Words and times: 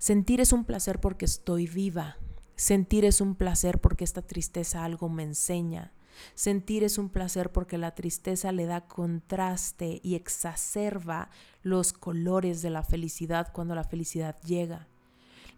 Sentir 0.00 0.40
es 0.40 0.54
un 0.54 0.64
placer 0.64 0.98
porque 0.98 1.26
estoy 1.26 1.66
viva. 1.66 2.16
Sentir 2.56 3.04
es 3.04 3.20
un 3.20 3.34
placer 3.34 3.82
porque 3.82 4.02
esta 4.02 4.22
tristeza 4.22 4.82
algo 4.82 5.10
me 5.10 5.24
enseña. 5.24 5.92
Sentir 6.34 6.84
es 6.84 6.96
un 6.96 7.10
placer 7.10 7.52
porque 7.52 7.76
la 7.76 7.94
tristeza 7.94 8.50
le 8.50 8.64
da 8.64 8.88
contraste 8.88 10.00
y 10.02 10.14
exacerba 10.14 11.28
los 11.62 11.92
colores 11.92 12.62
de 12.62 12.70
la 12.70 12.82
felicidad 12.82 13.52
cuando 13.52 13.74
la 13.74 13.84
felicidad 13.84 14.40
llega. 14.40 14.88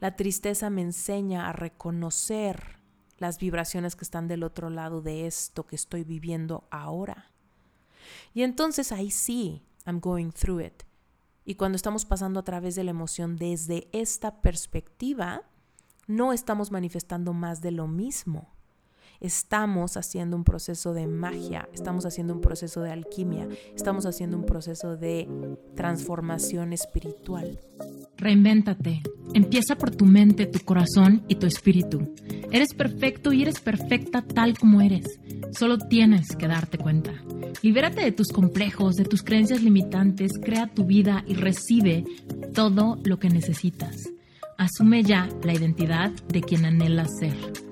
La 0.01 0.17
tristeza 0.17 0.71
me 0.71 0.83
enseña 0.83 1.49
a 1.49 1.53
reconocer 1.53 2.81
las 3.19 3.39
vibraciones 3.39 3.95
que 3.95 4.03
están 4.03 4.27
del 4.27 4.43
otro 4.43 4.71
lado 4.71 5.03
de 5.03 5.29
esto 5.29 5.69
que 5.69 5.77
estoy 5.77 6.03
viviendo 6.03 6.67
ahora. 6.73 7.31
Y 8.35 8.43
entonces 8.43 8.91
ahí 8.91 9.13
sí, 9.13 9.63
I'm 9.87 10.01
going 10.01 10.33
through 10.33 10.63
it. 10.63 10.83
Y 11.45 11.57
cuando 11.57 11.77
estamos 11.77 12.05
pasando 12.05 12.41
a 12.41 12.45
través 12.45 12.75
de 12.75 12.85
la 12.85 12.91
emoción 12.91 13.37
desde 13.37 13.89
esta 13.93 14.41
perspectiva, 14.41 15.43
no 16.07 16.33
estamos 16.33 16.71
manifestando 16.71 17.33
más 17.33 17.61
de 17.61 17.73
lo 17.73 17.89
mismo 17.89 18.49
estamos 19.23 19.97
haciendo 19.97 20.37
un 20.37 20.45
proceso 20.45 20.93
de 20.93 21.07
magia, 21.07 21.69
estamos 21.73 22.05
haciendo 22.05 22.35
un 22.35 22.41
proceso 22.41 22.83
de 22.83 22.91
alquimia, 22.91 23.49
estamos 23.75 24.05
haciendo 24.05 24.37
un 24.37 24.45
proceso 24.45 24.97
de 24.97 25.29
transformación 25.75 26.73
espiritual. 26.73 27.61
Reinvéntate. 28.17 29.03
Empieza 29.35 29.77
por 29.77 29.91
tu 29.91 30.05
mente, 30.05 30.47
tu 30.47 30.61
corazón 30.61 31.23
y 31.29 31.37
tu 31.37 31.47
espíritu. 31.47 32.15
Eres 32.51 32.75
perfecto 32.75 33.33
y 33.33 33.43
eres 33.43 33.61
perfecta 33.61 34.23
tal 34.23 34.59
como 34.59 34.81
eres. 34.81 35.07
Solo 35.53 35.79
tienes 35.79 36.37
que 36.37 36.49
darte 36.49 36.79
cuenta. 36.79 37.13
Libérate 37.63 38.03
de 38.03 38.13
tus 38.13 38.29
complejos, 38.29 38.97
de 38.97 39.05
tus 39.05 39.23
creencias 39.23 39.63
limitantes, 39.63 40.33
crea 40.43 40.67
tu 40.67 40.85
vida 40.85 41.25
y 41.27 41.35
recibe 41.35 42.05
todo 42.55 42.99
lo 43.05 43.19
que 43.19 43.29
necesitas. 43.29 43.97
Asume 44.59 45.03
ya 45.03 45.29
la 45.43 45.55
identidad 45.55 46.11
de 46.29 46.41
quien 46.43 46.65
anhelas 46.65 47.19
ser. 47.19 47.72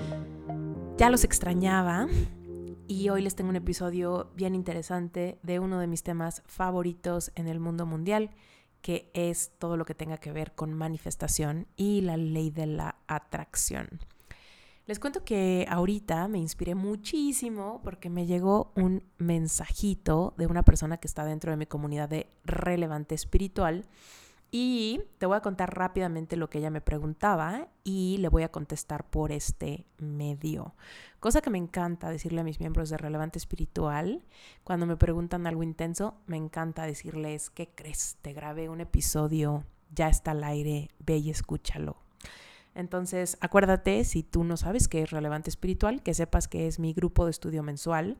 Ya 1.01 1.09
los 1.09 1.23
extrañaba 1.23 2.05
y 2.87 3.09
hoy 3.09 3.23
les 3.23 3.33
tengo 3.33 3.49
un 3.49 3.55
episodio 3.55 4.29
bien 4.35 4.53
interesante 4.53 5.39
de 5.41 5.57
uno 5.57 5.79
de 5.79 5.87
mis 5.87 6.03
temas 6.03 6.43
favoritos 6.45 7.31
en 7.33 7.47
el 7.47 7.59
mundo 7.59 7.87
mundial, 7.87 8.29
que 8.83 9.09
es 9.15 9.51
todo 9.57 9.77
lo 9.77 9.85
que 9.85 9.95
tenga 9.95 10.17
que 10.17 10.31
ver 10.31 10.53
con 10.53 10.75
manifestación 10.75 11.65
y 11.75 12.01
la 12.01 12.17
ley 12.17 12.51
de 12.51 12.67
la 12.67 12.97
atracción. 13.07 13.87
Les 14.85 14.99
cuento 14.99 15.25
que 15.25 15.65
ahorita 15.67 16.27
me 16.27 16.37
inspiré 16.37 16.75
muchísimo 16.75 17.81
porque 17.83 18.11
me 18.11 18.27
llegó 18.27 18.71
un 18.75 19.03
mensajito 19.17 20.35
de 20.37 20.45
una 20.45 20.61
persona 20.61 20.97
que 20.97 21.07
está 21.07 21.25
dentro 21.25 21.49
de 21.49 21.57
mi 21.57 21.65
comunidad 21.65 22.09
de 22.09 22.29
relevante 22.45 23.15
espiritual 23.15 23.87
y 24.51 25.01
te 25.17 25.25
voy 25.25 25.37
a 25.37 25.41
contar 25.41 25.73
rápidamente 25.73 26.35
lo 26.35 26.49
que 26.49 26.57
ella 26.57 26.69
me 26.69 26.81
preguntaba 26.81 27.69
y 27.85 28.17
le 28.19 28.27
voy 28.27 28.43
a 28.43 28.51
contestar 28.51 29.09
por 29.09 29.31
este 29.31 29.85
medio. 29.97 30.75
Cosa 31.21 31.41
que 31.41 31.49
me 31.49 31.57
encanta 31.57 32.09
decirle 32.09 32.41
a 32.41 32.43
mis 32.43 32.59
miembros 32.59 32.89
de 32.89 32.97
Relevante 32.97 33.39
Espiritual. 33.39 34.25
Cuando 34.65 34.85
me 34.85 34.97
preguntan 34.97 35.47
algo 35.47 35.63
intenso, 35.63 36.15
me 36.27 36.35
encanta 36.35 36.85
decirles, 36.85 37.49
¿qué 37.49 37.69
crees? 37.73 38.17
Te 38.21 38.33
grabé 38.33 38.67
un 38.67 38.81
episodio, 38.81 39.63
ya 39.95 40.09
está 40.09 40.31
al 40.31 40.43
aire, 40.43 40.89
ve 40.99 41.17
y 41.17 41.29
escúchalo. 41.29 41.95
Entonces, 42.75 43.37
acuérdate, 43.39 44.03
si 44.03 44.23
tú 44.23 44.43
no 44.43 44.57
sabes 44.57 44.89
qué 44.89 45.01
es 45.03 45.11
Relevante 45.11 45.49
Espiritual, 45.49 46.03
que 46.03 46.13
sepas 46.13 46.49
que 46.49 46.67
es 46.67 46.77
mi 46.77 46.93
grupo 46.93 47.23
de 47.23 47.31
estudio 47.31 47.63
mensual 47.63 48.17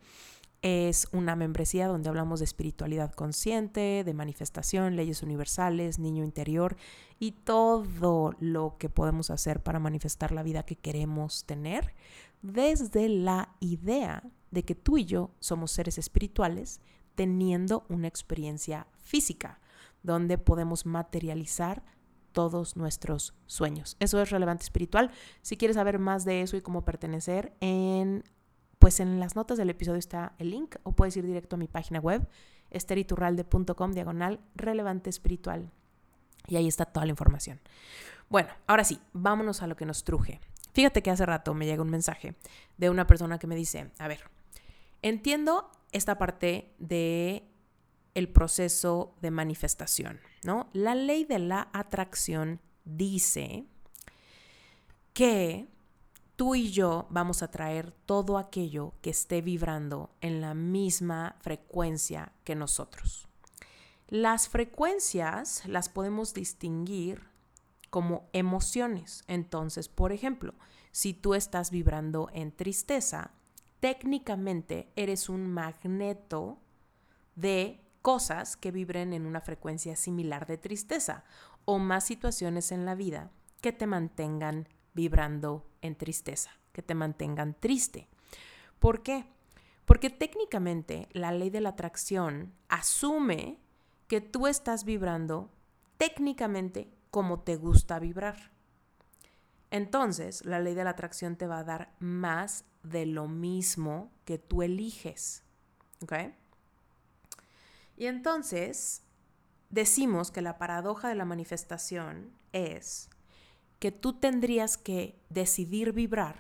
es 0.62 1.08
una 1.12 1.36
membresía 1.36 1.88
donde 1.88 2.10
hablamos 2.10 2.40
de 2.40 2.46
espiritualidad 2.46 3.12
consciente, 3.14 4.04
de 4.04 4.14
manifestación, 4.14 4.96
leyes 4.96 5.24
universales, 5.24 5.98
niño 5.98 6.24
interior 6.24 6.78
y 7.20 7.32
todo 7.32 8.36
lo 8.40 8.78
que 8.78 8.90
podemos 8.90 9.32
hacer 9.32 9.62
para 9.64 9.80
manifestar 9.80 10.32
la 10.32 10.44
vida 10.44 10.64
que 10.64 10.76
queremos 10.76 11.46
tener 11.46 11.94
desde 12.42 13.10
la 13.10 13.56
idea 13.60 14.24
de 14.52 14.64
que 14.64 14.76
tú 14.76 14.98
y 14.98 15.06
yo 15.06 15.32
somos 15.40 15.72
seres 15.72 15.98
espirituales 15.98 16.80
teniendo 17.16 17.86
una 17.90 18.08
experiencia 18.08 18.88
física 18.98 19.60
donde 20.04 20.38
podemos 20.38 20.86
materializar 20.86 21.84
todos 22.32 22.78
nuestros 22.78 23.34
sueños. 23.46 23.98
Eso 24.00 24.22
es 24.22 24.30
relevante 24.30 24.64
espiritual. 24.64 25.12
Si 25.42 25.58
quieres 25.58 25.76
saber 25.76 26.00
más 26.00 26.24
de 26.24 26.42
eso 26.42 26.56
y 26.56 26.62
cómo 26.62 26.86
pertenecer, 26.86 27.54
en 27.60 28.24
pues 28.82 29.00
en 29.00 29.20
las 29.20 29.36
notas 29.36 29.60
del 29.60 29.70
episodio 29.70 30.00
está 30.00 30.34
el 30.40 30.50
link 30.50 30.76
o 30.82 30.94
puedes 30.94 31.16
ir 31.16 31.24
directo 31.24 31.56
a 31.56 31.60
mi 31.60 31.68
página 31.68 32.00
web, 32.00 32.28
esteriturralde.com, 32.72 33.92
diagonal 33.92 34.40
relevante 34.56 35.12
espiritual. 35.12 35.70
Y 36.48 36.56
ahí 36.56 36.68
está 36.68 36.86
toda 36.86 37.06
la 37.06 37.12
información. 37.12 37.62
Bueno, 38.28 38.50
ahora 38.66 38.84
sí, 38.84 39.00
vámonos 39.14 39.62
a 39.62 39.68
lo 39.68 39.76
que 39.76 39.86
nos 39.86 40.04
truje. 40.04 40.42
Fíjate 40.74 41.04
que 41.04 41.12
hace 41.12 41.28
rato 41.28 41.54
me 41.54 41.68
llega 41.68 41.84
un 41.84 41.92
mensaje 41.92 42.34
de 42.78 42.90
una 42.90 43.06
persona 43.06 43.38
que 43.38 43.46
me 43.46 43.56
dice, 43.56 43.92
a 44.00 44.08
ver, 44.08 44.22
entiendo 45.04 45.70
esta 45.92 46.18
parte 46.18 46.74
de 46.80 47.46
el 48.16 48.30
proceso 48.30 49.14
de 49.22 49.30
manifestación, 49.30 50.20
¿no? 50.44 50.72
La 50.74 50.96
ley 50.96 51.24
de 51.24 51.38
la 51.38 51.70
atracción 51.72 52.60
dice 52.84 53.64
que 55.14 55.68
tú 56.42 56.56
y 56.56 56.72
yo 56.72 57.06
vamos 57.12 57.44
a 57.44 57.52
traer 57.52 57.92
todo 58.08 58.40
aquello 58.40 58.96
que 59.04 59.12
esté 59.12 59.44
vibrando 59.44 60.10
en 60.22 60.42
la 60.42 60.56
misma 60.56 61.36
frecuencia 61.40 62.32
que 62.44 62.56
nosotros. 62.56 63.28
Las 64.08 64.50
frecuencias 64.50 65.64
las 65.68 65.88
podemos 65.88 66.34
distinguir 66.34 67.28
como 67.92 68.28
emociones. 68.34 69.24
Entonces, 69.28 69.88
por 69.88 70.12
ejemplo, 70.12 70.56
si 70.92 71.14
tú 71.14 71.36
estás 71.36 71.70
vibrando 71.70 72.28
en 72.34 72.52
tristeza, 72.52 73.30
técnicamente 73.80 74.92
eres 74.96 75.30
un 75.30 75.46
magneto 75.46 76.58
de 77.36 77.86
cosas 78.02 78.58
que 78.58 78.72
vibren 78.72 79.14
en 79.14 79.28
una 79.28 79.42
frecuencia 79.42 79.96
similar 79.96 80.48
de 80.48 80.58
tristeza 80.58 81.24
o 81.66 81.78
más 81.78 82.04
situaciones 82.04 82.72
en 82.72 82.86
la 82.86 82.96
vida 82.96 83.30
que 83.62 83.72
te 83.72 83.86
mantengan 83.86 84.68
vibrando 84.94 85.68
en 85.82 85.96
tristeza, 85.96 86.52
que 86.72 86.82
te 86.82 86.96
mantengan 86.96 87.56
triste. 87.60 88.08
¿Por 88.80 89.04
qué? 89.04 89.26
Porque 89.86 90.10
técnicamente 90.10 91.08
la 91.12 91.32
ley 91.32 91.50
de 91.50 91.62
la 91.62 91.70
atracción 91.70 92.54
asume 92.70 93.60
que 94.08 94.22
tú 94.22 94.48
estás 94.48 94.84
vibrando 94.84 95.52
técnicamente 95.98 96.92
como 97.10 97.42
te 97.42 97.58
gusta 97.58 98.00
vibrar. 98.00 98.52
Entonces, 99.70 100.44
la 100.46 100.60
ley 100.60 100.74
de 100.74 100.84
la 100.84 100.92
atracción 100.92 101.38
te 101.38 101.48
va 101.48 101.60
a 101.60 101.64
dar 101.64 101.94
más 102.00 102.66
de 102.84 103.06
lo 103.06 103.28
mismo 103.28 104.12
que 104.26 104.38
tú 104.38 104.64
eliges. 104.64 105.44
¿Ok? 106.02 106.14
Y 107.96 108.08
entonces, 108.08 109.04
decimos 109.70 110.32
que 110.32 110.42
la 110.42 110.58
paradoja 110.58 111.08
de 111.08 111.16
la 111.16 111.26
manifestación 111.26 112.34
es 112.52 113.10
que 113.82 113.92
tú 113.92 114.14
tendrías 114.14 114.78
que 114.78 115.20
decidir 115.32 115.92
vibrar 115.92 116.36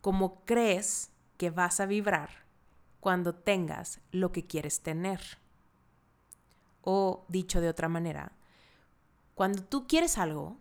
como 0.00 0.44
crees 0.44 1.10
que 1.38 1.50
vas 1.50 1.80
a 1.80 1.86
vibrar 1.86 2.30
cuando 3.00 3.34
tengas 3.34 4.00
lo 4.12 4.30
que 4.30 4.46
quieres 4.46 4.80
tener. 4.80 5.20
O 6.82 7.24
dicho 7.26 7.60
de 7.60 7.68
otra 7.68 7.88
manera, 7.88 8.30
cuando 9.34 9.64
tú 9.64 9.88
quieres 9.88 10.18
algo, 10.18 10.56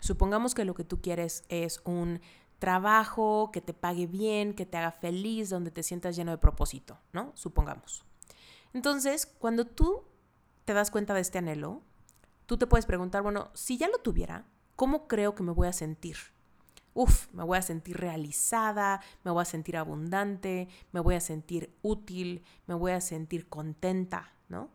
supongamos 0.00 0.54
que 0.54 0.64
lo 0.64 0.72
que 0.72 0.84
tú 0.84 1.02
quieres 1.02 1.44
es 1.50 1.82
un 1.84 2.22
trabajo 2.58 3.50
que 3.52 3.60
te 3.60 3.74
pague 3.74 4.06
bien, 4.06 4.54
que 4.54 4.64
te 4.64 4.78
haga 4.78 4.90
feliz, 4.90 5.50
donde 5.50 5.70
te 5.70 5.82
sientas 5.82 6.16
lleno 6.16 6.30
de 6.30 6.38
propósito, 6.38 6.98
¿no? 7.12 7.30
Supongamos. 7.34 8.06
Entonces, 8.72 9.26
cuando 9.26 9.66
tú 9.66 10.04
te 10.64 10.72
das 10.72 10.90
cuenta 10.90 11.12
de 11.12 11.20
este 11.20 11.36
anhelo, 11.36 11.82
tú 12.46 12.56
te 12.56 12.66
puedes 12.66 12.86
preguntar, 12.86 13.22
bueno, 13.22 13.50
si 13.54 13.76
ya 13.76 13.88
lo 13.88 13.98
tuviera, 13.98 14.46
¿cómo 14.76 15.06
creo 15.08 15.34
que 15.34 15.42
me 15.42 15.52
voy 15.52 15.68
a 15.68 15.72
sentir? 15.72 16.16
Uf, 16.94 17.30
me 17.32 17.44
voy 17.44 17.58
a 17.58 17.62
sentir 17.62 17.98
realizada, 17.98 19.02
me 19.22 19.30
voy 19.30 19.42
a 19.42 19.44
sentir 19.44 19.76
abundante, 19.76 20.68
me 20.92 21.00
voy 21.00 21.14
a 21.16 21.20
sentir 21.20 21.76
útil, 21.82 22.42
me 22.66 22.74
voy 22.74 22.92
a 22.92 23.02
sentir 23.02 23.48
contenta, 23.48 24.32
¿no? 24.48 24.70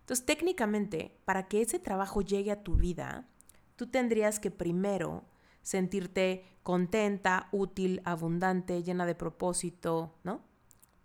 Entonces, 0.00 0.24
técnicamente, 0.24 1.20
para 1.26 1.48
que 1.48 1.60
ese 1.60 1.78
trabajo 1.78 2.22
llegue 2.22 2.50
a 2.50 2.62
tu 2.62 2.76
vida, 2.76 3.28
tú 3.76 3.88
tendrías 3.88 4.40
que 4.40 4.50
primero 4.50 5.26
sentirte 5.60 6.46
contenta, 6.62 7.48
útil, 7.52 8.00
abundante, 8.04 8.82
llena 8.82 9.04
de 9.04 9.14
propósito, 9.14 10.14
¿no? 10.24 10.40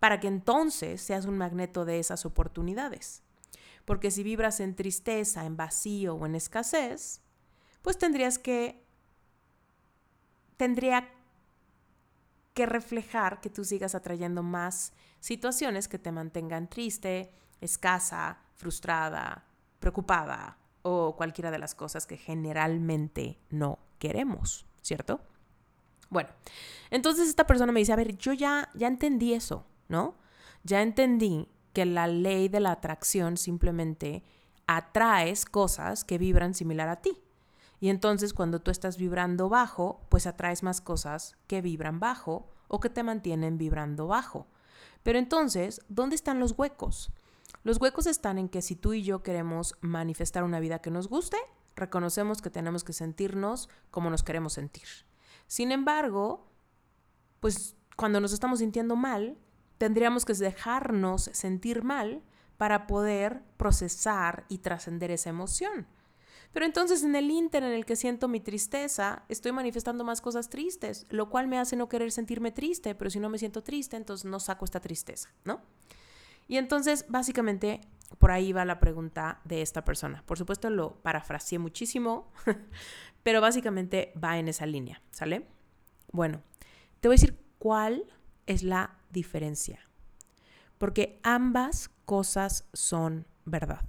Para 0.00 0.20
que 0.20 0.28
entonces 0.28 1.02
seas 1.02 1.26
un 1.26 1.36
magneto 1.36 1.84
de 1.84 1.98
esas 1.98 2.24
oportunidades. 2.24 3.23
Porque 3.84 4.10
si 4.10 4.22
vibras 4.22 4.60
en 4.60 4.74
tristeza, 4.74 5.44
en 5.44 5.56
vacío 5.56 6.14
o 6.14 6.26
en 6.26 6.34
escasez, 6.34 7.20
pues 7.82 7.98
tendrías 7.98 8.38
que 8.38 8.82
tendría 10.56 11.08
que 12.54 12.66
reflejar 12.66 13.40
que 13.40 13.50
tú 13.50 13.64
sigas 13.64 13.94
atrayendo 13.94 14.42
más 14.42 14.92
situaciones 15.20 15.88
que 15.88 15.98
te 15.98 16.12
mantengan 16.12 16.68
triste, 16.68 17.32
escasa, 17.60 18.38
frustrada, 18.54 19.44
preocupada 19.80 20.56
o 20.82 21.16
cualquiera 21.16 21.50
de 21.50 21.58
las 21.58 21.74
cosas 21.74 22.06
que 22.06 22.16
generalmente 22.16 23.38
no 23.50 23.78
queremos, 23.98 24.66
¿cierto? 24.82 25.20
Bueno, 26.10 26.30
entonces 26.90 27.28
esta 27.28 27.46
persona 27.46 27.72
me 27.72 27.80
dice, 27.80 27.92
a 27.92 27.96
ver, 27.96 28.16
yo 28.16 28.32
ya, 28.32 28.70
ya 28.74 28.86
entendí 28.86 29.34
eso, 29.34 29.66
¿no? 29.88 30.14
Ya 30.62 30.82
entendí 30.82 31.48
que 31.74 31.84
la 31.84 32.06
ley 32.06 32.48
de 32.48 32.60
la 32.60 32.72
atracción 32.72 33.36
simplemente 33.36 34.22
atraes 34.66 35.44
cosas 35.44 36.04
que 36.04 36.16
vibran 36.16 36.54
similar 36.54 36.88
a 36.88 37.02
ti. 37.02 37.20
Y 37.80 37.90
entonces 37.90 38.32
cuando 38.32 38.60
tú 38.60 38.70
estás 38.70 38.96
vibrando 38.96 39.50
bajo, 39.50 40.00
pues 40.08 40.26
atraes 40.26 40.62
más 40.62 40.80
cosas 40.80 41.36
que 41.46 41.60
vibran 41.60 42.00
bajo 42.00 42.48
o 42.68 42.80
que 42.80 42.88
te 42.88 43.02
mantienen 43.02 43.58
vibrando 43.58 44.06
bajo. 44.06 44.46
Pero 45.02 45.18
entonces, 45.18 45.82
¿dónde 45.88 46.16
están 46.16 46.40
los 46.40 46.54
huecos? 46.56 47.12
Los 47.62 47.80
huecos 47.80 48.06
están 48.06 48.38
en 48.38 48.48
que 48.48 48.62
si 48.62 48.76
tú 48.76 48.94
y 48.94 49.02
yo 49.02 49.22
queremos 49.22 49.74
manifestar 49.80 50.44
una 50.44 50.60
vida 50.60 50.80
que 50.80 50.90
nos 50.90 51.08
guste, 51.08 51.36
reconocemos 51.76 52.40
que 52.40 52.50
tenemos 52.50 52.84
que 52.84 52.92
sentirnos 52.92 53.68
como 53.90 54.08
nos 54.08 54.22
queremos 54.22 54.54
sentir. 54.54 54.88
Sin 55.46 55.72
embargo, 55.72 56.46
pues 57.40 57.76
cuando 57.96 58.20
nos 58.20 58.32
estamos 58.32 58.60
sintiendo 58.60 58.96
mal, 58.96 59.36
tendríamos 59.78 60.24
que 60.24 60.34
dejarnos 60.34 61.30
sentir 61.32 61.82
mal 61.82 62.22
para 62.56 62.86
poder 62.86 63.42
procesar 63.56 64.44
y 64.48 64.58
trascender 64.58 65.10
esa 65.10 65.30
emoción. 65.30 65.86
Pero 66.52 66.66
entonces 66.66 67.02
en 67.02 67.16
el 67.16 67.30
inter 67.30 67.64
en 67.64 67.72
el 67.72 67.84
que 67.84 67.96
siento 67.96 68.28
mi 68.28 68.38
tristeza, 68.38 69.24
estoy 69.28 69.50
manifestando 69.50 70.04
más 70.04 70.20
cosas 70.20 70.48
tristes, 70.48 71.04
lo 71.10 71.28
cual 71.28 71.48
me 71.48 71.58
hace 71.58 71.74
no 71.74 71.88
querer 71.88 72.12
sentirme 72.12 72.52
triste, 72.52 72.94
pero 72.94 73.10
si 73.10 73.18
no 73.18 73.28
me 73.28 73.38
siento 73.38 73.64
triste, 73.64 73.96
entonces 73.96 74.24
no 74.24 74.38
saco 74.38 74.64
esta 74.64 74.80
tristeza, 74.80 75.30
¿no? 75.44 75.60
Y 76.46 76.58
entonces, 76.58 77.06
básicamente, 77.08 77.80
por 78.18 78.30
ahí 78.30 78.52
va 78.52 78.64
la 78.64 78.78
pregunta 78.78 79.40
de 79.44 79.62
esta 79.62 79.84
persona. 79.84 80.22
Por 80.26 80.38
supuesto, 80.38 80.70
lo 80.70 81.02
parafraseé 81.02 81.58
muchísimo, 81.58 82.30
pero 83.24 83.40
básicamente 83.40 84.12
va 84.22 84.38
en 84.38 84.46
esa 84.46 84.66
línea, 84.66 85.02
¿sale? 85.10 85.48
Bueno, 86.12 86.40
te 87.00 87.08
voy 87.08 87.14
a 87.14 87.18
decir 87.18 87.36
cuál 87.58 88.04
es 88.46 88.62
la 88.62 88.98
diferencia. 89.14 89.80
Porque 90.76 91.18
ambas 91.22 91.88
cosas 92.04 92.66
son 92.74 93.26
verdad. 93.46 93.86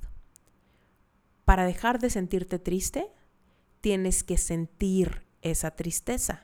Para 1.43 1.65
dejar 1.65 1.99
de 1.99 2.09
sentirte 2.09 2.59
triste, 2.59 3.11
tienes 3.81 4.23
que 4.23 4.37
sentir 4.37 5.25
esa 5.41 5.71
tristeza. 5.71 6.43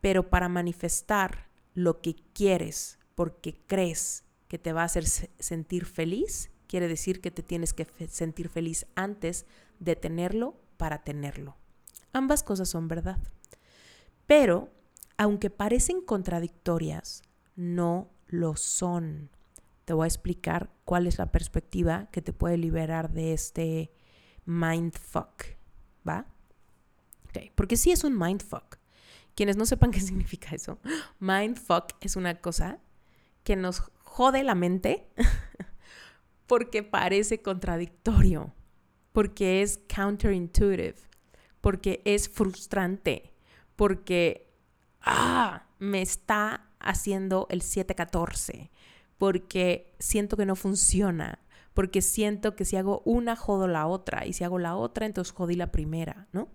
Pero 0.00 0.28
para 0.28 0.48
manifestar 0.48 1.48
lo 1.74 2.00
que 2.00 2.16
quieres 2.32 2.98
porque 3.14 3.62
crees 3.66 4.24
que 4.48 4.58
te 4.58 4.72
va 4.72 4.82
a 4.82 4.86
hacer 4.86 5.06
sentir 5.06 5.84
feliz, 5.84 6.50
quiere 6.66 6.88
decir 6.88 7.20
que 7.20 7.30
te 7.30 7.42
tienes 7.42 7.72
que 7.72 7.86
sentir 8.08 8.48
feliz 8.48 8.86
antes 8.94 9.46
de 9.78 9.96
tenerlo 9.96 10.60
para 10.76 11.04
tenerlo. 11.04 11.56
Ambas 12.12 12.42
cosas 12.42 12.68
son 12.68 12.88
verdad. 12.88 13.18
Pero, 14.26 14.70
aunque 15.16 15.50
parecen 15.50 16.00
contradictorias, 16.00 17.22
no 17.60 18.10
lo 18.28 18.56
son 18.56 19.30
te 19.90 19.94
voy 19.94 20.04
a 20.04 20.06
explicar 20.06 20.70
cuál 20.84 21.08
es 21.08 21.18
la 21.18 21.32
perspectiva 21.32 22.08
que 22.12 22.22
te 22.22 22.32
puede 22.32 22.56
liberar 22.56 23.10
de 23.10 23.32
este 23.32 23.90
mindfuck, 24.44 25.46
¿va? 26.08 26.26
Okay. 27.28 27.50
Porque 27.56 27.76
sí 27.76 27.90
es 27.90 28.04
un 28.04 28.16
mindfuck. 28.16 28.76
Quienes 29.34 29.56
no 29.56 29.66
sepan 29.66 29.90
qué 29.90 29.98
significa 29.98 30.54
eso, 30.54 30.78
mindfuck 31.18 31.96
es 32.02 32.14
una 32.14 32.40
cosa 32.40 32.78
que 33.42 33.56
nos 33.56 33.80
jode 34.04 34.44
la 34.44 34.54
mente 34.54 35.08
porque 36.46 36.84
parece 36.84 37.42
contradictorio, 37.42 38.54
porque 39.10 39.62
es 39.62 39.80
counterintuitive, 39.92 40.94
porque 41.60 42.00
es 42.04 42.28
frustrante, 42.28 43.34
porque 43.74 44.54
ah, 45.00 45.66
me 45.80 46.00
está 46.00 46.69
haciendo 46.80 47.46
el 47.50 47.62
714 47.62 48.70
porque 49.20 49.94
siento 49.98 50.38
que 50.38 50.46
no 50.46 50.56
funciona, 50.56 51.40
porque 51.74 52.00
siento 52.00 52.56
que 52.56 52.64
si 52.64 52.76
hago 52.76 53.02
una 53.04 53.36
jodo 53.36 53.68
la 53.68 53.86
otra 53.86 54.24
y 54.24 54.32
si 54.32 54.44
hago 54.44 54.58
la 54.58 54.76
otra 54.76 55.04
entonces 55.04 55.34
jodí 55.34 55.56
la 55.56 55.70
primera, 55.70 56.26
¿no? 56.32 56.48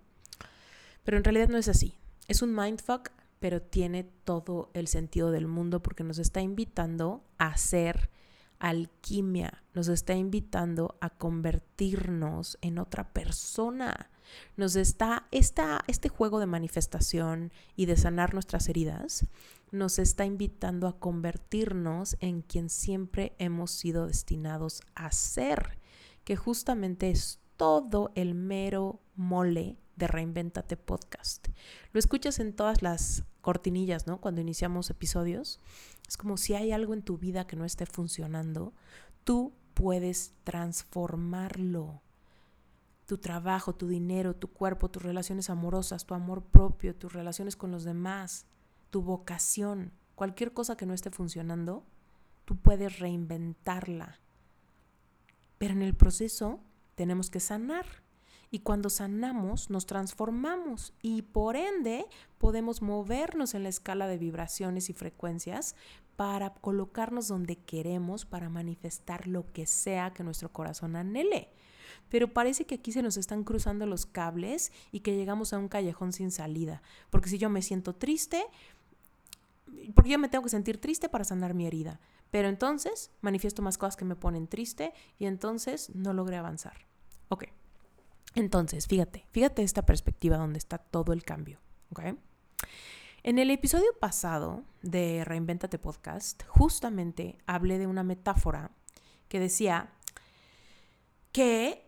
Pero 1.04 1.16
en 1.16 1.22
realidad 1.22 1.48
no 1.48 1.58
es 1.58 1.68
así. 1.68 1.96
Es 2.26 2.42
un 2.42 2.56
mindfuck, 2.56 3.10
pero 3.38 3.62
tiene 3.62 4.02
todo 4.02 4.72
el 4.74 4.88
sentido 4.88 5.30
del 5.30 5.46
mundo 5.46 5.80
porque 5.80 6.02
nos 6.02 6.18
está 6.18 6.40
invitando 6.40 7.22
a 7.38 7.46
hacer 7.46 8.10
alquimia, 8.58 9.62
nos 9.72 9.86
está 9.86 10.14
invitando 10.14 10.96
a 11.00 11.10
convertirnos 11.10 12.58
en 12.62 12.80
otra 12.80 13.12
persona. 13.12 14.10
Nos 14.56 14.74
está, 14.74 15.28
esta, 15.30 15.84
este 15.86 16.08
juego 16.08 16.40
de 16.40 16.46
manifestación 16.46 17.52
y 17.76 17.86
de 17.86 17.96
sanar 17.96 18.34
nuestras 18.34 18.68
heridas 18.68 19.24
nos 19.70 19.98
está 19.98 20.24
invitando 20.24 20.86
a 20.86 20.98
convertirnos 20.98 22.16
en 22.20 22.42
quien 22.42 22.70
siempre 22.70 23.34
hemos 23.38 23.70
sido 23.70 24.06
destinados 24.06 24.82
a 24.94 25.10
ser, 25.12 25.78
que 26.24 26.36
justamente 26.36 27.10
es 27.10 27.40
todo 27.56 28.12
el 28.14 28.34
mero 28.34 29.00
mole 29.14 29.78
de 29.96 30.06
Reinventate 30.06 30.76
Podcast. 30.76 31.48
Lo 31.92 31.98
escuchas 31.98 32.38
en 32.38 32.54
todas 32.54 32.82
las 32.82 33.24
cortinillas, 33.40 34.06
¿no? 34.06 34.20
Cuando 34.20 34.40
iniciamos 34.40 34.90
episodios. 34.90 35.60
Es 36.06 36.16
como 36.16 36.36
si 36.36 36.54
hay 36.54 36.72
algo 36.72 36.94
en 36.94 37.02
tu 37.02 37.16
vida 37.18 37.46
que 37.46 37.56
no 37.56 37.64
esté 37.64 37.86
funcionando, 37.86 38.74
tú 39.24 39.54
puedes 39.74 40.34
transformarlo. 40.44 42.02
Tu 43.06 43.18
trabajo, 43.18 43.74
tu 43.74 43.86
dinero, 43.86 44.34
tu 44.34 44.48
cuerpo, 44.48 44.90
tus 44.90 45.02
relaciones 45.02 45.48
amorosas, 45.48 46.06
tu 46.06 46.14
amor 46.14 46.42
propio, 46.44 46.94
tus 46.94 47.12
relaciones 47.12 47.56
con 47.56 47.70
los 47.70 47.84
demás 47.84 48.46
tu 48.90 49.02
vocación, 49.02 49.92
cualquier 50.14 50.52
cosa 50.52 50.76
que 50.76 50.86
no 50.86 50.94
esté 50.94 51.10
funcionando, 51.10 51.84
tú 52.44 52.56
puedes 52.56 52.98
reinventarla. 52.98 54.20
Pero 55.58 55.74
en 55.74 55.82
el 55.82 55.94
proceso 55.94 56.60
tenemos 56.94 57.30
que 57.30 57.40
sanar. 57.40 57.86
Y 58.50 58.60
cuando 58.60 58.90
sanamos, 58.90 59.70
nos 59.70 59.86
transformamos 59.86 60.94
y 61.02 61.22
por 61.22 61.56
ende 61.56 62.06
podemos 62.38 62.80
movernos 62.80 63.54
en 63.54 63.64
la 63.64 63.68
escala 63.68 64.06
de 64.06 64.18
vibraciones 64.18 64.88
y 64.88 64.92
frecuencias 64.92 65.74
para 66.14 66.54
colocarnos 66.54 67.28
donde 67.28 67.56
queremos, 67.56 68.24
para 68.24 68.48
manifestar 68.48 69.26
lo 69.26 69.52
que 69.52 69.66
sea 69.66 70.12
que 70.12 70.24
nuestro 70.24 70.52
corazón 70.52 70.96
anhele. 70.96 71.50
Pero 72.08 72.32
parece 72.32 72.66
que 72.66 72.76
aquí 72.76 72.92
se 72.92 73.02
nos 73.02 73.16
están 73.16 73.44
cruzando 73.44 73.84
los 73.86 74.06
cables 74.06 74.72
y 74.92 75.00
que 75.00 75.16
llegamos 75.16 75.52
a 75.52 75.58
un 75.58 75.68
callejón 75.68 76.12
sin 76.12 76.30
salida. 76.30 76.82
Porque 77.10 77.28
si 77.28 77.38
yo 77.38 77.50
me 77.50 77.62
siento 77.62 77.94
triste, 77.94 78.44
porque 79.94 80.10
yo 80.10 80.18
me 80.18 80.28
tengo 80.28 80.44
que 80.44 80.50
sentir 80.50 80.80
triste 80.80 81.08
para 81.08 81.24
sanar 81.24 81.54
mi 81.54 81.66
herida. 81.66 82.00
Pero 82.30 82.48
entonces 82.48 83.10
manifiesto 83.20 83.62
más 83.62 83.78
cosas 83.78 83.96
que 83.96 84.04
me 84.04 84.16
ponen 84.16 84.48
triste 84.48 84.92
y 85.18 85.26
entonces 85.26 85.94
no 85.94 86.12
logré 86.12 86.36
avanzar. 86.36 86.86
Ok. 87.28 87.44
Entonces, 88.34 88.86
fíjate, 88.86 89.26
fíjate 89.30 89.62
esta 89.62 89.86
perspectiva 89.86 90.36
donde 90.36 90.58
está 90.58 90.78
todo 90.78 91.12
el 91.12 91.24
cambio. 91.24 91.60
¿ok? 91.90 92.00
En 93.22 93.38
el 93.38 93.50
episodio 93.50 93.86
pasado 93.98 94.64
de 94.82 95.24
Reinventate 95.24 95.78
Podcast, 95.78 96.44
justamente 96.46 97.38
hablé 97.46 97.78
de 97.78 97.86
una 97.86 98.02
metáfora 98.02 98.70
que 99.28 99.40
decía 99.40 99.92
que 101.32 101.84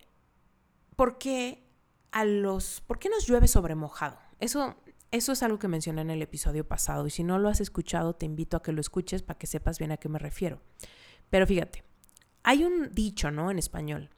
¿por 0.97 1.19
qué 1.19 1.65
a 2.11 2.25
los 2.25 2.81
¿por 2.81 2.99
qué 2.99 3.09
nos 3.09 3.27
llueve 3.27 3.47
sobre 3.47 3.75
mojado? 3.77 4.19
Eso 4.41 4.75
eso 5.11 5.33
es 5.33 5.43
algo 5.43 5.59
que 5.59 5.69
mencioné 5.69 6.03
en 6.03 6.11
el 6.11 6.23
episodio 6.23 6.67
pasado 6.67 7.07
y 7.07 7.11
si 7.11 7.25
no 7.25 7.39
lo 7.39 7.49
has 7.49 7.61
escuchado 7.61 8.15
te 8.15 8.27
invito 8.27 8.57
a 8.57 8.63
que 8.63 8.73
lo 8.73 8.81
escuches 8.81 9.23
para 9.23 9.39
que 9.39 9.47
sepas 9.47 9.79
bien 9.79 9.93
a 9.93 9.97
qué 9.97 10.09
me 10.09 10.19
refiero. 10.19 10.61
Pero 11.31 11.47
fíjate, 11.47 11.85
hay 12.43 12.65
un 12.65 12.95
dicho, 12.95 13.31
¿no? 13.31 13.51
En 13.51 13.59
español, 13.59 14.11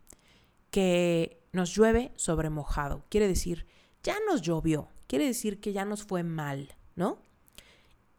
que 0.71 1.43
nos 1.53 1.75
llueve 1.75 2.13
sobre 2.17 2.51
mojado. 2.51 3.05
Quiere 3.09 3.29
decir, 3.29 3.67
ya 4.03 4.17
nos 4.29 4.43
llovió. 4.43 4.89
Quiere 5.07 5.27
decir 5.27 5.61
que 5.61 5.73
ya 5.73 5.85
nos 5.85 6.05
fue 6.05 6.23
mal, 6.23 6.77
¿no? 6.95 7.21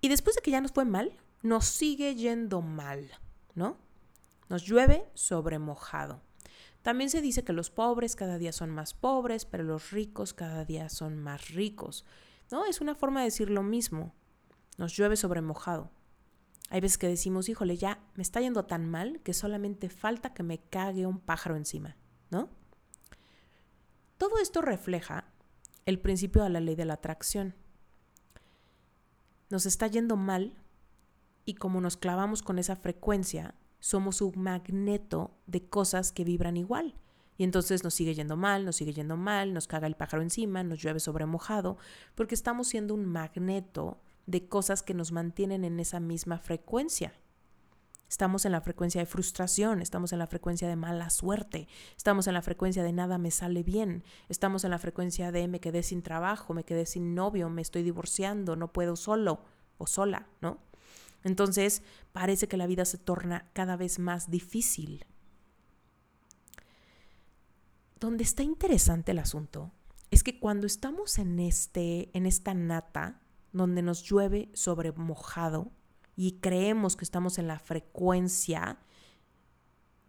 Y 0.01 0.09
después 0.09 0.35
de 0.35 0.41
que 0.41 0.51
ya 0.51 0.61
nos 0.61 0.71
fue 0.71 0.85
mal, 0.85 1.17
nos 1.41 1.65
sigue 1.65 2.15
yendo 2.15 2.61
mal, 2.61 3.09
¿no? 3.55 3.77
Nos 4.49 4.63
llueve 4.63 5.05
sobre 5.13 5.59
mojado. 5.59 6.21
También 6.81 7.09
se 7.09 7.21
dice 7.21 7.43
que 7.43 7.53
los 7.53 7.69
pobres 7.69 8.15
cada 8.15 8.37
día 8.37 8.51
son 8.51 8.71
más 8.71 8.93
pobres, 8.93 9.45
pero 9.45 9.63
los 9.63 9.91
ricos 9.91 10.33
cada 10.33 10.65
día 10.65 10.89
son 10.89 11.17
más 11.17 11.49
ricos. 11.49 12.05
¿No? 12.51 12.65
Es 12.65 12.81
una 12.81 12.95
forma 12.95 13.21
de 13.21 13.25
decir 13.25 13.49
lo 13.49 13.63
mismo. 13.63 14.13
Nos 14.77 14.95
llueve 14.95 15.15
sobre 15.15 15.41
mojado. 15.41 15.89
Hay 16.69 16.79
veces 16.81 16.97
que 16.97 17.07
decimos, 17.07 17.49
híjole, 17.49 17.77
ya 17.77 17.99
me 18.15 18.23
está 18.23 18.39
yendo 18.39 18.65
tan 18.65 18.89
mal 18.89 19.21
que 19.23 19.33
solamente 19.33 19.89
falta 19.89 20.33
que 20.33 20.43
me 20.43 20.59
cague 20.59 21.05
un 21.05 21.19
pájaro 21.19 21.55
encima, 21.55 21.97
¿no? 22.29 22.49
Todo 24.17 24.37
esto 24.37 24.61
refleja 24.61 25.25
el 25.85 25.99
principio 25.99 26.43
de 26.43 26.49
la 26.49 26.59
ley 26.59 26.75
de 26.75 26.85
la 26.85 26.93
atracción. 26.93 27.55
Nos 29.49 29.65
está 29.65 29.87
yendo 29.87 30.15
mal 30.15 30.55
y 31.43 31.55
como 31.55 31.81
nos 31.81 31.97
clavamos 31.97 32.41
con 32.41 32.59
esa 32.59 32.75
frecuencia, 32.75 33.55
somos 33.79 34.21
un 34.21 34.41
magneto 34.41 35.37
de 35.47 35.67
cosas 35.67 36.11
que 36.11 36.23
vibran 36.23 36.55
igual. 36.55 36.95
Y 37.41 37.43
entonces 37.43 37.83
nos 37.83 37.95
sigue 37.95 38.13
yendo 38.13 38.37
mal, 38.37 38.65
nos 38.65 38.75
sigue 38.75 38.93
yendo 38.93 39.17
mal, 39.17 39.51
nos 39.51 39.65
caga 39.65 39.87
el 39.87 39.95
pájaro 39.95 40.21
encima, 40.21 40.61
nos 40.61 40.79
llueve 40.79 40.99
sobre 40.99 41.25
mojado, 41.25 41.75
porque 42.13 42.35
estamos 42.35 42.67
siendo 42.67 42.93
un 42.93 43.07
magneto 43.07 43.99
de 44.27 44.47
cosas 44.47 44.83
que 44.83 44.93
nos 44.93 45.11
mantienen 45.11 45.63
en 45.63 45.79
esa 45.79 45.99
misma 45.99 46.37
frecuencia. 46.37 47.15
Estamos 48.07 48.45
en 48.45 48.51
la 48.51 48.61
frecuencia 48.61 49.01
de 49.01 49.07
frustración, 49.07 49.81
estamos 49.81 50.13
en 50.13 50.19
la 50.19 50.27
frecuencia 50.27 50.67
de 50.67 50.75
mala 50.75 51.09
suerte, 51.09 51.67
estamos 51.97 52.27
en 52.27 52.35
la 52.35 52.43
frecuencia 52.43 52.83
de 52.83 52.93
nada 52.93 53.17
me 53.17 53.31
sale 53.31 53.63
bien, 53.63 54.03
estamos 54.29 54.63
en 54.63 54.69
la 54.69 54.77
frecuencia 54.77 55.31
de 55.31 55.47
me 55.47 55.59
quedé 55.59 55.81
sin 55.81 56.03
trabajo, 56.03 56.53
me 56.53 56.63
quedé 56.63 56.85
sin 56.85 57.15
novio, 57.15 57.49
me 57.49 57.63
estoy 57.63 57.81
divorciando, 57.81 58.55
no 58.55 58.71
puedo 58.71 58.95
solo 58.95 59.41
o 59.79 59.87
sola, 59.87 60.27
¿no? 60.41 60.59
Entonces 61.23 61.81
parece 62.11 62.47
que 62.47 62.57
la 62.57 62.67
vida 62.67 62.85
se 62.85 62.99
torna 62.99 63.49
cada 63.53 63.77
vez 63.77 63.97
más 63.97 64.29
difícil. 64.29 65.07
Donde 68.01 68.23
está 68.23 68.41
interesante 68.41 69.11
el 69.11 69.19
asunto 69.19 69.71
es 70.09 70.23
que 70.23 70.39
cuando 70.39 70.65
estamos 70.65 71.19
en, 71.19 71.39
este, 71.39 72.09
en 72.17 72.25
esta 72.25 72.55
nata, 72.55 73.21
donde 73.53 73.83
nos 73.83 74.01
llueve 74.01 74.49
sobre 74.55 74.91
mojado 74.91 75.71
y 76.15 76.39
creemos 76.39 76.95
que 76.95 77.05
estamos 77.05 77.37
en 77.37 77.45
la 77.47 77.59
frecuencia 77.59 78.79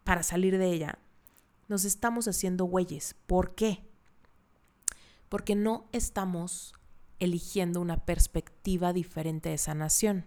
para 0.04 0.22
salir 0.22 0.56
de 0.56 0.72
ella, 0.72 1.00
nos 1.68 1.84
estamos 1.84 2.28
haciendo 2.28 2.64
güeyes. 2.64 3.14
¿Por 3.26 3.54
qué? 3.54 3.87
Porque 5.28 5.54
no 5.54 5.90
estamos 5.92 6.72
eligiendo 7.18 7.78
una 7.78 8.06
perspectiva 8.06 8.94
diferente 8.94 9.50
de 9.50 9.58
sanación. 9.58 10.25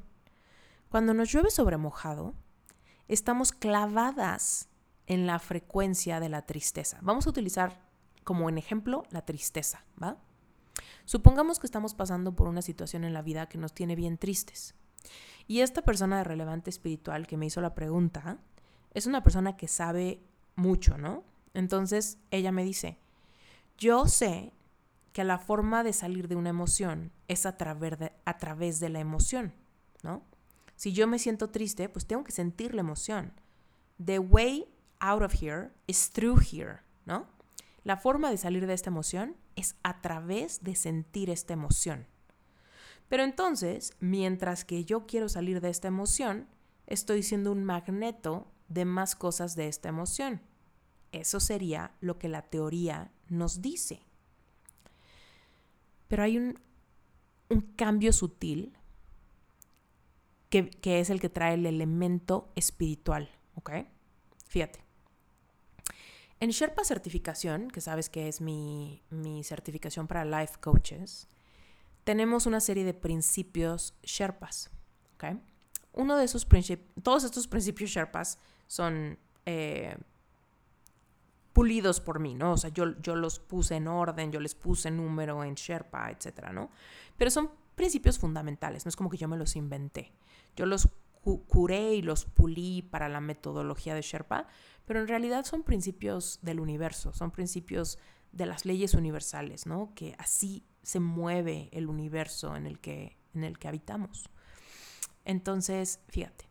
Cuando 0.90 1.16
nos 1.16 1.32
llueve 1.32 1.50
sobre 1.50 1.78
mojado, 1.78 2.36
estamos 3.08 3.52
clavadas 3.52 4.70
en 5.08 5.28
la 5.28 5.40
frecuencia 5.40 6.20
de 6.20 6.30
la 6.30 6.44
tristeza. 6.44 7.00
Vamos 7.02 7.28
a 7.28 7.30
utilizar 7.30 7.80
como 8.24 8.50
en 8.50 8.58
ejemplo 8.58 9.04
la 9.12 9.24
tristeza, 9.24 9.86
¿va? 10.02 10.18
Supongamos 11.06 11.60
que 11.60 11.68
estamos 11.68 11.94
pasando 11.94 12.36
por 12.36 12.48
una 12.48 12.62
situación 12.62 13.04
en 13.04 13.14
la 13.14 13.22
vida 13.22 13.48
que 13.48 13.58
nos 13.58 13.74
tiene 13.74 13.96
bien 13.96 14.18
tristes. 14.18 14.74
Y 15.48 15.60
esta 15.60 15.84
persona 15.84 16.18
de 16.18 16.24
relevante 16.24 16.70
espiritual 16.70 17.28
que 17.28 17.38
me 17.38 17.46
hizo 17.46 17.62
la 17.62 17.76
pregunta 17.76 18.40
es 18.94 19.06
una 19.06 19.24
persona 19.24 19.56
que 19.56 19.68
sabe 19.68 20.22
mucho, 20.56 20.98
¿no? 20.98 21.24
Entonces 21.54 22.18
ella 22.32 22.52
me 22.52 22.64
dice, 22.64 22.98
yo 23.78 24.08
sé 24.08 24.52
que 25.14 25.24
la 25.24 25.38
forma 25.38 25.84
de 25.84 25.94
salir 25.94 26.28
de 26.28 26.36
una 26.36 26.50
emoción 26.50 27.12
es 27.28 27.46
a 27.46 27.58
través 27.58 28.00
de, 28.00 28.12
a 28.26 28.38
través 28.38 28.80
de 28.80 28.90
la 28.90 29.00
emoción, 29.00 29.54
¿no? 30.02 30.24
Si 30.76 30.92
yo 30.92 31.08
me 31.08 31.20
siento 31.20 31.52
triste, 31.52 31.88
pues 31.88 32.06
tengo 32.06 32.24
que 32.24 32.32
sentir 32.32 32.74
la 32.74 32.82
emoción. 32.82 33.32
The 34.04 34.20
way 34.20 34.66
out 35.00 35.22
of 35.22 35.42
here 35.42 35.72
is 35.88 36.10
through 36.12 36.40
here, 36.40 36.80
¿no? 37.06 37.28
La 37.84 37.98
forma 37.98 38.30
de 38.32 38.38
salir 38.38 38.66
de 38.66 38.74
esta 38.74 38.90
emoción 38.90 39.36
es 39.56 39.76
a 39.84 40.02
través 40.02 40.64
de 40.64 40.76
sentir 40.76 41.30
esta 41.30 41.54
emoción. 41.54 42.08
Pero 43.10 43.24
entonces, 43.24 43.94
mientras 44.00 44.66
que 44.66 44.86
yo 44.86 45.06
quiero 45.06 45.30
salir 45.30 45.62
de 45.62 45.70
esta 45.70 45.88
emoción, 45.88 46.48
estoy 46.88 47.24
siendo 47.24 47.52
un 47.52 47.64
magneto 47.64 48.52
de 48.68 48.86
más 48.86 49.16
cosas 49.16 49.56
de 49.56 49.68
esta 49.68 49.90
emoción. 49.90 50.42
Eso 51.12 51.40
sería 51.40 51.92
lo 52.02 52.18
que 52.18 52.28
la 52.28 52.42
teoría 52.42 53.12
nos 53.30 53.62
dice. 53.62 54.02
Pero 56.08 56.24
hay 56.24 56.38
un, 56.38 56.60
un 57.50 57.62
cambio 57.62 58.12
sutil 58.12 58.76
que, 60.50 61.00
es 61.00 61.10
el 61.10 61.20
que 61.20 61.30
trae 61.30 61.56
el 61.56 61.66
elemento 61.66 62.52
espiritual, 62.56 63.30
¿ok? 63.56 63.72
Fíjate. 64.48 64.85
En 66.46 66.52
Sherpa 66.52 66.84
Certificación, 66.84 67.72
que 67.72 67.82
sabes 67.82 68.08
que 68.08 68.28
es 68.28 68.40
mi, 68.40 69.02
mi 69.10 69.44
certificación 69.44 70.06
para 70.06 70.24
life 70.26 70.60
coaches, 70.62 71.28
tenemos 72.04 72.46
una 72.46 72.60
serie 72.60 72.84
de 72.84 72.94
principios 72.94 73.96
Sherpas, 74.04 74.70
¿ok? 75.16 75.40
Uno 75.94 76.16
de 76.16 76.26
esos 76.26 76.46
principios, 76.46 76.88
todos 77.02 77.24
estos 77.24 77.48
principios 77.48 77.90
Sherpas 77.90 78.38
son 78.68 79.18
eh, 79.48 79.98
pulidos 81.52 82.00
por 82.00 82.20
mí, 82.20 82.36
¿no? 82.36 82.52
O 82.52 82.58
sea, 82.58 82.70
yo, 82.70 82.96
yo 83.02 83.16
los 83.16 83.40
puse 83.40 83.78
en 83.78 83.88
orden, 83.88 84.32
yo 84.32 84.40
les 84.40 84.54
puse 84.54 84.92
número 84.92 85.44
en 85.44 85.56
Sherpa, 85.56 86.12
etcétera, 86.12 86.54
¿no? 86.54 86.70
Pero 87.18 87.32
son 87.32 87.50
principios 87.74 88.20
fundamentales, 88.20 88.86
no 88.86 88.90
es 88.90 88.96
como 88.96 89.10
que 89.10 89.18
yo 89.18 89.28
me 89.28 89.36
los 89.36 89.56
inventé. 89.56 90.14
Yo 90.56 90.68
los 90.68 90.90
curé 91.48 91.96
y 91.96 92.02
los 92.02 92.26
pulí 92.26 92.82
para 92.84 93.10
la 93.10 93.20
metodología 93.20 93.96
de 93.96 94.02
Sherpa, 94.02 94.48
pero 94.86 95.00
en 95.00 95.08
realidad 95.08 95.46
son 95.46 95.64
principios 95.64 96.40
del 96.42 96.60
universo, 96.60 97.14
son 97.14 97.32
principios 97.32 97.98
de 98.32 98.46
las 98.46 98.66
leyes 98.66 98.94
universales, 98.94 99.66
¿no? 99.66 99.94
Que 99.96 100.16
así 100.20 100.66
se 100.84 101.00
mueve 101.00 101.70
el 101.72 101.88
universo 101.88 102.56
en 102.56 102.68
el 102.68 102.80
que, 102.80 103.18
en 103.34 103.44
el 103.44 103.58
que 103.58 103.68
habitamos. 103.68 104.30
Entonces, 105.24 106.00
fíjate, 106.10 106.48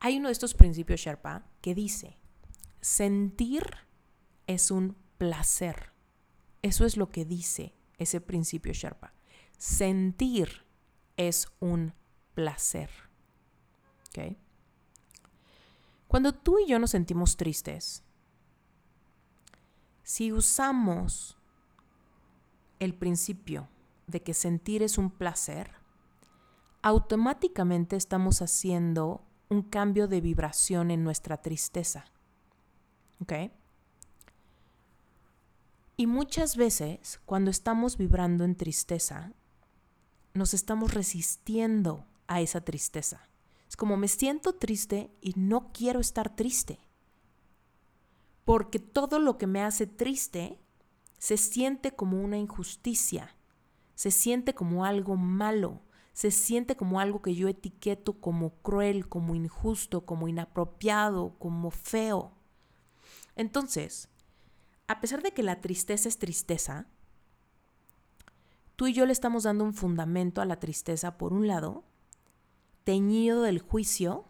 hay 0.00 0.18
uno 0.18 0.28
de 0.28 0.32
estos 0.32 0.54
principios 0.54 1.00
Sherpa 1.00 1.46
que 1.60 1.74
dice, 1.74 2.18
sentir 2.80 3.62
es 4.46 4.70
un 4.70 4.96
placer. 5.18 5.92
Eso 6.62 6.84
es 6.84 6.96
lo 6.96 7.10
que 7.10 7.24
dice 7.24 7.74
ese 7.98 8.20
principio 8.20 8.72
Sherpa. 8.72 9.12
Sentir 9.56 10.64
es 11.16 11.48
un 11.60 11.94
placer. 12.34 12.90
Cuando 16.06 16.32
tú 16.32 16.58
y 16.58 16.66
yo 16.66 16.78
nos 16.78 16.90
sentimos 16.90 17.36
tristes, 17.36 18.02
si 20.02 20.32
usamos 20.32 21.36
el 22.78 22.94
principio 22.94 23.68
de 24.06 24.22
que 24.22 24.32
sentir 24.32 24.82
es 24.82 24.96
un 24.96 25.10
placer, 25.10 25.72
automáticamente 26.82 27.96
estamos 27.96 28.40
haciendo 28.40 29.22
un 29.50 29.62
cambio 29.62 30.08
de 30.08 30.20
vibración 30.20 30.90
en 30.90 31.04
nuestra 31.04 31.42
tristeza. 31.42 32.06
¿Ok? 33.20 33.32
Y 35.96 36.06
muchas 36.06 36.56
veces, 36.56 37.20
cuando 37.26 37.50
estamos 37.50 37.98
vibrando 37.98 38.44
en 38.44 38.54
tristeza, 38.54 39.32
nos 40.32 40.54
estamos 40.54 40.94
resistiendo 40.94 42.06
a 42.28 42.40
esa 42.40 42.60
tristeza. 42.60 43.27
Como 43.78 43.96
me 43.96 44.08
siento 44.08 44.54
triste 44.54 45.08
y 45.20 45.34
no 45.36 45.70
quiero 45.72 46.00
estar 46.00 46.34
triste. 46.34 46.80
Porque 48.44 48.80
todo 48.80 49.20
lo 49.20 49.38
que 49.38 49.46
me 49.46 49.62
hace 49.62 49.86
triste 49.86 50.58
se 51.16 51.36
siente 51.36 51.94
como 51.94 52.20
una 52.20 52.38
injusticia, 52.38 53.36
se 53.94 54.10
siente 54.10 54.52
como 54.52 54.84
algo 54.84 55.14
malo, 55.14 55.80
se 56.12 56.32
siente 56.32 56.76
como 56.76 56.98
algo 56.98 57.22
que 57.22 57.36
yo 57.36 57.46
etiqueto 57.46 58.14
como 58.14 58.50
cruel, 58.62 59.08
como 59.08 59.36
injusto, 59.36 60.04
como 60.04 60.26
inapropiado, 60.26 61.36
como 61.38 61.70
feo. 61.70 62.32
Entonces, 63.36 64.08
a 64.88 65.00
pesar 65.00 65.22
de 65.22 65.30
que 65.30 65.44
la 65.44 65.60
tristeza 65.60 66.08
es 66.08 66.18
tristeza, 66.18 66.88
tú 68.74 68.88
y 68.88 68.92
yo 68.92 69.06
le 69.06 69.12
estamos 69.12 69.44
dando 69.44 69.62
un 69.62 69.72
fundamento 69.72 70.40
a 70.40 70.46
la 70.46 70.58
tristeza 70.58 71.16
por 71.16 71.32
un 71.32 71.46
lado, 71.46 71.84
teñido 72.88 73.42
del 73.42 73.58
juicio 73.58 74.24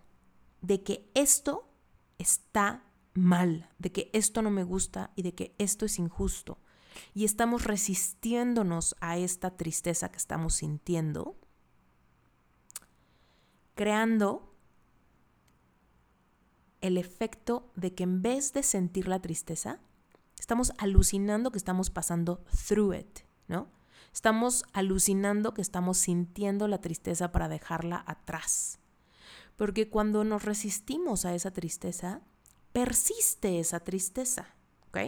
de 0.63 0.83
que 0.83 1.09
esto 1.15 1.71
está 2.19 2.83
mal, 3.15 3.71
de 3.79 3.93
que 3.93 4.11
esto 4.13 4.43
no 4.43 4.51
me 4.51 4.65
gusta 4.65 5.13
y 5.15 5.23
de 5.23 5.33
que 5.33 5.55
esto 5.59 5.87
es 5.87 6.01
injusto. 6.01 6.59
Y 7.15 7.25
estamos 7.25 7.63
resistiéndonos 7.63 8.97
a 9.01 9.17
esta 9.17 9.57
tristeza 9.57 10.09
que 10.09 10.17
estamos 10.17 10.55
sintiendo, 10.55 11.37
creando 13.77 14.53
el 16.81 16.99
efecto 16.99 17.71
de 17.77 17.95
que 17.95 18.03
en 18.03 18.23
vez 18.23 18.55
de 18.55 18.65
sentir 18.65 19.07
la 19.07 19.23
tristeza, 19.23 19.79
estamos 20.37 20.73
alucinando 20.79 21.53
que 21.53 21.59
estamos 21.59 21.91
pasando 21.91 22.43
through 22.67 22.93
it, 22.93 23.21
¿no? 23.47 23.78
Estamos 24.13 24.65
alucinando 24.73 25.55
que 25.55 25.63
estamos 25.63 25.99
sintiendo 25.99 26.69
la 26.69 26.81
tristeza 26.81 27.33
para 27.33 27.49
dejarla 27.49 28.03
atrás. 28.07 28.79
Porque 29.57 29.91
cuando 29.91 30.25
nos 30.25 30.45
resistimos 30.45 31.25
a 31.25 31.35
esa 31.35 31.51
tristeza, 31.53 32.23
persiste 32.73 33.61
esa 33.61 33.81
tristeza. 33.81 34.55
¿ok? 34.89 34.99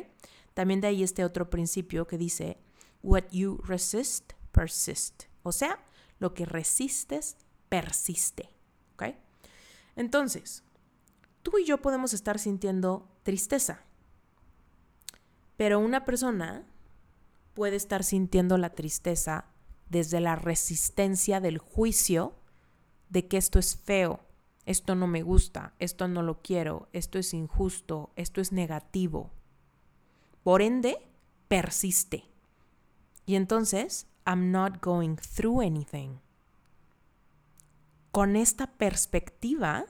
También 0.54 0.80
de 0.80 0.88
ahí 0.88 1.02
este 1.02 1.25
otro 1.25 1.50
principio 1.50 2.07
que 2.07 2.19
dice, 2.19 2.59
what 3.02 3.25
you 3.30 3.59
resist, 3.64 4.33
persist. 4.52 5.25
O 5.42 5.52
sea, 5.52 5.85
lo 6.19 6.35
que 6.35 6.45
resistes, 6.45 7.37
persiste, 7.69 8.50
¿ok? 8.95 9.14
Entonces, 9.97 10.64
tú 11.42 11.59
y 11.59 11.64
yo 11.64 11.80
podemos 11.80 12.12
estar 12.12 12.38
sintiendo 12.38 13.09
tristeza, 13.23 13.85
pero 15.57 15.78
una 15.78 16.04
persona 16.04 16.66
puede 17.54 17.76
estar 17.76 18.04
sintiendo 18.04 18.59
la 18.59 18.71
tristeza 18.71 19.47
desde 19.88 20.21
la 20.21 20.37
resistencia 20.37 21.40
del 21.40 21.59
juicio 21.59 22.35
de 23.09 23.26
que 23.26 23.37
esto 23.37 23.59
es 23.59 23.76
feo, 23.76 24.21
esto 24.66 24.95
no 24.95 25.07
me 25.07 25.23
gusta, 25.23 25.75
esto 25.78 26.07
no 26.07 26.23
lo 26.23 26.42
quiero, 26.42 26.88
esto 26.92 27.19
es 27.19 27.35
injusto, 27.35 28.11
esto 28.14 28.40
es 28.40 28.52
negativo. 28.52 29.30
Por 30.45 30.62
ende, 30.62 30.99
persiste. 31.49 32.25
Y 33.26 33.35
entonces, 33.35 34.07
I'm 34.26 34.52
not 34.52 34.80
going 34.80 35.16
through 35.16 35.61
anything. 35.61 36.21
Con 38.12 38.37
esta 38.37 38.69
perspectiva, 38.69 39.87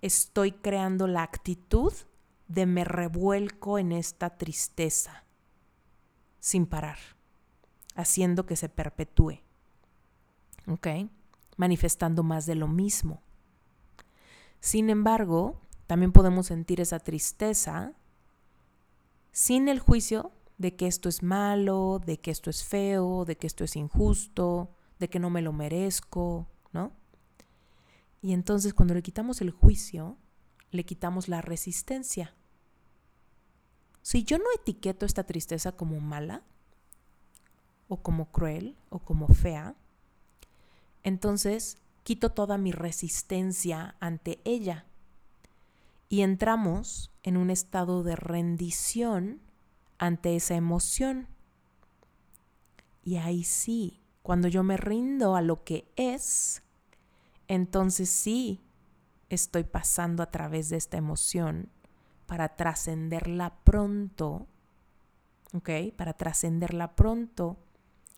estoy 0.00 0.52
creando 0.52 1.06
la 1.06 1.22
actitud 1.22 1.92
de 2.48 2.66
me 2.66 2.84
revuelco 2.84 3.78
en 3.78 3.92
esta 3.92 4.36
tristeza 4.36 5.23
sin 6.44 6.66
parar, 6.66 6.98
haciendo 7.94 8.44
que 8.44 8.54
se 8.54 8.68
perpetúe. 8.68 9.40
¿Ok? 10.66 10.88
Manifestando 11.56 12.22
más 12.22 12.44
de 12.44 12.54
lo 12.54 12.68
mismo. 12.68 13.22
Sin 14.60 14.90
embargo, 14.90 15.58
también 15.86 16.12
podemos 16.12 16.48
sentir 16.48 16.82
esa 16.82 16.98
tristeza 16.98 17.94
sin 19.32 19.68
el 19.68 19.78
juicio 19.78 20.32
de 20.58 20.76
que 20.76 20.86
esto 20.86 21.08
es 21.08 21.22
malo, 21.22 21.98
de 22.04 22.20
que 22.20 22.30
esto 22.30 22.50
es 22.50 22.62
feo, 22.62 23.24
de 23.24 23.38
que 23.38 23.46
esto 23.46 23.64
es 23.64 23.74
injusto, 23.74 24.68
de 24.98 25.08
que 25.08 25.18
no 25.18 25.30
me 25.30 25.40
lo 25.40 25.54
merezco, 25.54 26.46
¿no? 26.72 26.92
Y 28.20 28.34
entonces 28.34 28.74
cuando 28.74 28.92
le 28.92 29.02
quitamos 29.02 29.40
el 29.40 29.50
juicio, 29.50 30.18
le 30.72 30.84
quitamos 30.84 31.26
la 31.26 31.40
resistencia. 31.40 32.34
Si 34.04 34.22
yo 34.22 34.36
no 34.36 34.44
etiqueto 34.54 35.06
esta 35.06 35.24
tristeza 35.24 35.72
como 35.72 35.98
mala, 35.98 36.42
o 37.88 38.02
como 38.02 38.30
cruel, 38.30 38.76
o 38.90 38.98
como 38.98 39.28
fea, 39.28 39.76
entonces 41.02 41.78
quito 42.02 42.30
toda 42.30 42.58
mi 42.58 42.70
resistencia 42.70 43.96
ante 44.00 44.42
ella 44.44 44.84
y 46.10 46.20
entramos 46.20 47.10
en 47.22 47.38
un 47.38 47.48
estado 47.48 48.02
de 48.02 48.14
rendición 48.14 49.40
ante 49.96 50.36
esa 50.36 50.54
emoción. 50.54 51.26
Y 53.02 53.16
ahí 53.16 53.42
sí, 53.42 54.02
cuando 54.22 54.48
yo 54.48 54.62
me 54.62 54.76
rindo 54.76 55.34
a 55.34 55.40
lo 55.40 55.64
que 55.64 55.90
es, 55.96 56.62
entonces 57.48 58.10
sí 58.10 58.60
estoy 59.30 59.64
pasando 59.64 60.22
a 60.22 60.30
través 60.30 60.68
de 60.68 60.76
esta 60.76 60.98
emoción 60.98 61.70
para 62.26 62.56
trascenderla 62.56 63.54
pronto, 63.64 64.46
¿ok? 65.52 65.70
Para 65.96 66.14
trascenderla 66.14 66.94
pronto 66.96 67.58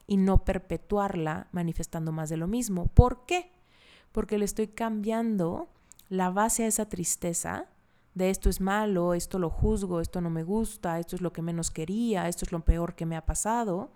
y 0.06 0.16
no 0.16 0.44
perpetuarla 0.44 1.48
manifestando 1.52 2.12
más 2.12 2.28
de 2.28 2.36
lo 2.36 2.46
mismo. 2.46 2.86
¿Por 2.86 3.26
qué? 3.26 3.50
porque 4.16 4.38
le 4.38 4.46
estoy 4.46 4.68
cambiando 4.68 5.68
la 6.08 6.30
base 6.30 6.64
a 6.64 6.68
esa 6.68 6.88
tristeza 6.88 7.66
de 8.14 8.30
esto 8.30 8.48
es 8.48 8.62
malo, 8.62 9.12
esto 9.12 9.38
lo 9.38 9.50
juzgo, 9.50 10.00
esto 10.00 10.22
no 10.22 10.30
me 10.30 10.42
gusta, 10.42 10.98
esto 10.98 11.16
es 11.16 11.20
lo 11.20 11.34
que 11.34 11.42
menos 11.42 11.70
quería, 11.70 12.26
esto 12.26 12.46
es 12.46 12.50
lo 12.50 12.60
peor 12.60 12.94
que 12.94 13.04
me 13.04 13.14
ha 13.14 13.26
pasado, 13.26 13.90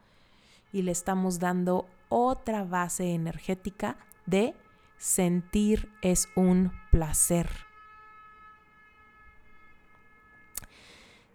y 0.74 0.82
le 0.82 0.92
estamos 0.92 1.38
dando 1.38 1.86
otra 2.10 2.64
base 2.64 3.14
energética 3.14 3.96
de 4.26 4.54
sentir 4.98 5.90
es 6.02 6.28
un 6.36 6.70
placer. 6.90 7.69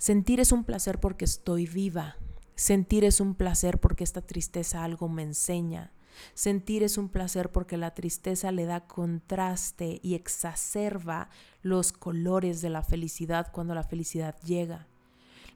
Sentir 0.05 0.39
es 0.39 0.51
un 0.51 0.63
placer 0.63 0.99
porque 0.99 1.25
estoy 1.25 1.65
viva. 1.65 2.15
Sentir 2.53 3.03
es 3.03 3.19
un 3.19 3.33
placer 3.33 3.79
porque 3.79 4.03
esta 4.03 4.21
tristeza 4.21 4.83
algo 4.83 5.09
me 5.09 5.23
enseña. 5.23 5.93
Sentir 6.35 6.83
es 6.83 6.99
un 6.99 7.09
placer 7.09 7.51
porque 7.51 7.75
la 7.75 7.95
tristeza 7.95 8.51
le 8.51 8.65
da 8.65 8.85
contraste 8.85 9.99
y 10.03 10.13
exacerba 10.13 11.29
los 11.63 11.91
colores 11.91 12.61
de 12.61 12.69
la 12.69 12.83
felicidad 12.83 13.51
cuando 13.51 13.73
la 13.73 13.81
felicidad 13.81 14.39
llega. 14.43 14.85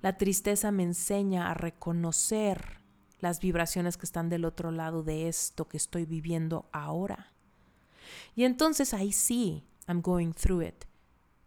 La 0.01 0.17
tristeza 0.17 0.71
me 0.71 0.81
enseña 0.81 1.51
a 1.51 1.53
reconocer 1.53 2.81
las 3.19 3.41
vibraciones 3.41 3.97
que 3.97 4.07
están 4.07 4.29
del 4.29 4.45
otro 4.45 4.71
lado 4.71 5.03
de 5.03 5.27
esto 5.27 5.67
que 5.67 5.77
estoy 5.77 6.05
viviendo 6.05 6.67
ahora. 6.71 7.33
Y 8.35 8.45
entonces 8.45 8.95
ahí 8.95 9.12
sí, 9.12 9.63
I'm 9.88 10.01
going 10.01 10.31
through 10.31 10.63
it. 10.63 10.85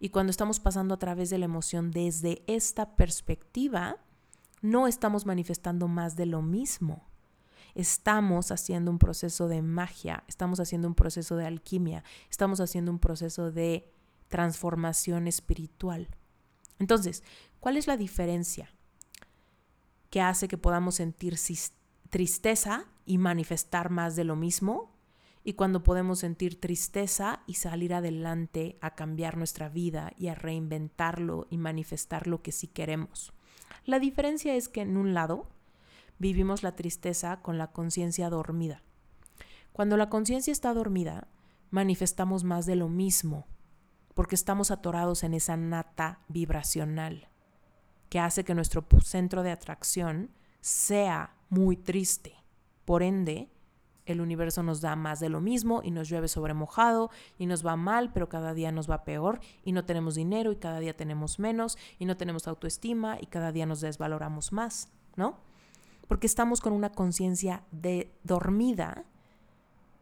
Y 0.02 0.08
cuando 0.08 0.30
estamos 0.30 0.58
pasando 0.58 0.94
a 0.94 0.98
través 0.98 1.30
de 1.30 1.38
la 1.38 1.44
emoción 1.44 1.92
desde 1.92 2.42
esta 2.48 2.96
perspectiva, 2.96 3.98
no 4.60 4.88
estamos 4.88 5.26
manifestando 5.26 5.86
más 5.86 6.16
de 6.16 6.26
lo 6.26 6.42
mismo 6.42 7.06
estamos 7.74 8.50
haciendo 8.50 8.90
un 8.90 8.98
proceso 8.98 9.48
de 9.48 9.62
magia, 9.62 10.24
estamos 10.28 10.60
haciendo 10.60 10.88
un 10.88 10.94
proceso 10.94 11.36
de 11.36 11.46
alquimia, 11.46 12.04
estamos 12.28 12.60
haciendo 12.60 12.90
un 12.90 12.98
proceso 12.98 13.50
de 13.50 13.90
transformación 14.28 15.26
espiritual. 15.26 16.08
Entonces, 16.78 17.22
¿cuál 17.60 17.76
es 17.76 17.86
la 17.86 17.96
diferencia 17.96 18.74
que 20.10 20.20
hace 20.20 20.48
que 20.48 20.58
podamos 20.58 20.96
sentir 20.96 21.38
tristeza 22.10 22.84
y 23.06 23.18
manifestar 23.18 23.88
más 23.88 24.16
de 24.16 24.24
lo 24.24 24.36
mismo? 24.36 24.91
Y 25.44 25.54
cuando 25.54 25.82
podemos 25.82 26.20
sentir 26.20 26.60
tristeza 26.60 27.42
y 27.46 27.54
salir 27.54 27.94
adelante 27.94 28.78
a 28.80 28.94
cambiar 28.94 29.36
nuestra 29.36 29.68
vida 29.68 30.12
y 30.16 30.28
a 30.28 30.34
reinventarlo 30.34 31.46
y 31.50 31.58
manifestar 31.58 32.26
lo 32.26 32.42
que 32.42 32.52
sí 32.52 32.68
queremos. 32.68 33.32
La 33.84 33.98
diferencia 33.98 34.54
es 34.54 34.68
que 34.68 34.82
en 34.82 34.96
un 34.96 35.14
lado 35.14 35.48
vivimos 36.18 36.62
la 36.62 36.76
tristeza 36.76 37.42
con 37.42 37.58
la 37.58 37.72
conciencia 37.72 38.30
dormida. 38.30 38.82
Cuando 39.72 39.96
la 39.96 40.08
conciencia 40.08 40.52
está 40.52 40.72
dormida, 40.72 41.26
manifestamos 41.70 42.44
más 42.44 42.66
de 42.66 42.76
lo 42.76 42.88
mismo, 42.88 43.46
porque 44.14 44.34
estamos 44.34 44.70
atorados 44.70 45.24
en 45.24 45.34
esa 45.34 45.56
nata 45.56 46.20
vibracional, 46.28 47.28
que 48.08 48.20
hace 48.20 48.44
que 48.44 48.54
nuestro 48.54 48.86
centro 49.02 49.42
de 49.42 49.50
atracción 49.50 50.30
sea 50.60 51.34
muy 51.48 51.76
triste. 51.76 52.34
Por 52.84 53.02
ende, 53.02 53.51
el 54.12 54.20
universo 54.20 54.62
nos 54.62 54.80
da 54.80 54.96
más 54.96 55.20
de 55.20 55.28
lo 55.28 55.40
mismo 55.40 55.80
y 55.82 55.90
nos 55.90 56.08
llueve 56.08 56.28
sobre 56.28 56.54
mojado 56.54 57.10
y 57.38 57.46
nos 57.46 57.66
va 57.66 57.76
mal, 57.76 58.12
pero 58.12 58.28
cada 58.28 58.54
día 58.54 58.72
nos 58.72 58.90
va 58.90 59.04
peor 59.04 59.40
y 59.64 59.72
no 59.72 59.84
tenemos 59.84 60.14
dinero 60.14 60.52
y 60.52 60.56
cada 60.56 60.80
día 60.80 60.96
tenemos 60.96 61.38
menos 61.38 61.76
y 61.98 62.04
no 62.04 62.16
tenemos 62.16 62.46
autoestima 62.46 63.18
y 63.20 63.26
cada 63.26 63.52
día 63.52 63.66
nos 63.66 63.80
desvaloramos 63.80 64.52
más, 64.52 64.88
¿no? 65.16 65.38
porque 66.12 66.26
estamos 66.26 66.60
con 66.60 66.74
una 66.74 66.92
conciencia 66.92 67.64
de 67.70 68.12
dormida 68.22 69.06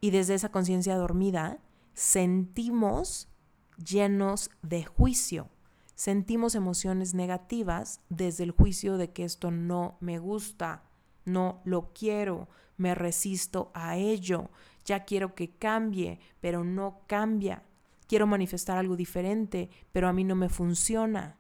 y 0.01 0.11
desde 0.11 0.35
esa 0.35 0.51
conciencia 0.51 0.97
dormida 0.97 1.59
sentimos 1.95 3.29
llenos 3.77 4.51
de 4.61 4.85
juicio. 4.85 5.49
Sentimos 5.95 6.57
emociones 6.57 7.15
negativas 7.15 8.01
desde 8.09 8.43
el 8.43 8.51
juicio 8.51 8.97
de 8.97 9.13
que 9.13 9.23
esto 9.23 9.53
no 9.53 9.99
me 10.01 10.19
gusta, 10.19 10.83
no 11.27 11.61
lo 11.65 11.93
quiero, 11.93 12.49
me 12.81 12.95
resisto 12.95 13.71
a 13.75 13.97
ello, 13.97 14.49
ya 14.87 15.05
quiero 15.05 15.35
que 15.35 15.51
cambie, 15.51 16.19
pero 16.41 16.65
no 16.65 17.03
cambia. 17.07 17.63
Quiero 18.09 18.27
manifestar 18.27 18.79
algo 18.79 18.97
diferente, 18.97 19.69
pero 19.93 20.09
a 20.09 20.13
mí 20.15 20.25
no 20.25 20.35
me 20.35 20.49
funciona. 20.49 21.37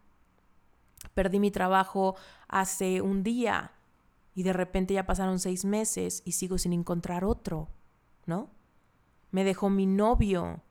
Perdí 1.14 1.40
mi 1.40 1.50
trabajo 1.50 2.14
hace 2.46 3.00
un 3.00 3.22
día, 3.22 3.72
y 4.34 4.42
de 4.42 4.52
repente 4.52 4.94
ya 4.94 5.06
pasaron 5.06 5.38
seis 5.38 5.64
meses 5.64 6.22
y 6.24 6.32
sigo 6.32 6.58
sin 6.58 6.74
encontrar 6.74 7.24
otro, 7.24 7.68
¿no? 8.26 8.50
Me 9.30 9.42
dejó 9.42 9.70
mi 9.70 9.86
novio 9.86 10.62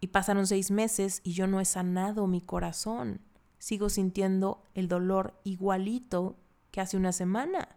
y 0.00 0.08
pasaron 0.08 0.46
seis 0.46 0.70
meses 0.70 1.20
y 1.22 1.32
yo 1.32 1.46
no 1.46 1.60
he 1.60 1.64
sanado 1.64 2.26
mi 2.26 2.40
corazón. 2.40 3.20
Sigo 3.58 3.88
sintiendo 3.90 4.64
el 4.74 4.88
dolor 4.88 5.38
igualito 5.44 6.36
que 6.70 6.80
hace 6.80 6.96
una 6.96 7.12
semana. 7.12 7.76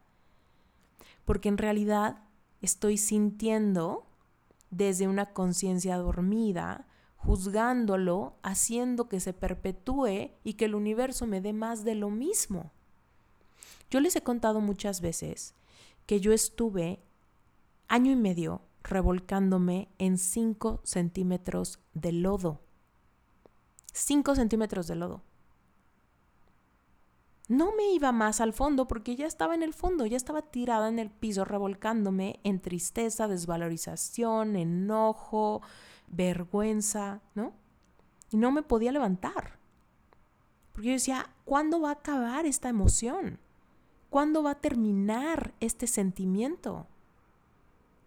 Porque 1.25 1.49
en 1.49 1.57
realidad 1.57 2.23
estoy 2.61 2.97
sintiendo 2.97 4.05
desde 4.69 5.07
una 5.07 5.33
conciencia 5.33 5.97
dormida, 5.97 6.87
juzgándolo, 7.17 8.37
haciendo 8.43 9.09
que 9.09 9.19
se 9.19 9.33
perpetúe 9.33 10.31
y 10.43 10.53
que 10.53 10.65
el 10.65 10.75
universo 10.75 11.25
me 11.25 11.41
dé 11.41 11.53
más 11.53 11.83
de 11.83 11.95
lo 11.95 12.09
mismo. 12.09 12.71
Yo 13.89 13.99
les 13.99 14.15
he 14.15 14.21
contado 14.21 14.61
muchas 14.61 15.01
veces 15.01 15.53
que 16.05 16.19
yo 16.19 16.33
estuve 16.33 16.99
año 17.87 18.11
y 18.11 18.15
medio 18.15 18.61
revolcándome 18.83 19.89
en 19.97 20.17
5 20.17 20.81
centímetros 20.83 21.79
de 21.93 22.11
lodo. 22.11 22.61
5 23.93 24.35
centímetros 24.35 24.87
de 24.87 24.95
lodo. 24.95 25.23
No 27.47 27.75
me 27.75 27.91
iba 27.93 28.11
más 28.11 28.41
al 28.41 28.53
fondo 28.53 28.87
porque 28.87 29.15
ya 29.15 29.27
estaba 29.27 29.53
en 29.53 29.61
el 29.61 29.73
fondo, 29.73 30.05
ya 30.05 30.17
estaba 30.17 30.41
tirada 30.41 30.87
en 30.87 30.97
el 30.99 31.11
piso 31.11 31.45
revolcándome 31.45 32.39
en 32.43 32.59
tristeza, 32.59 33.27
desvalorización, 33.27 34.55
enojo, 34.55 35.61
vergüenza, 36.07 37.21
¿no? 37.35 37.53
Y 38.31 38.37
no 38.37 38.51
me 38.51 38.63
podía 38.63 38.91
levantar. 38.91 39.59
Porque 40.71 40.87
yo 40.87 40.93
decía, 40.93 41.29
¿cuándo 41.45 41.81
va 41.81 41.89
a 41.89 41.93
acabar 41.93 42.45
esta 42.45 42.69
emoción? 42.69 43.39
¿Cuándo 44.09 44.41
va 44.41 44.51
a 44.51 44.61
terminar 44.61 45.53
este 45.59 45.87
sentimiento? 45.87 46.87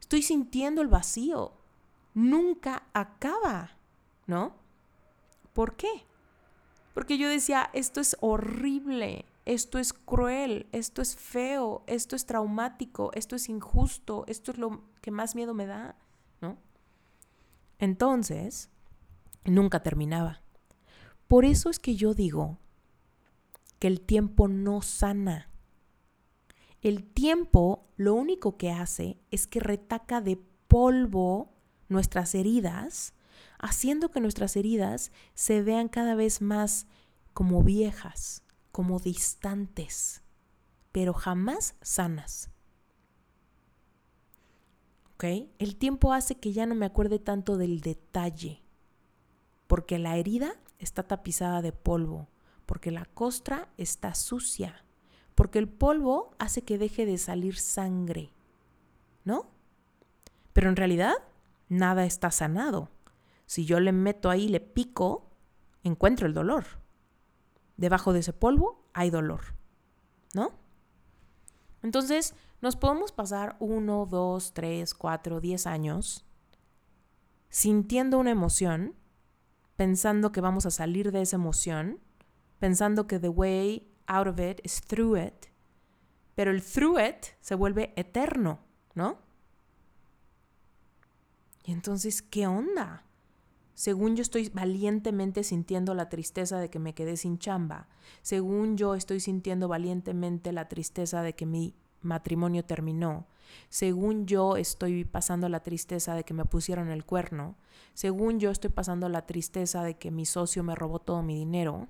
Estoy 0.00 0.22
sintiendo 0.22 0.82
el 0.82 0.88
vacío. 0.88 1.52
Nunca 2.14 2.88
acaba, 2.92 3.76
¿no? 4.26 4.54
¿Por 5.52 5.76
qué? 5.76 6.07
Porque 6.98 7.16
yo 7.16 7.28
decía, 7.28 7.70
esto 7.74 8.00
es 8.00 8.16
horrible, 8.18 9.24
esto 9.44 9.78
es 9.78 9.92
cruel, 9.92 10.66
esto 10.72 11.00
es 11.00 11.14
feo, 11.14 11.84
esto 11.86 12.16
es 12.16 12.26
traumático, 12.26 13.12
esto 13.14 13.36
es 13.36 13.48
injusto, 13.48 14.24
esto 14.26 14.50
es 14.50 14.58
lo 14.58 14.82
que 15.00 15.12
más 15.12 15.36
miedo 15.36 15.54
me 15.54 15.66
da, 15.66 15.94
¿no? 16.40 16.58
Entonces, 17.78 18.68
nunca 19.44 19.80
terminaba. 19.80 20.40
Por 21.28 21.44
eso 21.44 21.70
es 21.70 21.78
que 21.78 21.94
yo 21.94 22.14
digo 22.14 22.58
que 23.78 23.86
el 23.86 24.00
tiempo 24.00 24.48
no 24.48 24.82
sana. 24.82 25.52
El 26.82 27.04
tiempo 27.04 27.86
lo 27.96 28.14
único 28.14 28.56
que 28.56 28.72
hace 28.72 29.20
es 29.30 29.46
que 29.46 29.60
retaca 29.60 30.20
de 30.20 30.36
polvo 30.66 31.52
nuestras 31.88 32.34
heridas 32.34 33.14
haciendo 33.58 34.10
que 34.10 34.20
nuestras 34.20 34.56
heridas 34.56 35.12
se 35.34 35.62
vean 35.62 35.88
cada 35.88 36.14
vez 36.14 36.40
más 36.40 36.86
como 37.32 37.62
viejas, 37.62 38.42
como 38.72 38.98
distantes, 38.98 40.22
pero 40.92 41.12
jamás 41.12 41.74
sanas. 41.82 42.50
El 45.20 45.76
tiempo 45.76 46.12
hace 46.12 46.36
que 46.36 46.52
ya 46.52 46.64
no 46.66 46.76
me 46.76 46.86
acuerde 46.86 47.18
tanto 47.18 47.56
del 47.56 47.80
detalle, 47.80 48.62
porque 49.66 49.98
la 49.98 50.16
herida 50.16 50.52
está 50.78 51.02
tapizada 51.02 51.60
de 51.60 51.72
polvo, 51.72 52.28
porque 52.66 52.92
la 52.92 53.04
costra 53.04 53.68
está 53.78 54.14
sucia, 54.14 54.84
porque 55.34 55.58
el 55.58 55.68
polvo 55.68 56.30
hace 56.38 56.62
que 56.62 56.78
deje 56.78 57.04
de 57.04 57.18
salir 57.18 57.56
sangre, 57.56 58.30
¿no? 59.24 59.50
Pero 60.52 60.68
en 60.68 60.76
realidad 60.76 61.14
nada 61.68 62.04
está 62.04 62.30
sanado. 62.30 62.90
Si 63.48 63.64
yo 63.64 63.80
le 63.80 63.92
meto 63.92 64.28
ahí, 64.28 64.46
le 64.46 64.60
pico, 64.60 65.30
encuentro 65.82 66.26
el 66.26 66.34
dolor. 66.34 66.66
Debajo 67.78 68.12
de 68.12 68.20
ese 68.20 68.34
polvo 68.34 68.84
hay 68.92 69.08
dolor, 69.08 69.40
¿no? 70.34 70.52
Entonces, 71.82 72.34
nos 72.60 72.76
podemos 72.76 73.10
pasar 73.10 73.56
uno, 73.58 74.04
dos, 74.04 74.52
tres, 74.52 74.92
cuatro, 74.92 75.40
diez 75.40 75.66
años 75.66 76.26
sintiendo 77.48 78.18
una 78.18 78.32
emoción, 78.32 78.94
pensando 79.76 80.30
que 80.30 80.42
vamos 80.42 80.66
a 80.66 80.70
salir 80.70 81.10
de 81.10 81.22
esa 81.22 81.36
emoción, 81.36 82.00
pensando 82.58 83.06
que 83.06 83.18
the 83.18 83.30
way 83.30 83.90
out 84.06 84.26
of 84.26 84.38
it 84.38 84.60
is 84.62 84.82
through 84.82 85.16
it, 85.16 85.46
pero 86.34 86.50
el 86.50 86.62
through 86.62 87.00
it 87.00 87.28
se 87.40 87.54
vuelve 87.54 87.94
eterno, 87.96 88.58
¿no? 88.94 89.18
Y 91.64 91.72
entonces, 91.72 92.20
¿qué 92.20 92.46
onda? 92.46 93.07
Según 93.78 94.16
yo 94.16 94.22
estoy 94.22 94.48
valientemente 94.48 95.44
sintiendo 95.44 95.94
la 95.94 96.08
tristeza 96.08 96.58
de 96.58 96.68
que 96.68 96.80
me 96.80 96.96
quedé 96.96 97.16
sin 97.16 97.38
chamba, 97.38 97.86
según 98.22 98.76
yo 98.76 98.96
estoy 98.96 99.20
sintiendo 99.20 99.68
valientemente 99.68 100.50
la 100.50 100.66
tristeza 100.66 101.22
de 101.22 101.36
que 101.36 101.46
mi 101.46 101.76
matrimonio 102.02 102.64
terminó, 102.64 103.28
según 103.68 104.26
yo 104.26 104.56
estoy 104.56 105.04
pasando 105.04 105.48
la 105.48 105.62
tristeza 105.62 106.16
de 106.16 106.24
que 106.24 106.34
me 106.34 106.44
pusieron 106.44 106.88
el 106.88 107.04
cuerno, 107.04 107.54
según 107.94 108.40
yo 108.40 108.50
estoy 108.50 108.70
pasando 108.70 109.08
la 109.08 109.26
tristeza 109.26 109.84
de 109.84 109.96
que 109.96 110.10
mi 110.10 110.26
socio 110.26 110.64
me 110.64 110.74
robó 110.74 110.98
todo 110.98 111.22
mi 111.22 111.36
dinero, 111.36 111.86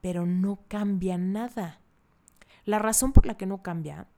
pero 0.00 0.26
no 0.26 0.58
cambia 0.66 1.16
nada. 1.16 1.80
La 2.64 2.80
razón 2.80 3.12
por 3.12 3.24
la 3.24 3.36
que 3.36 3.46
no 3.46 3.62
cambia 3.62 4.08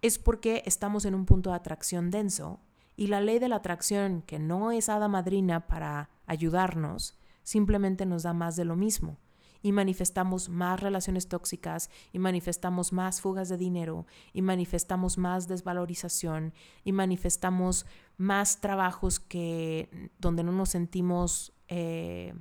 es 0.00 0.18
porque 0.18 0.62
estamos 0.64 1.04
en 1.04 1.14
un 1.14 1.26
punto 1.26 1.50
de 1.50 1.56
atracción 1.56 2.10
denso 2.10 2.58
y 2.96 3.06
la 3.06 3.20
ley 3.20 3.38
de 3.38 3.48
la 3.48 3.56
atracción, 3.56 4.22
que 4.22 4.38
no 4.38 4.70
es 4.70 4.88
hada 4.88 5.08
madrina 5.08 5.66
para 5.66 6.10
ayudarnos, 6.26 7.18
simplemente 7.42 8.06
nos 8.06 8.22
da 8.22 8.32
más 8.32 8.56
de 8.56 8.64
lo 8.64 8.76
mismo. 8.76 9.18
Y 9.64 9.70
manifestamos 9.70 10.48
más 10.48 10.80
relaciones 10.80 11.28
tóxicas, 11.28 11.88
y 12.12 12.18
manifestamos 12.18 12.92
más 12.92 13.20
fugas 13.20 13.48
de 13.48 13.56
dinero, 13.56 14.06
y 14.32 14.42
manifestamos 14.42 15.18
más 15.18 15.46
desvalorización, 15.46 16.52
y 16.84 16.92
manifestamos 16.92 17.86
más 18.16 18.60
trabajos 18.60 19.20
que 19.20 20.10
donde 20.18 20.42
no 20.42 20.52
nos 20.52 20.70
sentimos 20.70 21.52
eh, 21.68 22.34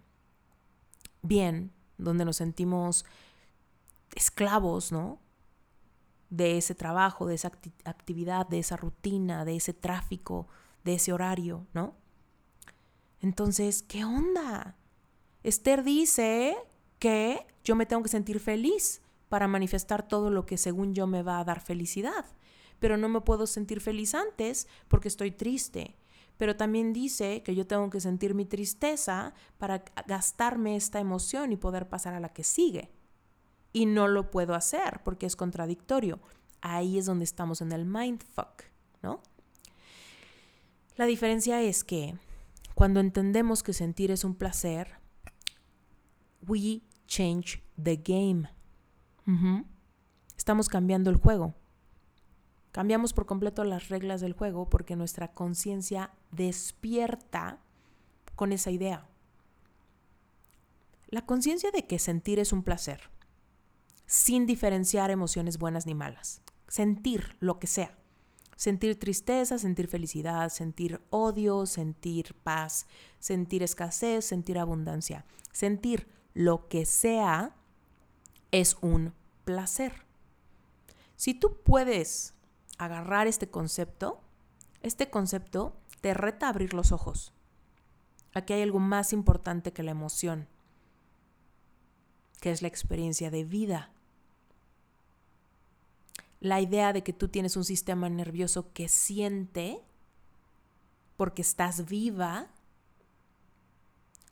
bien, 1.22 1.72
donde 1.98 2.26
nos 2.26 2.38
sentimos 2.38 3.06
esclavos, 4.16 4.92
¿no? 4.92 5.21
De 6.32 6.58
ese 6.58 6.74
trabajo, 6.74 7.28
de 7.28 7.36
esa 7.36 7.52
actividad, 7.84 8.48
de 8.48 8.60
esa 8.60 8.78
rutina, 8.78 9.46
de 9.46 9.58
ese 9.58 9.74
tráfico, 9.74 10.48
de 10.84 10.96
ese 10.96 11.14
horario, 11.14 11.68
¿no? 11.74 11.94
Entonces, 13.20 13.84
¿qué 13.84 14.04
onda? 14.06 14.78
Esther 15.44 15.84
dice 15.84 16.58
que 17.00 17.46
yo 17.64 17.76
me 17.76 17.86
tengo 17.86 18.02
que 18.02 18.10
sentir 18.10 18.40
feliz 18.40 19.02
para 19.28 19.48
manifestar 19.48 20.08
todo 20.08 20.30
lo 20.30 20.46
que 20.46 20.58
según 20.58 20.96
yo 20.96 21.06
me 21.06 21.22
va 21.22 21.40
a 21.40 21.44
dar 21.44 21.60
felicidad, 21.60 22.26
pero 22.80 22.98
no 22.98 23.10
me 23.10 23.22
puedo 23.22 23.46
sentir 23.46 23.82
feliz 23.82 24.16
antes 24.16 24.68
porque 24.88 25.10
estoy 25.10 25.32
triste. 25.32 25.98
Pero 26.38 26.56
también 26.56 26.94
dice 26.94 27.44
que 27.44 27.56
yo 27.56 27.68
tengo 27.68 27.90
que 27.90 28.00
sentir 28.00 28.34
mi 28.34 28.46
tristeza 28.46 29.34
para 29.58 29.84
gastarme 30.08 30.76
esta 30.78 31.00
emoción 31.00 31.52
y 31.52 31.58
poder 31.58 31.90
pasar 31.90 32.14
a 32.14 32.20
la 32.20 32.30
que 32.30 32.44
sigue 32.44 32.90
y 33.74 33.86
no 33.86 34.08
lo 34.08 34.32
puedo 34.32 34.54
hacer 34.54 35.02
porque 35.04 35.26
es 35.26 35.36
contradictorio. 35.36 36.20
Ahí 36.62 36.98
es 36.98 37.06
donde 37.06 37.24
estamos 37.24 37.62
en 37.62 37.72
el 37.72 37.86
mindfuck, 37.86 38.64
¿no? 39.02 39.22
La 40.96 41.06
diferencia 41.06 41.62
es 41.62 41.84
que 41.84 42.16
cuando 42.76 43.00
entendemos 43.00 43.64
que 43.64 43.74
sentir 43.74 44.12
es 44.12 44.24
un 44.24 44.36
placer, 44.36 45.00
we 46.48 46.82
change 47.08 47.64
the 47.82 47.96
game. 47.98 48.50
Estamos 50.38 50.68
cambiando 50.68 51.10
el 51.10 51.16
juego. 51.16 51.56
Cambiamos 52.72 53.14
por 53.14 53.26
completo 53.26 53.64
las 53.64 53.90
reglas 53.90 54.22
del 54.22 54.34
juego 54.34 54.70
porque 54.70 54.96
nuestra 54.96 55.30
conciencia 55.34 56.12
despierta 56.32 57.60
con 58.36 58.52
esa 58.52 58.72
idea. 58.72 59.08
La 61.08 61.26
conciencia 61.26 61.72
de 61.72 61.86
que 61.86 62.00
sentir 62.00 62.40
es 62.40 62.54
un 62.54 62.64
placer 62.64 63.10
sin 64.12 64.46
diferenciar 64.46 65.10
emociones 65.10 65.58
buenas 65.58 65.86
ni 65.86 65.96
malas. 65.96 66.42
Sentir 66.68 67.38
lo 67.40 67.60
que 67.60 67.68
sea. 67.68 67.98
Sentir 68.58 69.00
tristeza, 69.00 69.58
sentir 69.58 69.88
felicidad, 69.88 70.50
sentir 70.50 71.00
odio, 71.12 71.66
sentir 71.66 72.36
paz, 72.44 72.88
sentir 73.20 73.64
escasez, 73.64 74.26
sentir 74.26 74.60
abundancia. 74.60 75.24
Sentir 75.54 76.10
lo 76.34 76.68
que 76.68 76.86
sea 76.86 77.56
es 78.52 78.76
un 78.82 79.14
placer. 79.46 80.06
Si 81.16 81.34
tú 81.34 81.62
puedes 81.64 82.34
agarrar 82.78 83.28
este 83.28 83.48
concepto, 83.50 84.20
este 84.82 85.10
concepto 85.10 85.78
te 86.02 86.14
reta 86.14 86.48
a 86.48 86.50
abrir 86.50 86.74
los 86.74 86.92
ojos. 86.92 87.32
Aquí 88.34 88.52
hay 88.52 88.62
algo 88.62 88.80
más 88.80 89.14
importante 89.14 89.72
que 89.72 89.84
la 89.84 89.92
emoción, 89.92 90.50
que 92.42 92.52
es 92.52 92.62
la 92.62 92.68
experiencia 92.68 93.32
de 93.32 93.46
vida 93.46 93.94
la 96.42 96.60
idea 96.60 96.92
de 96.92 97.04
que 97.04 97.14
tú 97.14 97.30
tienes 97.30 97.56
un 97.56 97.64
sistema 97.64 98.10
nervioso 98.10 98.74
que 98.74 98.90
siente 98.90 99.80
porque 101.16 101.44
estás 101.44 101.86
viva, 101.86 102.48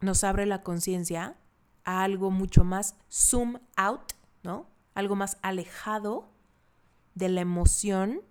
nos 0.02 0.24
abre 0.24 0.48
la 0.48 0.64
conciencia 0.64 1.38
a 1.86 2.04
algo 2.04 2.32
mucho 2.32 2.64
más 2.64 2.96
zoom 3.12 3.60
out, 3.78 4.14
¿no? 4.44 4.68
Algo 4.96 5.16
más 5.16 5.38
alejado 5.44 6.32
de 7.14 7.30
la 7.30 7.42
emoción 7.42 8.22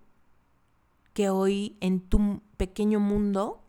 que 1.13 1.29
hoy 1.29 1.77
en 1.79 2.01
tu 2.01 2.41
pequeño 2.57 2.99
mundo 2.99 3.63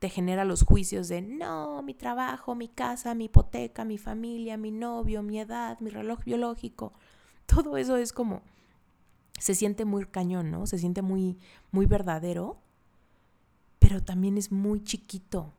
te 0.00 0.08
genera 0.08 0.44
los 0.44 0.64
juicios 0.64 1.06
de 1.06 1.22
no, 1.22 1.80
mi 1.82 1.94
trabajo, 1.94 2.56
mi 2.56 2.68
casa, 2.68 3.14
mi 3.14 3.26
hipoteca, 3.26 3.84
mi 3.84 3.98
familia, 3.98 4.56
mi 4.56 4.72
novio, 4.72 5.22
mi 5.22 5.38
edad, 5.38 5.78
mi 5.78 5.90
reloj 5.90 6.24
biológico. 6.24 6.92
Todo 7.46 7.76
eso 7.76 7.96
es 7.96 8.12
como 8.12 8.42
se 9.38 9.54
siente 9.54 9.84
muy 9.84 10.06
cañón, 10.06 10.50
¿no? 10.50 10.66
Se 10.66 10.78
siente 10.78 11.02
muy, 11.02 11.38
muy 11.70 11.86
verdadero, 11.86 12.58
pero 13.78 14.02
también 14.02 14.38
es 14.38 14.52
muy 14.52 14.82
chiquito. 14.82 15.52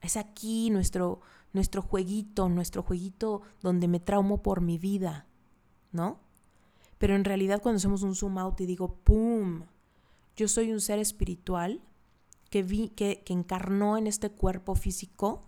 Es 0.00 0.16
aquí 0.16 0.70
nuestro, 0.70 1.20
nuestro 1.52 1.82
jueguito, 1.82 2.48
nuestro 2.48 2.82
jueguito 2.82 3.42
donde 3.62 3.88
me 3.88 4.00
traumo 4.00 4.42
por 4.42 4.60
mi 4.60 4.78
vida, 4.78 5.26
¿no? 5.92 6.18
Pero 6.98 7.14
en 7.14 7.24
realidad 7.24 7.62
cuando 7.62 7.78
hacemos 7.78 8.02
un 8.02 8.14
zoom 8.14 8.38
out 8.38 8.60
y 8.60 8.66
digo, 8.66 8.94
¡pum! 9.04 9.62
Yo 10.36 10.48
soy 10.48 10.72
un 10.72 10.80
ser 10.80 10.98
espiritual 10.98 11.80
que, 12.50 12.62
vi, 12.62 12.88
que, 12.90 13.22
que 13.24 13.32
encarnó 13.32 13.96
en 13.96 14.06
este 14.06 14.30
cuerpo 14.30 14.74
físico, 14.74 15.42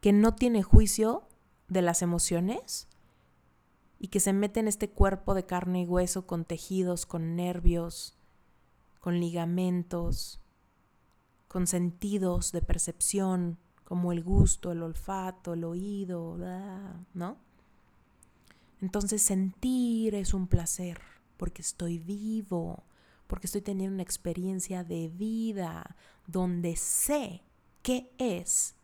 que 0.00 0.12
no 0.12 0.34
tiene 0.34 0.62
juicio 0.62 1.28
de 1.68 1.82
las 1.82 2.02
emociones 2.02 2.88
y 3.98 4.08
que 4.08 4.20
se 4.20 4.32
mete 4.32 4.60
en 4.60 4.68
este 4.68 4.90
cuerpo 4.90 5.34
de 5.34 5.46
carne 5.46 5.82
y 5.82 5.86
hueso 5.86 6.26
con 6.26 6.44
tejidos, 6.44 7.06
con 7.06 7.36
nervios, 7.36 8.16
con 9.00 9.20
ligamentos, 9.20 10.40
con 11.48 11.66
sentidos 11.66 12.52
de 12.52 12.62
percepción, 12.62 13.58
como 13.84 14.12
el 14.12 14.22
gusto, 14.22 14.72
el 14.72 14.82
olfato, 14.82 15.54
el 15.54 15.64
oído, 15.64 16.36
¿no? 17.14 17.38
Entonces 18.80 19.22
sentir 19.22 20.14
es 20.14 20.34
un 20.34 20.48
placer, 20.48 21.00
porque 21.36 21.62
estoy 21.62 21.98
vivo, 21.98 22.84
porque 23.26 23.46
estoy 23.46 23.62
teniendo 23.62 23.94
una 23.94 24.02
experiencia 24.02 24.84
de 24.84 25.08
vida 25.08 25.96
donde 26.26 26.76
sé 26.76 27.42
qué 27.82 28.12
es 28.18 28.74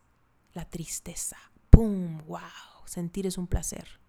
la 0.53 0.69
tristeza. 0.69 1.37
¡Pum! 1.69 2.19
¡Wow! 2.25 2.39
Sentir 2.85 3.27
es 3.27 3.37
un 3.37 3.47
placer. 3.47 4.02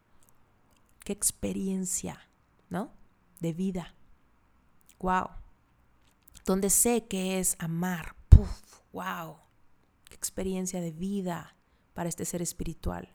Qué 1.05 1.13
experiencia, 1.13 2.19
¿no? 2.71 2.93
De 3.41 3.53
vida. 3.53 3.95
¡Wow! 4.99 5.29
Donde 6.47 6.71
sé 6.71 7.07
qué 7.07 7.39
es 7.39 7.57
amar. 7.59 8.17
¡Puf! 8.31 8.81
¡Wow! 8.93 9.37
Qué 10.05 10.15
experiencia 10.15 10.81
de 10.81 10.93
vida 10.93 11.57
para 11.93 12.09
este 12.09 12.25
ser 12.25 12.41
espiritual. 12.41 13.15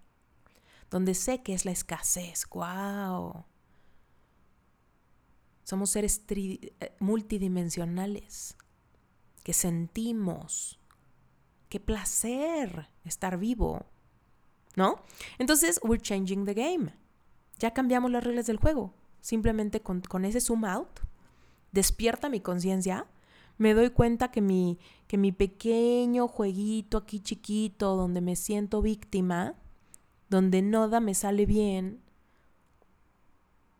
Donde 0.92 1.16
sé 1.16 1.42
que 1.42 1.54
es 1.54 1.66
la 1.66 1.72
escasez. 1.72 2.48
¡Wow! 2.52 3.46
Somos 5.64 5.92
seres 5.92 6.24
eh, 6.30 6.96
multidimensionales 7.00 8.56
que 9.44 9.54
sentimos. 9.54 10.80
Qué 11.70 11.80
placer 11.80 12.90
estar 13.04 13.38
vivo. 13.38 13.86
¿No? 14.76 15.04
Entonces, 15.38 15.80
we're 15.84 16.02
changing 16.02 16.46
the 16.46 16.54
game. 16.54 16.94
Ya 17.60 17.72
cambiamos 17.72 18.10
las 18.10 18.24
reglas 18.24 18.48
del 18.48 18.58
juego. 18.58 18.94
Simplemente 19.22 19.82
con, 19.82 20.26
ese 20.26 20.40
zoom 20.40 20.66
out, 20.66 21.02
despierta 21.72 22.30
mi 22.30 22.40
conciencia, 22.40 23.06
me 23.58 23.74
doy 23.74 23.90
cuenta 23.90 24.32
que 24.32 24.42
mi, 24.42 24.80
que 25.08 25.18
mi 25.18 25.34
pequeño 25.34 26.30
jueguito 26.30 26.98
aquí 26.98 27.20
chiquito, 27.20 27.98
donde 27.98 28.22
me 28.22 28.38
siento 28.38 28.82
víctima, 28.82 29.56
donde 30.30 30.62
nada 30.62 31.02
me 31.02 31.14
sale 31.14 31.46
bien, 31.46 32.02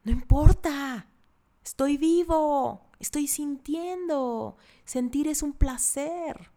no 0.04 0.12
importa. 0.12 1.08
Estoy 1.64 1.98
vivo, 1.98 2.90
estoy 3.00 3.28
sintiendo. 3.28 4.58
Sentir 4.84 5.28
es 5.28 5.44
un 5.44 5.54
placer. 5.54 6.52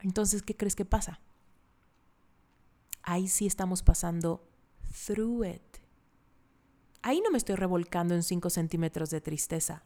Entonces, 0.00 0.42
¿qué 0.42 0.56
crees 0.56 0.76
que 0.76 0.84
pasa? 0.84 1.20
Ahí 3.02 3.28
sí 3.28 3.46
estamos 3.46 3.82
pasando 3.82 4.49
through 5.06 5.44
it. 5.44 5.62
Ahí 7.02 7.20
no 7.20 7.30
me 7.30 7.38
estoy 7.38 7.56
revolcando 7.56 8.14
en 8.14 8.22
5 8.22 8.50
centímetros 8.50 9.10
de 9.10 9.20
tristeza. 9.20 9.84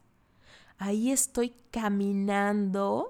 Ahí 0.77 1.11
estoy 1.11 1.53
caminando 1.71 3.09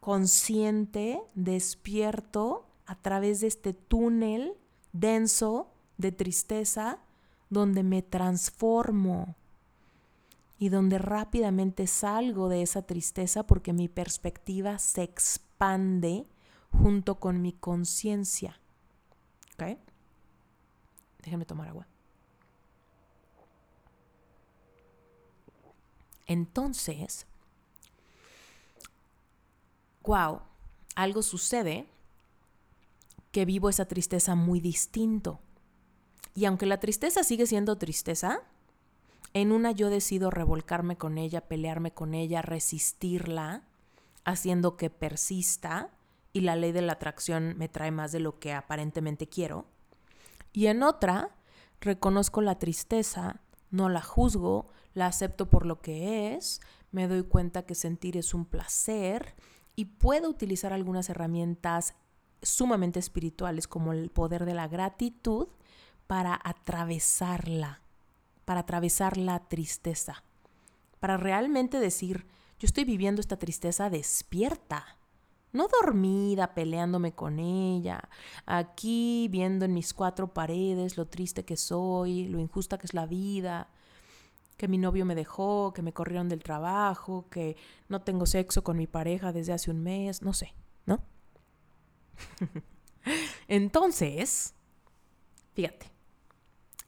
consciente, 0.00 1.20
despierto, 1.34 2.66
a 2.86 2.94
través 2.94 3.40
de 3.40 3.48
este 3.48 3.74
túnel 3.74 4.54
denso 4.92 5.72
de 5.98 6.12
tristeza 6.12 7.00
donde 7.50 7.82
me 7.82 8.02
transformo 8.02 9.34
y 10.58 10.68
donde 10.68 10.98
rápidamente 10.98 11.86
salgo 11.86 12.48
de 12.48 12.62
esa 12.62 12.82
tristeza 12.82 13.46
porque 13.46 13.72
mi 13.72 13.88
perspectiva 13.88 14.78
se 14.78 15.02
expande 15.02 16.26
junto 16.70 17.16
con 17.18 17.42
mi 17.42 17.52
conciencia. 17.52 18.60
¿Ok? 19.54 19.78
Déjenme 21.26 21.44
tomar 21.44 21.66
agua. 21.66 21.88
Entonces, 26.28 27.26
wow, 30.04 30.42
algo 30.94 31.22
sucede 31.22 31.88
que 33.32 33.44
vivo 33.44 33.68
esa 33.68 33.86
tristeza 33.86 34.36
muy 34.36 34.60
distinto. 34.60 35.40
Y 36.32 36.44
aunque 36.44 36.64
la 36.64 36.78
tristeza 36.78 37.24
sigue 37.24 37.48
siendo 37.48 37.76
tristeza, 37.76 38.42
en 39.34 39.50
una 39.50 39.72
yo 39.72 39.90
decido 39.90 40.30
revolcarme 40.30 40.96
con 40.96 41.18
ella, 41.18 41.40
pelearme 41.40 41.92
con 41.92 42.14
ella, 42.14 42.40
resistirla, 42.40 43.64
haciendo 44.24 44.76
que 44.76 44.90
persista 44.90 45.90
y 46.32 46.42
la 46.42 46.54
ley 46.54 46.70
de 46.70 46.82
la 46.82 46.92
atracción 46.92 47.58
me 47.58 47.68
trae 47.68 47.90
más 47.90 48.12
de 48.12 48.20
lo 48.20 48.38
que 48.38 48.54
aparentemente 48.54 49.26
quiero. 49.26 49.66
Y 50.56 50.68
en 50.68 50.82
otra, 50.82 51.36
reconozco 51.82 52.40
la 52.40 52.58
tristeza, 52.58 53.42
no 53.70 53.90
la 53.90 54.00
juzgo, 54.00 54.70
la 54.94 55.06
acepto 55.06 55.50
por 55.50 55.66
lo 55.66 55.82
que 55.82 56.34
es, 56.34 56.62
me 56.92 57.08
doy 57.08 57.24
cuenta 57.24 57.66
que 57.66 57.74
sentir 57.74 58.16
es 58.16 58.32
un 58.32 58.46
placer 58.46 59.34
y 59.74 59.84
puedo 59.84 60.30
utilizar 60.30 60.72
algunas 60.72 61.10
herramientas 61.10 61.94
sumamente 62.40 62.98
espirituales 62.98 63.68
como 63.68 63.92
el 63.92 64.08
poder 64.08 64.46
de 64.46 64.54
la 64.54 64.66
gratitud 64.66 65.48
para 66.06 66.40
atravesarla, 66.42 67.82
para 68.46 68.60
atravesar 68.60 69.18
la 69.18 69.40
tristeza, 69.50 70.24
para 71.00 71.18
realmente 71.18 71.80
decir, 71.80 72.26
yo 72.58 72.64
estoy 72.64 72.84
viviendo 72.84 73.20
esta 73.20 73.38
tristeza 73.38 73.90
despierta, 73.90 74.96
no 75.52 75.68
dormida 75.68 76.54
peleándome 76.54 77.12
con 77.12 77.38
ella, 77.38 78.08
aquí 78.44 79.28
viendo 79.30 79.64
en 79.64 79.74
mis 79.74 79.94
cuatro 79.94 80.32
paredes 80.32 80.96
lo 80.96 81.06
triste 81.06 81.44
que 81.44 81.56
soy, 81.56 82.28
lo 82.28 82.38
injusta 82.38 82.78
que 82.78 82.86
es 82.86 82.94
la 82.94 83.06
vida, 83.06 83.68
que 84.56 84.68
mi 84.68 84.78
novio 84.78 85.04
me 85.04 85.14
dejó, 85.14 85.72
que 85.74 85.82
me 85.82 85.92
corrieron 85.92 86.28
del 86.28 86.42
trabajo, 86.42 87.26
que 87.30 87.56
no 87.88 88.02
tengo 88.02 88.26
sexo 88.26 88.64
con 88.64 88.76
mi 88.76 88.86
pareja 88.86 89.32
desde 89.32 89.52
hace 89.52 89.70
un 89.70 89.82
mes, 89.82 90.22
no 90.22 90.32
sé, 90.32 90.54
¿no? 90.86 91.02
Entonces, 93.48 94.54
fíjate, 95.54 95.90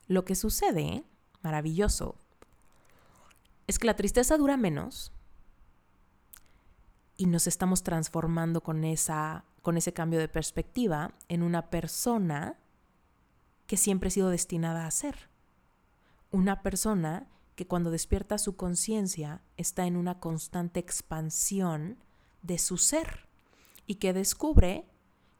lo 0.06 0.24
que 0.24 0.34
sucede, 0.34 1.04
maravilloso, 1.42 2.16
es 3.66 3.78
que 3.78 3.86
la 3.86 3.96
tristeza 3.96 4.38
dura 4.38 4.56
menos 4.56 5.12
y 7.18 7.26
nos 7.26 7.48
estamos 7.48 7.82
transformando 7.82 8.62
con, 8.62 8.84
esa, 8.84 9.44
con 9.60 9.76
ese 9.76 9.92
cambio 9.92 10.20
de 10.20 10.28
perspectiva 10.28 11.14
en 11.28 11.42
una 11.42 11.68
persona 11.68 12.58
que 13.66 13.76
siempre 13.76 14.06
ha 14.06 14.10
sido 14.12 14.30
destinada 14.30 14.86
a 14.86 14.90
ser. 14.90 15.28
Una 16.30 16.62
persona 16.62 17.28
que 17.56 17.66
cuando 17.66 17.90
despierta 17.90 18.38
su 18.38 18.56
conciencia 18.56 19.42
está 19.56 19.86
en 19.86 19.96
una 19.96 20.20
constante 20.20 20.78
expansión 20.78 21.98
de 22.42 22.56
su 22.56 22.78
ser 22.78 23.28
y 23.84 23.96
que 23.96 24.12
descubre 24.12 24.86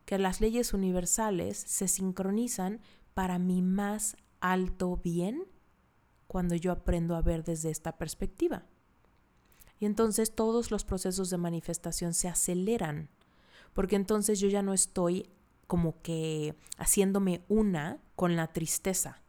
que 0.04 0.18
las 0.18 0.40
leyes 0.40 0.74
universales 0.74 1.58
se 1.58 1.86
sincronizan 1.86 2.80
para 3.14 3.38
mi 3.38 3.62
más 3.62 4.16
alto 4.40 4.96
bien 4.96 5.44
cuando 6.26 6.56
yo 6.56 6.72
aprendo 6.72 7.14
a 7.14 7.22
ver 7.22 7.44
desde 7.44 7.70
esta 7.70 7.98
perspectiva. 7.98 8.66
Y 9.80 9.86
entonces 9.86 10.34
todos 10.34 10.70
los 10.70 10.84
procesos 10.84 11.30
de 11.30 11.38
manifestación 11.38 12.14
se 12.14 12.28
aceleran, 12.28 13.08
porque 13.74 13.96
entonces 13.96 14.40
yo 14.40 14.48
ya 14.48 14.62
no 14.62 14.72
estoy 14.72 15.30
como 15.66 16.00
que 16.02 16.56
haciéndome 16.78 17.44
una 17.48 18.00
con 18.16 18.36
la 18.36 18.48
tristeza, 18.48 19.22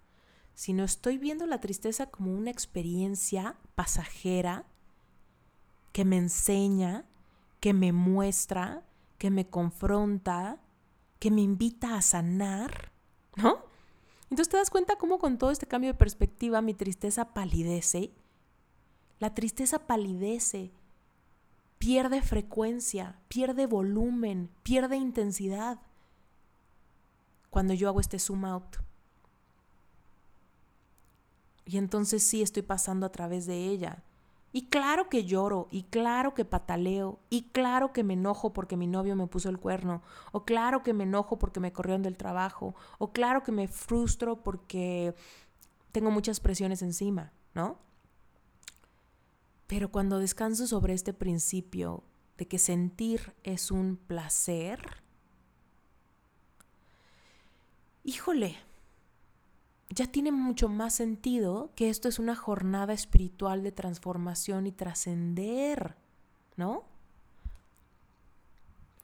sino 0.55 0.83
estoy 0.83 1.17
viendo 1.17 1.45
la 1.45 1.59
tristeza 1.59 2.07
como 2.07 2.33
una 2.33 2.49
experiencia 2.49 3.57
pasajera 3.75 4.65
que 5.91 6.05
me 6.05 6.17
enseña, 6.17 7.05
que 7.59 7.73
me 7.73 7.91
muestra, 7.91 8.83
que 9.17 9.29
me 9.29 9.47
confronta, 9.47 10.61
que 11.19 11.29
me 11.29 11.41
invita 11.41 11.95
a 11.95 12.01
sanar, 12.01 12.91
¿no? 13.35 13.59
Entonces 14.29 14.49
te 14.49 14.57
das 14.57 14.69
cuenta 14.69 14.95
cómo 14.97 15.19
con 15.19 15.37
todo 15.37 15.51
este 15.51 15.67
cambio 15.67 15.91
de 15.91 15.97
perspectiva 15.97 16.61
mi 16.61 16.73
tristeza 16.73 17.33
palidece. 17.33 18.11
La 19.19 19.33
tristeza 19.33 19.79
palidece, 19.79 20.71
pierde 21.77 22.21
frecuencia, 22.21 23.19
pierde 23.27 23.65
volumen, 23.67 24.49
pierde 24.63 24.97
intensidad 24.97 25.79
cuando 27.49 27.73
yo 27.73 27.89
hago 27.89 27.99
este 27.99 28.19
zoom 28.19 28.45
out. 28.45 28.77
Y 31.65 31.77
entonces 31.77 32.23
sí 32.23 32.41
estoy 32.41 32.63
pasando 32.63 33.05
a 33.05 33.11
través 33.11 33.45
de 33.45 33.67
ella, 33.67 34.03
Y 34.51 34.63
claro 34.65 35.09
que 35.09 35.25
lloro, 35.25 35.67
y 35.69 35.83
claro 35.83 36.33
que 36.33 36.43
pataleo, 36.43 37.19
y 37.29 37.43
claro 37.51 37.93
que 37.93 38.03
me 38.03 38.15
enojo 38.15 38.51
porque 38.51 38.77
mi 38.77 38.87
novio 38.87 39.15
me 39.15 39.27
puso 39.27 39.49
el 39.49 39.59
cuerno, 39.59 40.01
o 40.31 40.43
claro 40.43 40.81
que 40.81 40.93
me 40.93 41.03
enojo 41.03 41.37
porque 41.37 41.59
me 41.59 41.71
corrieron 41.71 42.01
del 42.01 42.17
trabajo, 42.17 42.73
o 42.97 43.11
claro 43.11 43.43
que 43.43 43.51
me 43.51 43.67
frustro 43.67 44.41
porque 44.41 45.13
tengo 45.91 46.09
muchas 46.09 46.39
presiones 46.39 46.81
encima, 46.81 47.31
¿no? 47.53 47.77
Pero 49.69 49.91
cuando 49.91 50.17
descanso 50.17 50.65
sobre 50.65 50.95
este 50.95 51.13
principio 51.13 52.03
de 52.39 52.47
que 52.47 52.57
sentir 52.57 53.35
es 53.43 53.69
un 53.69 53.97
placer, 53.97 54.79
híjole, 58.03 58.55
ya 59.91 60.07
tiene 60.07 60.31
mucho 60.31 60.69
más 60.69 60.95
sentido 60.95 61.71
que 61.75 61.91
esto 61.91 62.09
es 62.09 62.17
una 62.17 62.35
jornada 62.35 62.93
espiritual 62.93 63.61
de 63.61 63.71
transformación 63.71 64.65
y 64.65 64.71
trascender, 64.71 65.97
¿no? 66.57 66.85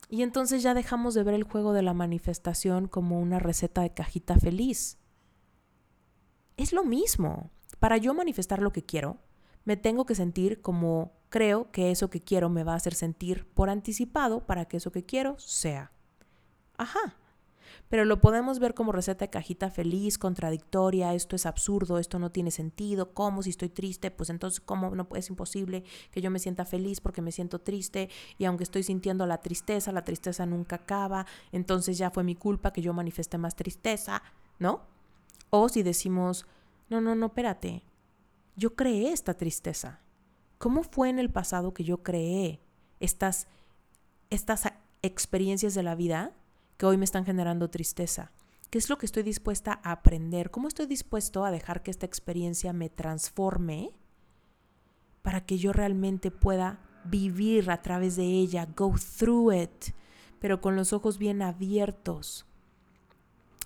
Y 0.10 0.24
entonces 0.24 0.64
ya 0.64 0.74
dejamos 0.74 1.14
de 1.14 1.22
ver 1.22 1.36
el 1.36 1.44
juego 1.44 1.74
de 1.74 1.84
la 1.84 1.94
manifestación 1.94 2.88
como 2.88 3.20
una 3.20 3.38
receta 3.38 3.84
de 3.84 3.94
cajita 3.94 4.40
feliz. 4.40 4.98
Es 6.58 6.74
lo 6.74 6.84
mismo. 6.84 7.52
Para 7.80 7.98
yo 7.98 8.16
manifestar 8.16 8.64
lo 8.64 8.72
que 8.72 8.82
quiero, 8.82 9.20
me 9.66 9.78
tengo 9.78 10.06
que 10.06 10.16
sentir 10.16 10.62
como 10.62 11.12
creo 11.30 11.72
que 11.72 11.92
eso 11.92 12.10
que 12.10 12.22
quiero 12.22 12.50
me 12.50 12.64
va 12.64 12.74
a 12.74 12.78
hacer 12.78 12.94
sentir 12.94 13.46
por 13.54 13.70
anticipado 13.70 14.46
para 14.46 14.66
que 14.66 14.78
eso 14.78 14.92
que 14.92 15.04
quiero 15.04 15.38
sea. 15.38 15.92
Ajá 16.78 17.18
pero 17.90 18.06
lo 18.06 18.20
podemos 18.20 18.60
ver 18.60 18.74
como 18.74 18.92
receta 18.92 19.26
de 19.26 19.30
cajita 19.30 19.70
feliz, 19.70 20.18
contradictoria, 20.18 21.14
esto 21.14 21.36
es 21.36 21.46
absurdo, 21.46 22.00
esto 22.00 22.20
no 22.20 22.32
tiene 22.32 22.52
sentido, 22.52 23.14
¿cómo 23.14 23.44
si 23.44 23.52
estoy 23.52 23.70
triste? 23.70 24.12
Pues 24.12 24.30
entonces, 24.30 24.60
¿cómo 24.60 24.96
no 24.96 25.08
es 25.16 25.30
imposible 25.30 25.84
que 26.12 26.22
yo 26.22 26.32
me 26.32 26.40
sienta 26.40 26.66
feliz 26.66 27.00
porque 27.00 27.22
me 27.22 27.32
siento 27.32 27.60
triste? 27.60 28.10
Y 28.38 28.46
aunque 28.46 28.64
estoy 28.64 28.84
sintiendo 28.84 29.26
la 29.26 29.40
tristeza, 29.40 29.92
la 29.92 30.04
tristeza 30.04 30.46
nunca 30.46 30.78
acaba, 30.78 31.26
entonces 31.52 31.98
ya 31.98 32.10
fue 32.10 32.24
mi 32.24 32.36
culpa 32.36 32.74
que 32.74 32.82
yo 32.82 32.94
manifesté 32.94 33.38
más 33.38 33.56
tristeza, 33.56 34.24
¿no? 34.60 34.82
O 35.50 35.70
si 35.70 35.84
decimos, 35.84 36.46
no, 36.90 37.02
no, 37.02 37.16
no, 37.16 37.28
espérate, 37.28 37.84
yo 38.56 38.76
creé 38.76 39.12
esta 39.12 39.36
tristeza. 39.36 40.00
¿Cómo 40.58 40.84
fue 40.84 41.10
en 41.10 41.20
el 41.20 41.30
pasado 41.30 41.74
que 41.74 41.84
yo 41.84 42.04
creé 42.04 42.62
estas, 43.00 43.48
estas 44.30 44.64
experiencias 45.02 45.76
de 45.76 45.84
la 45.84 45.96
vida 45.96 46.34
que 46.78 46.86
hoy 46.86 46.98
me 46.98 47.06
están 47.06 47.26
generando 47.26 47.70
tristeza? 47.70 48.32
¿Qué 48.70 48.78
es 48.78 48.90
lo 48.90 48.98
que 48.98 49.06
estoy 49.06 49.24
dispuesta 49.24 49.80
a 49.84 49.92
aprender? 49.92 50.52
¿Cómo 50.52 50.68
estoy 50.68 50.86
dispuesto 50.86 51.46
a 51.46 51.52
dejar 51.52 51.84
que 51.84 51.92
esta 51.92 52.06
experiencia 52.06 52.74
me 52.74 52.90
transforme 52.90 53.92
para 55.22 55.46
que 55.46 55.58
yo 55.58 55.74
realmente 55.74 56.32
pueda 56.32 56.80
vivir 57.04 57.70
a 57.70 57.82
través 57.82 58.16
de 58.16 58.24
ella, 58.24 58.68
go 58.76 58.94
through 59.18 59.54
it, 59.54 59.94
pero 60.40 60.62
con 60.62 60.76
los 60.76 60.94
ojos 60.94 61.18
bien 61.18 61.42
abiertos? 61.42 62.46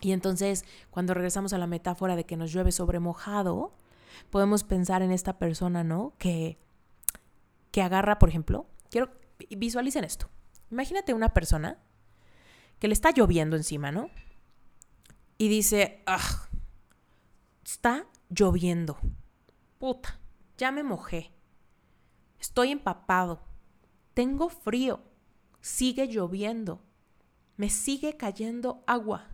Y 0.01 0.11
entonces, 0.11 0.65
cuando 0.89 1.13
regresamos 1.13 1.53
a 1.53 1.57
la 1.57 1.67
metáfora 1.67 2.15
de 2.15 2.25
que 2.25 2.37
nos 2.37 2.51
llueve 2.51 2.71
sobre 2.71 2.99
mojado, 2.99 3.73
podemos 4.29 4.63
pensar 4.63 5.01
en 5.01 5.11
esta 5.11 5.37
persona, 5.37 5.83
¿no? 5.83 6.13
Que, 6.17 6.57
que 7.71 7.81
agarra, 7.81 8.19
por 8.19 8.29
ejemplo, 8.29 8.67
quiero, 8.89 9.11
visualicen 9.49 10.03
esto. 10.03 10.29
Imagínate 10.71 11.13
una 11.13 11.33
persona 11.33 11.79
que 12.79 12.87
le 12.87 12.93
está 12.93 13.11
lloviendo 13.11 13.55
encima, 13.55 13.91
¿no? 13.91 14.09
Y 15.37 15.47
dice, 15.47 16.03
ah, 16.05 16.47
está 17.63 18.07
lloviendo. 18.29 18.97
Puta, 19.77 20.19
ya 20.57 20.71
me 20.71 20.83
mojé. 20.83 21.31
Estoy 22.39 22.71
empapado. 22.71 23.41
Tengo 24.13 24.49
frío. 24.49 25.01
Sigue 25.61 26.07
lloviendo. 26.07 26.81
Me 27.57 27.69
sigue 27.69 28.17
cayendo 28.17 28.83
agua. 28.87 29.29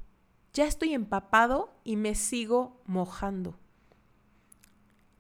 Ya 0.54 0.66
estoy 0.66 0.94
empapado 0.94 1.76
y 1.84 1.96
me 1.98 2.16
sigo 2.16 2.82
mojando. 2.86 3.60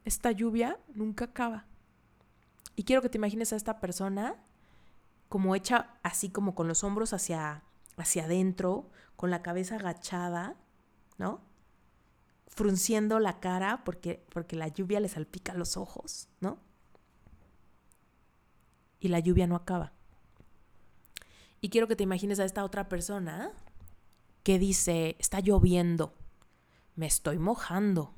Esta 0.05 0.31
lluvia 0.31 0.79
nunca 0.93 1.25
acaba. 1.25 1.65
Y 2.75 2.83
quiero 2.83 3.01
que 3.01 3.09
te 3.09 3.17
imagines 3.17 3.51
a 3.51 3.55
esta 3.55 3.79
persona 3.79 4.35
como 5.27 5.55
hecha 5.55 5.97
así 6.03 6.29
como 6.29 6.55
con 6.55 6.67
los 6.67 6.83
hombros 6.83 7.11
hacia 7.13 7.63
hacia 7.97 8.25
adentro, 8.25 8.89
con 9.15 9.31
la 9.31 9.41
cabeza 9.41 9.75
agachada, 9.75 10.55
¿no? 11.17 11.41
Frunciendo 12.47 13.19
la 13.19 13.39
cara 13.39 13.83
porque, 13.83 14.25
porque 14.29 14.55
la 14.55 14.67
lluvia 14.67 14.99
le 14.99 15.09
salpica 15.09 15.53
los 15.53 15.77
ojos, 15.77 16.27
¿no? 16.39 16.59
Y 18.99 19.09
la 19.09 19.19
lluvia 19.19 19.47
no 19.47 19.55
acaba. 19.55 19.93
Y 21.61 21.69
quiero 21.69 21.87
que 21.87 21.95
te 21.95 22.03
imagines 22.03 22.39
a 22.39 22.45
esta 22.45 22.63
otra 22.63 22.89
persona 22.89 23.51
que 24.43 24.59
dice, 24.59 25.15
está 25.19 25.39
lloviendo, 25.39 26.13
me 26.95 27.07
estoy 27.07 27.39
mojando. 27.39 28.13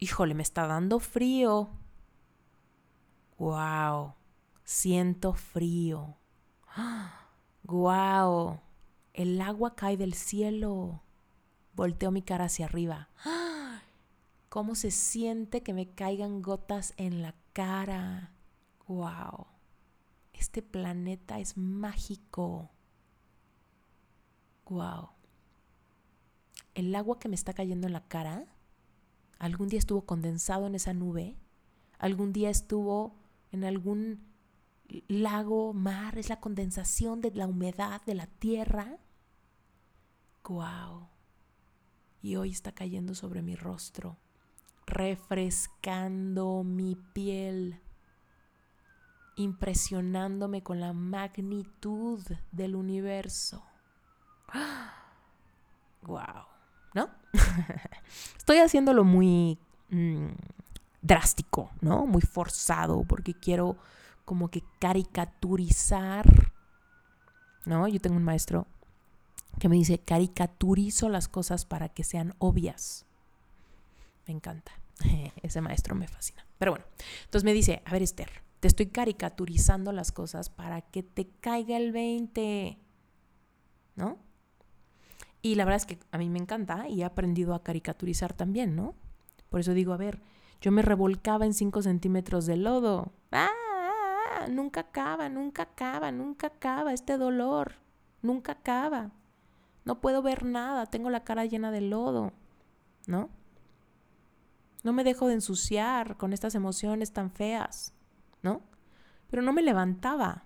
Híjole, 0.00 0.34
me 0.34 0.44
está 0.44 0.68
dando 0.68 1.00
frío. 1.00 1.70
Wow, 3.36 4.14
siento 4.62 5.34
frío. 5.34 6.16
¡Guau! 7.64 8.60
El 9.12 9.40
agua 9.40 9.74
cae 9.74 9.96
del 9.96 10.14
cielo. 10.14 11.02
Volteo 11.74 12.12
mi 12.12 12.22
cara 12.22 12.44
hacia 12.44 12.66
arriba. 12.66 13.08
¿Cómo 14.48 14.76
se 14.76 14.92
siente 14.92 15.64
que 15.64 15.74
me 15.74 15.90
caigan 15.90 16.42
gotas 16.42 16.94
en 16.96 17.20
la 17.20 17.34
cara? 17.52 18.32
¡Guau! 18.86 19.46
Este 20.32 20.62
planeta 20.62 21.40
es 21.40 21.56
mágico. 21.56 22.70
¡Guau! 24.64 25.10
El 26.74 26.94
agua 26.94 27.18
que 27.18 27.28
me 27.28 27.34
está 27.34 27.52
cayendo 27.52 27.88
en 27.88 27.92
la 27.92 28.06
cara, 28.06 28.46
algún 29.38 29.68
día 29.68 29.78
estuvo 29.78 30.02
condensado 30.04 30.66
en 30.66 30.74
esa 30.74 30.94
nube, 30.94 31.36
algún 31.98 32.32
día 32.32 32.50
estuvo 32.50 33.14
en 33.52 33.64
algún 33.64 34.28
lago, 35.08 35.72
mar, 35.72 36.18
es 36.18 36.28
la 36.28 36.40
condensación 36.40 37.20
de 37.20 37.30
la 37.32 37.46
humedad 37.46 38.02
de 38.04 38.14
la 38.14 38.26
tierra. 38.26 38.98
¡Guau! 40.44 41.08
Y 42.22 42.36
hoy 42.36 42.50
está 42.50 42.72
cayendo 42.72 43.14
sobre 43.14 43.42
mi 43.42 43.54
rostro, 43.54 44.16
refrescando 44.86 46.64
mi 46.64 46.96
piel, 46.96 47.80
impresionándome 49.36 50.62
con 50.62 50.80
la 50.80 50.92
magnitud 50.92 52.24
del 52.50 52.74
universo. 52.74 53.62
¡Guau! 56.02 56.57
Estoy 58.36 58.58
haciéndolo 58.58 59.04
muy 59.04 59.58
mm, 59.90 60.28
drástico, 61.02 61.70
¿no? 61.80 62.06
Muy 62.06 62.22
forzado 62.22 63.04
porque 63.04 63.34
quiero 63.34 63.76
como 64.24 64.48
que 64.48 64.62
caricaturizar, 64.78 66.52
¿no? 67.64 67.88
Yo 67.88 68.00
tengo 68.00 68.16
un 68.16 68.24
maestro 68.24 68.66
que 69.58 69.68
me 69.68 69.76
dice, 69.76 69.98
caricaturizo 69.98 71.08
las 71.08 71.28
cosas 71.28 71.64
para 71.64 71.88
que 71.88 72.04
sean 72.04 72.34
obvias. 72.38 73.06
Me 74.26 74.34
encanta. 74.34 74.72
Ese 75.42 75.60
maestro 75.60 75.94
me 75.94 76.08
fascina. 76.08 76.44
Pero 76.58 76.72
bueno, 76.72 76.84
entonces 77.24 77.44
me 77.44 77.52
dice, 77.52 77.82
a 77.84 77.92
ver 77.92 78.02
Esther, 78.02 78.30
te 78.60 78.68
estoy 78.68 78.86
caricaturizando 78.86 79.92
las 79.92 80.12
cosas 80.12 80.50
para 80.50 80.82
que 80.82 81.02
te 81.02 81.28
caiga 81.40 81.76
el 81.76 81.92
20, 81.92 82.78
¿no? 83.96 84.18
Y 85.42 85.54
la 85.54 85.64
verdad 85.64 85.76
es 85.76 85.86
que 85.86 85.98
a 86.10 86.18
mí 86.18 86.28
me 86.28 86.38
encanta 86.38 86.88
y 86.88 87.02
he 87.02 87.04
aprendido 87.04 87.54
a 87.54 87.62
caricaturizar 87.62 88.32
también, 88.32 88.74
¿no? 88.74 88.94
Por 89.48 89.60
eso 89.60 89.72
digo, 89.72 89.92
a 89.92 89.96
ver, 89.96 90.20
yo 90.60 90.72
me 90.72 90.82
revolcaba 90.82 91.46
en 91.46 91.54
5 91.54 91.82
centímetros 91.82 92.46
de 92.46 92.56
lodo. 92.56 93.12
¡Ah! 93.30 93.48
nunca 94.48 94.80
acaba, 94.80 95.28
nunca 95.28 95.62
acaba, 95.62 96.12
nunca 96.12 96.48
acaba 96.48 96.92
este 96.92 97.18
dolor, 97.18 97.74
nunca 98.22 98.52
acaba. 98.52 99.10
No 99.84 100.00
puedo 100.00 100.22
ver 100.22 100.44
nada, 100.44 100.86
tengo 100.86 101.10
la 101.10 101.24
cara 101.24 101.44
llena 101.44 101.70
de 101.70 101.80
lodo, 101.80 102.32
¿no? 103.06 103.30
No 104.84 104.92
me 104.92 105.04
dejo 105.04 105.26
de 105.26 105.34
ensuciar 105.34 106.16
con 106.16 106.32
estas 106.32 106.54
emociones 106.54 107.12
tan 107.12 107.30
feas, 107.30 107.94
¿no? 108.42 108.62
Pero 109.28 109.42
no 109.42 109.52
me 109.52 109.62
levantaba, 109.62 110.44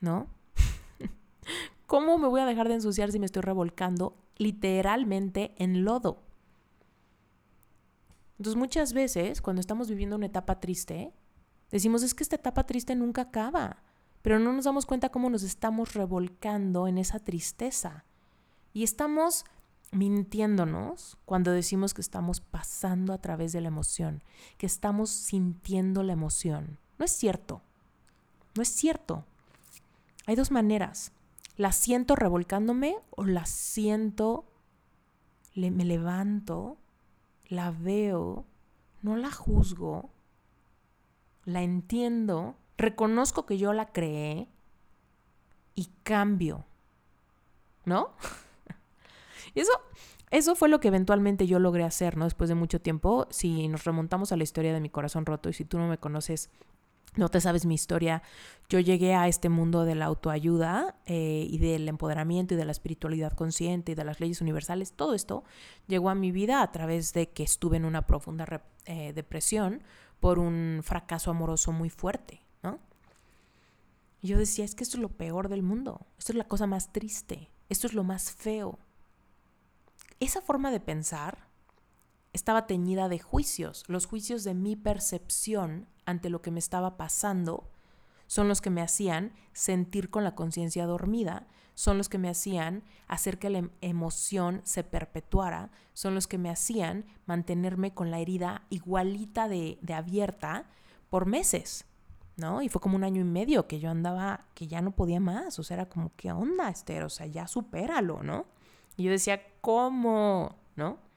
¿no? 0.00 0.28
¿Cómo 1.88 2.18
me 2.18 2.28
voy 2.28 2.40
a 2.40 2.46
dejar 2.46 2.68
de 2.68 2.74
ensuciar 2.74 3.10
si 3.10 3.18
me 3.18 3.26
estoy 3.26 3.42
revolcando 3.42 4.16
literalmente 4.36 5.56
en 5.58 5.84
lodo? 5.84 6.22
Entonces 8.38 8.56
muchas 8.56 8.92
veces 8.92 9.42
cuando 9.42 9.58
estamos 9.58 9.88
viviendo 9.88 10.14
una 10.14 10.26
etapa 10.26 10.60
triste, 10.60 11.12
Decimos, 11.70 12.02
es 12.02 12.14
que 12.14 12.22
esta 12.22 12.36
etapa 12.36 12.64
triste 12.64 12.94
nunca 12.94 13.22
acaba, 13.22 13.82
pero 14.22 14.38
no 14.38 14.52
nos 14.52 14.64
damos 14.64 14.86
cuenta 14.86 15.10
cómo 15.10 15.28
nos 15.28 15.42
estamos 15.42 15.94
revolcando 15.94 16.88
en 16.88 16.98
esa 16.98 17.18
tristeza. 17.18 18.04
Y 18.72 18.84
estamos 18.84 19.44
mintiéndonos 19.90 21.18
cuando 21.24 21.50
decimos 21.52 21.94
que 21.94 22.00
estamos 22.00 22.40
pasando 22.40 23.12
a 23.12 23.18
través 23.18 23.52
de 23.52 23.60
la 23.60 23.68
emoción, 23.68 24.22
que 24.56 24.66
estamos 24.66 25.10
sintiendo 25.10 26.02
la 26.02 26.14
emoción. 26.14 26.78
No 26.98 27.04
es 27.04 27.10
cierto. 27.10 27.60
No 28.54 28.62
es 28.62 28.68
cierto. 28.68 29.24
Hay 30.26 30.36
dos 30.36 30.50
maneras. 30.50 31.12
La 31.58 31.72
siento 31.72 32.16
revolcándome 32.16 32.96
o 33.10 33.24
la 33.24 33.44
siento, 33.44 34.46
me 35.54 35.84
levanto, 35.84 36.78
la 37.48 37.72
veo, 37.72 38.46
no 39.02 39.16
la 39.16 39.30
juzgo, 39.30 40.08
la 41.44 41.62
entiendo, 41.62 42.54
reconozco 42.76 43.44
que 43.44 43.58
yo 43.58 43.72
la 43.72 43.86
creé 43.86 44.48
y 45.74 45.90
cambio. 46.04 46.64
¿No? 47.84 48.12
eso, 49.56 49.72
eso 50.30 50.54
fue 50.54 50.68
lo 50.68 50.78
que 50.78 50.88
eventualmente 50.88 51.48
yo 51.48 51.58
logré 51.58 51.82
hacer, 51.82 52.16
¿no? 52.16 52.24
Después 52.24 52.48
de 52.48 52.54
mucho 52.54 52.80
tiempo, 52.80 53.26
si 53.30 53.66
nos 53.66 53.84
remontamos 53.84 54.30
a 54.30 54.36
la 54.36 54.44
historia 54.44 54.72
de 54.72 54.80
mi 54.80 54.90
corazón 54.90 55.26
roto 55.26 55.48
y 55.48 55.54
si 55.54 55.64
tú 55.64 55.78
no 55.78 55.88
me 55.88 55.98
conoces, 55.98 56.50
no 57.16 57.28
te 57.28 57.40
sabes 57.40 57.66
mi 57.66 57.74
historia, 57.74 58.22
yo 58.68 58.80
llegué 58.80 59.14
a 59.14 59.28
este 59.28 59.48
mundo 59.48 59.84
de 59.84 59.94
la 59.94 60.06
autoayuda 60.06 60.96
eh, 61.06 61.46
y 61.48 61.58
del 61.58 61.88
empoderamiento 61.88 62.54
y 62.54 62.56
de 62.56 62.64
la 62.64 62.72
espiritualidad 62.72 63.32
consciente 63.32 63.92
y 63.92 63.94
de 63.94 64.04
las 64.04 64.20
leyes 64.20 64.40
universales. 64.40 64.92
Todo 64.92 65.14
esto 65.14 65.44
llegó 65.86 66.10
a 66.10 66.14
mi 66.14 66.32
vida 66.32 66.62
a 66.62 66.70
través 66.70 67.12
de 67.12 67.30
que 67.30 67.42
estuve 67.42 67.78
en 67.78 67.84
una 67.84 68.06
profunda 68.06 68.62
eh, 68.84 69.12
depresión 69.14 69.82
por 70.20 70.38
un 70.38 70.80
fracaso 70.82 71.30
amoroso 71.30 71.72
muy 71.72 71.90
fuerte, 71.90 72.42
¿no? 72.62 72.78
Y 74.20 74.28
yo 74.28 74.38
decía, 74.38 74.64
es 74.64 74.74
que 74.74 74.84
esto 74.84 74.96
es 74.96 75.02
lo 75.02 75.10
peor 75.10 75.48
del 75.48 75.62
mundo, 75.62 76.06
esto 76.18 76.32
es 76.32 76.36
la 76.38 76.48
cosa 76.48 76.66
más 76.66 76.92
triste, 76.92 77.50
esto 77.68 77.86
es 77.86 77.94
lo 77.94 78.04
más 78.04 78.32
feo. 78.32 78.78
Esa 80.20 80.40
forma 80.40 80.70
de 80.72 80.80
pensar 80.80 81.47
estaba 82.38 82.66
teñida 82.66 83.08
de 83.08 83.18
juicios, 83.18 83.82
los 83.88 84.06
juicios 84.06 84.44
de 84.44 84.54
mi 84.54 84.76
percepción 84.76 85.88
ante 86.06 86.30
lo 86.30 86.40
que 86.40 86.52
me 86.52 86.60
estaba 86.60 86.96
pasando 86.96 87.68
son 88.28 88.46
los 88.46 88.60
que 88.60 88.70
me 88.70 88.80
hacían 88.80 89.32
sentir 89.52 90.08
con 90.08 90.22
la 90.22 90.36
conciencia 90.36 90.86
dormida, 90.86 91.48
son 91.74 91.98
los 91.98 92.08
que 92.08 92.18
me 92.18 92.28
hacían 92.28 92.84
hacer 93.08 93.38
que 93.38 93.50
la 93.50 93.58
em-, 93.58 93.70
emoción 93.80 94.60
se 94.64 94.84
perpetuara, 94.84 95.72
son 95.94 96.14
los 96.14 96.28
que 96.28 96.38
me 96.38 96.48
hacían 96.48 97.06
mantenerme 97.26 97.92
con 97.92 98.12
la 98.12 98.20
herida 98.20 98.62
igualita 98.70 99.48
de, 99.48 99.78
de 99.82 99.94
abierta 99.94 100.66
por 101.10 101.26
meses. 101.26 101.86
¿no? 102.36 102.62
Y 102.62 102.68
fue 102.68 102.80
como 102.80 102.94
un 102.94 103.02
año 103.02 103.20
y 103.20 103.24
medio 103.24 103.66
que 103.66 103.80
yo 103.80 103.90
andaba, 103.90 104.46
que 104.54 104.68
ya 104.68 104.80
no 104.80 104.92
podía 104.92 105.18
más, 105.18 105.58
o 105.58 105.64
sea, 105.64 105.74
era 105.74 105.88
como, 105.88 106.12
¿qué 106.16 106.30
onda, 106.30 106.68
Esther? 106.68 107.02
O 107.02 107.10
sea, 107.10 107.26
ya 107.26 107.48
supéralo, 107.48 108.22
¿no? 108.22 108.46
Y 108.96 109.02
yo 109.02 109.10
decía, 109.10 109.42
¿cómo? 109.60 110.54
¿No? 110.76 111.07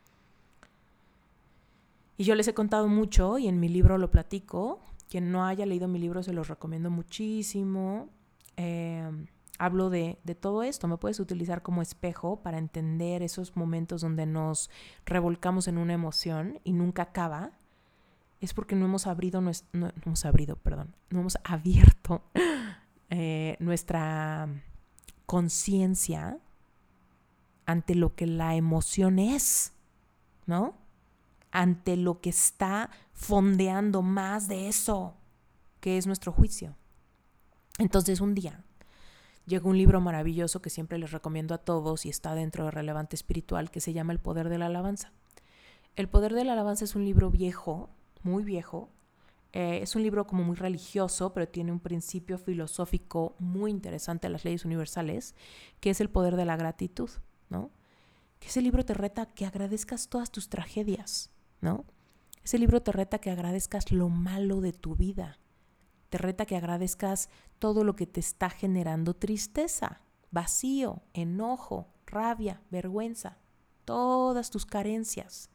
Y 2.21 2.23
yo 2.23 2.35
les 2.35 2.47
he 2.47 2.53
contado 2.53 2.87
mucho 2.87 3.39
y 3.39 3.47
en 3.47 3.59
mi 3.59 3.67
libro 3.67 3.97
lo 3.97 4.11
platico. 4.11 4.79
Quien 5.09 5.31
no 5.31 5.43
haya 5.43 5.65
leído 5.65 5.87
mi 5.87 5.97
libro 5.97 6.21
se 6.21 6.33
los 6.33 6.49
recomiendo 6.49 6.91
muchísimo. 6.91 8.09
Em, 8.57 9.25
hablo 9.57 9.89
de, 9.89 10.19
de, 10.23 10.35
todo 10.35 10.61
esto. 10.61 10.87
Me 10.87 10.97
puedes 10.97 11.19
utilizar 11.19 11.63
como 11.63 11.81
espejo 11.81 12.43
para 12.43 12.59
entender 12.59 13.23
esos 13.23 13.57
momentos 13.57 14.01
donde 14.01 14.27
nos 14.27 14.69
revolcamos 15.03 15.67
en 15.67 15.79
una 15.79 15.93
emoción 15.93 16.59
y 16.63 16.73
nunca 16.73 17.01
acaba 17.01 17.53
es 18.39 18.53
porque 18.53 18.75
no 18.75 18.85
hemos 18.85 19.07
abrido, 19.07 19.41
no, 19.41 19.51
hemos 19.73 20.23
abrido, 20.23 20.57
perdón, 20.57 20.95
no 21.09 21.21
hemos 21.21 21.39
abierto 21.43 22.21
eh, 23.09 23.57
nuestra 23.59 24.47
conciencia 25.25 26.37
ante 27.65 27.95
lo 27.95 28.13
que 28.13 28.27
la 28.27 28.53
emoción 28.53 29.17
es, 29.17 29.73
¿no? 30.45 30.80
Ante 31.51 31.97
lo 31.97 32.21
que 32.21 32.29
está 32.29 32.89
fondeando 33.13 34.01
más 34.01 34.47
de 34.47 34.67
eso, 34.67 35.17
que 35.79 35.97
es 35.97 36.07
nuestro 36.07 36.31
juicio. 36.31 36.75
Entonces 37.77 38.21
un 38.21 38.35
día 38.35 38.63
llegó 39.45 39.69
un 39.69 39.77
libro 39.77 40.01
maravilloso 40.01 40.61
que 40.61 40.69
siempre 40.69 40.97
les 40.97 41.11
recomiendo 41.11 41.53
a 41.53 41.59
todos 41.59 42.05
y 42.05 42.09
está 42.09 42.35
dentro 42.35 42.65
de 42.65 42.71
Relevante 42.71 43.15
Espiritual, 43.15 43.71
que 43.71 43.81
se 43.81 43.93
llama 43.93 44.13
El 44.13 44.19
Poder 44.19 44.49
de 44.49 44.57
la 44.57 44.67
Alabanza. 44.67 45.11
El 45.95 46.07
Poder 46.07 46.33
de 46.33 46.45
la 46.45 46.53
Alabanza 46.53 46.85
es 46.85 46.95
un 46.95 47.03
libro 47.03 47.29
viejo, 47.29 47.89
muy 48.23 48.43
viejo. 48.43 48.89
Eh, 49.53 49.79
es 49.81 49.95
un 49.95 50.03
libro 50.03 50.25
como 50.25 50.43
muy 50.43 50.55
religioso, 50.55 51.33
pero 51.33 51.47
tiene 51.47 51.71
un 51.71 51.81
principio 51.81 52.37
filosófico 52.37 53.35
muy 53.39 53.71
interesante 53.71 54.29
las 54.29 54.45
leyes 54.45 54.63
universales, 54.63 55.35
que 55.81 55.89
es 55.89 55.99
el 55.99 56.09
poder 56.09 56.37
de 56.37 56.45
la 56.45 56.55
gratitud, 56.55 57.09
¿no? 57.49 57.71
Que 58.39 58.47
ese 58.47 58.61
libro 58.61 58.85
te 58.85 58.93
reta 58.93 59.25
que 59.25 59.45
agradezcas 59.45 60.07
todas 60.07 60.31
tus 60.31 60.47
tragedias, 60.47 61.29
¿no? 61.61 61.85
Ese 62.43 62.57
libro 62.57 62.81
te 62.81 62.91
reta 62.91 63.19
que 63.19 63.31
agradezcas 63.31 63.91
lo 63.91 64.09
malo 64.09 64.61
de 64.61 64.73
tu 64.73 64.95
vida. 64.95 65.37
Te 66.09 66.17
reta 66.17 66.45
que 66.45 66.57
agradezcas 66.57 67.29
todo 67.59 67.83
lo 67.83 67.95
que 67.95 68.07
te 68.07 68.19
está 68.19 68.49
generando 68.49 69.13
tristeza, 69.13 70.01
vacío, 70.31 71.01
enojo, 71.13 71.87
rabia, 72.05 72.61
vergüenza, 72.69 73.37
todas 73.85 74.49
tus 74.49 74.65
carencias. 74.65 75.49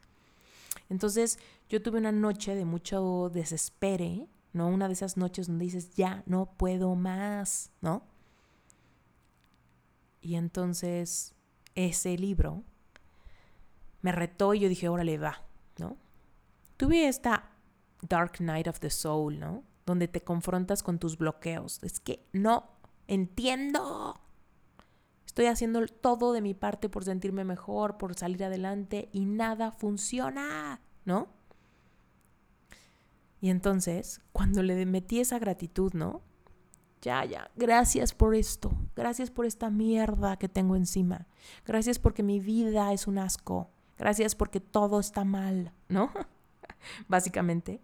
Entonces 0.89 1.39
yo 1.69 1.83
tuve 1.83 1.99
una 1.99 2.13
noche 2.13 2.55
de 2.55 2.65
mucho 2.65 3.31
desespere, 3.35 4.29
¿no? 4.53 4.69
Una 4.69 4.87
de 4.87 4.95
esas 4.95 5.17
noches 5.17 5.49
donde 5.49 5.65
dices, 5.65 5.95
ya, 5.95 6.23
no 6.27 6.47
puedo 6.57 6.95
más, 6.95 7.73
¿no? 7.81 8.05
Y 10.21 10.37
entonces 10.37 11.35
ese 11.75 12.17
libro 12.17 12.63
me 14.01 14.13
retó 14.13 14.55
y 14.55 14.61
yo 14.61 14.69
dije, 14.69 14.89
órale, 14.89 15.19
va. 15.19 15.46
Tuve 16.77 17.09
esta 17.09 17.51
Dark 18.03 18.41
Night 18.41 18.69
of 18.69 18.81
the 18.81 18.91
Soul, 18.91 19.39
¿no? 19.39 19.65
Donde 19.87 20.09
te 20.09 20.23
confrontas 20.23 20.83
con 20.83 20.99
tus 20.99 21.17
bloqueos. 21.17 21.83
Es 21.83 22.01
que 22.01 22.27
no 22.33 22.69
entiendo. 23.07 24.21
Estoy 25.25 25.47
haciendo 25.47 25.87
todo 25.87 26.33
de 26.33 26.41
mi 26.41 26.55
parte 26.55 26.89
por 26.89 27.05
sentirme 27.05 27.45
mejor, 27.45 27.99
por 27.99 28.15
salir 28.15 28.45
adelante 28.45 29.09
y 29.13 29.27
nada 29.27 29.71
funciona, 29.71 30.81
¿no? 31.05 31.29
Y 33.41 33.51
entonces, 33.51 34.23
cuando 34.33 34.63
le 34.63 34.87
metí 34.87 35.21
esa 35.21 35.39
gratitud, 35.39 35.93
¿no? 35.93 36.23
Ya, 37.03 37.25
ya, 37.25 37.51
gracias 37.55 38.15
por 38.15 38.35
esto, 38.35 38.73
gracias 38.97 39.31
por 39.31 39.45
esta 39.45 39.71
mierda 39.71 40.39
que 40.39 40.49
tengo 40.49 40.75
encima, 40.75 41.29
gracias 41.65 41.99
porque 41.99 42.23
mi 42.23 42.41
vida 42.41 42.93
es 42.93 43.07
un 43.07 43.19
asco, 43.19 43.71
gracias 43.99 44.35
porque 44.35 44.61
todo 44.61 44.99
está 44.99 45.25
mal, 45.25 45.73
¿no? 45.89 46.11
Básicamente. 47.09 47.81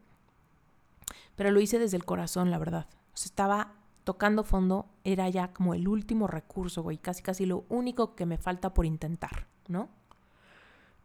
Pero 1.37 1.51
lo 1.51 1.61
hice 1.61 1.79
desde 1.79 1.97
el 1.97 2.05
corazón, 2.05 2.51
la 2.51 2.59
verdad. 2.59 2.87
O 3.13 3.15
estaba 3.15 3.75
tocando 4.05 4.45
fondo, 4.45 4.87
era 5.05 5.29
ya 5.29 5.53
como 5.53 5.75
el 5.75 5.87
último 5.87 6.27
recurso, 6.27 6.83
güey, 6.83 6.99
casi 6.99 7.23
casi 7.23 7.47
lo 7.47 7.65
único 7.69 8.15
que 8.15 8.27
me 8.27 8.39
falta 8.39 8.75
por 8.75 8.85
intentar, 8.85 9.47
¿no? 9.69 9.89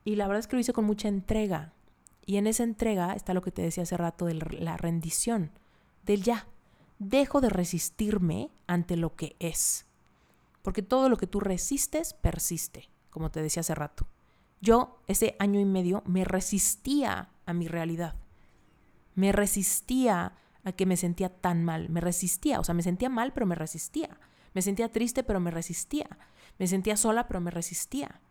Y 0.04 0.16
la 0.16 0.28
verdad 0.28 0.40
es 0.40 0.48
que 0.48 0.56
lo 0.56 0.62
hice 0.62 0.74
con 0.74 0.86
mucha 0.86 1.08
entrega, 1.08 1.74
y 2.28 2.36
en 2.36 2.46
esa 2.46 2.64
entrega 2.64 3.14
está 3.14 3.34
lo 3.34 3.42
que 3.42 3.52
te 3.52 3.62
decía 3.62 3.84
hace 3.84 3.96
rato 3.96 4.26
de 4.26 4.34
la 4.34 4.76
rendición, 4.76 5.52
del 6.04 6.24
ya. 6.24 6.46
Dejo 7.00 7.40
de 7.40 7.50
resistirme 7.50 8.52
ante 8.68 8.98
lo 8.98 9.16
que 9.16 9.38
es. 9.40 9.86
Porque 10.62 10.82
todo 10.82 11.08
lo 11.08 11.16
que 11.16 11.26
tú 11.26 11.40
resistes 11.40 12.14
persiste, 12.14 12.90
como 13.12 13.32
te 13.32 13.42
decía 13.42 13.62
hace 13.62 13.76
rato. 13.76 14.08
Yo 14.60 15.00
ese 15.08 15.38
año 15.40 15.60
y 15.62 15.66
medio 15.66 16.04
me 16.06 16.26
resistía 16.26 17.30
a 17.48 17.54
mi 17.54 17.68
realidad. 17.68 18.16
Me 19.16 19.32
resistía 19.32 20.34
a 20.64 20.72
que 20.74 20.86
me 20.86 20.98
sentía 20.98 21.30
tan 21.30 21.64
mal. 21.64 21.90
Me 21.90 22.02
resistía, 22.02 22.60
o 22.60 22.64
sea, 22.64 22.76
me 22.76 22.84
sentía 22.84 23.10
mal, 23.10 23.34
pero 23.34 23.48
me 23.48 23.56
resistía. 23.56 24.20
Me 24.54 24.62
sentía 24.62 24.92
triste, 24.92 25.24
pero 25.24 25.40
me 25.40 25.50
resistía. 25.50 26.08
Me 26.60 26.68
sentía 26.68 26.98
sola, 26.98 27.28
pero 27.28 27.42
me 27.42 27.50
resistía. 27.50 28.22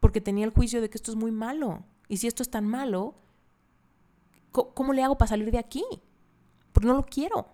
Porque 0.00 0.20
tenía 0.20 0.46
el 0.46 0.52
juicio 0.52 0.80
de 0.80 0.88
que 0.88 0.96
esto 0.96 1.10
es 1.10 1.16
muy 1.16 1.32
malo. 1.32 1.84
Y 2.08 2.18
si 2.18 2.26
esto 2.26 2.42
es 2.42 2.50
tan 2.50 2.66
malo, 2.66 3.16
¿cómo 4.52 4.92
le 4.92 5.02
hago 5.02 5.18
para 5.18 5.28
salir 5.28 5.50
de 5.50 5.58
aquí? 5.58 5.84
Porque 6.72 6.86
no 6.86 6.94
lo 6.94 7.04
quiero, 7.04 7.48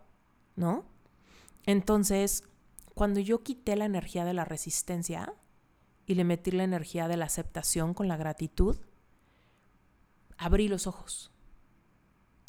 ¿no? 0.56 0.84
Entonces, 1.64 2.44
cuando 2.94 3.20
yo 3.20 3.42
quité 3.42 3.76
la 3.76 3.86
energía 3.86 4.24
de 4.24 4.34
la 4.34 4.44
resistencia 4.44 5.34
y 6.06 6.14
le 6.14 6.24
metí 6.24 6.50
la 6.50 6.64
energía 6.64 7.08
de 7.08 7.16
la 7.16 7.24
aceptación 7.24 7.94
con 7.94 8.08
la 8.08 8.16
gratitud, 8.16 8.78
abrí 10.36 10.68
los 10.68 10.86
ojos. 10.86 11.30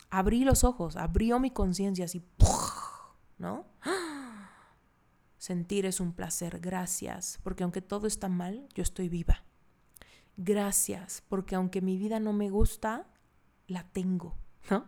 Abrí 0.09 0.45
los 0.45 0.63
ojos, 0.63 0.95
abrió 0.95 1.39
mi 1.39 1.51
conciencia 1.51 2.05
así, 2.05 2.23
¿no? 3.37 3.65
Sentir 5.37 5.85
es 5.85 5.99
un 5.99 6.13
placer, 6.13 6.59
gracias, 6.59 7.39
porque 7.43 7.63
aunque 7.63 7.81
todo 7.81 8.07
está 8.07 8.29
mal, 8.29 8.67
yo 8.73 8.83
estoy 8.83 9.09
viva 9.09 9.43
gracias, 10.37 11.23
porque 11.27 11.55
aunque 11.55 11.81
mi 11.81 11.97
vida 11.97 12.19
no 12.19 12.33
me 12.33 12.49
gusta, 12.49 13.07
la 13.67 13.83
tengo, 13.83 14.37
¿no? 14.69 14.85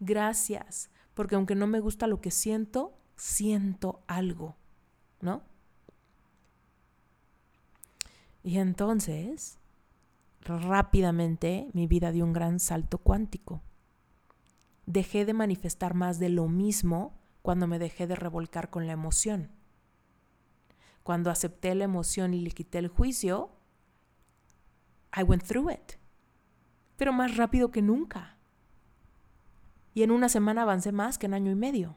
Gracias, 0.00 0.90
porque 1.14 1.34
aunque 1.34 1.54
no 1.54 1.66
me 1.66 1.80
gusta 1.80 2.06
lo 2.06 2.20
que 2.20 2.30
siento, 2.30 2.98
siento 3.16 4.02
algo, 4.06 4.56
¿no? 5.20 5.42
Y 8.42 8.58
entonces, 8.58 9.58
rápidamente, 10.44 11.68
mi 11.72 11.86
vida 11.86 12.12
dio 12.12 12.24
un 12.24 12.32
gran 12.32 12.60
salto 12.60 12.98
cuántico. 12.98 13.62
Dejé 14.86 15.24
de 15.24 15.34
manifestar 15.34 15.94
más 15.94 16.18
de 16.18 16.28
lo 16.28 16.48
mismo 16.48 17.20
cuando 17.42 17.66
me 17.66 17.78
dejé 17.78 18.06
de 18.06 18.16
revolcar 18.16 18.70
con 18.70 18.86
la 18.86 18.92
emoción. 18.92 19.50
Cuando 21.02 21.30
acepté 21.30 21.74
la 21.74 21.84
emoción 21.84 22.34
y 22.34 22.40
le 22.40 22.50
quité 22.50 22.78
el 22.78 22.88
juicio, 22.88 23.50
I 25.16 25.22
went 25.22 25.44
through 25.44 25.70
it. 25.70 25.92
Pero 26.96 27.12
más 27.12 27.36
rápido 27.36 27.70
que 27.70 27.82
nunca. 27.82 28.38
Y 29.94 30.02
en 30.02 30.10
una 30.10 30.28
semana 30.28 30.62
avancé 30.62 30.92
más 30.92 31.18
que 31.18 31.26
en 31.26 31.34
año 31.34 31.50
y 31.50 31.56
medio. 31.56 31.96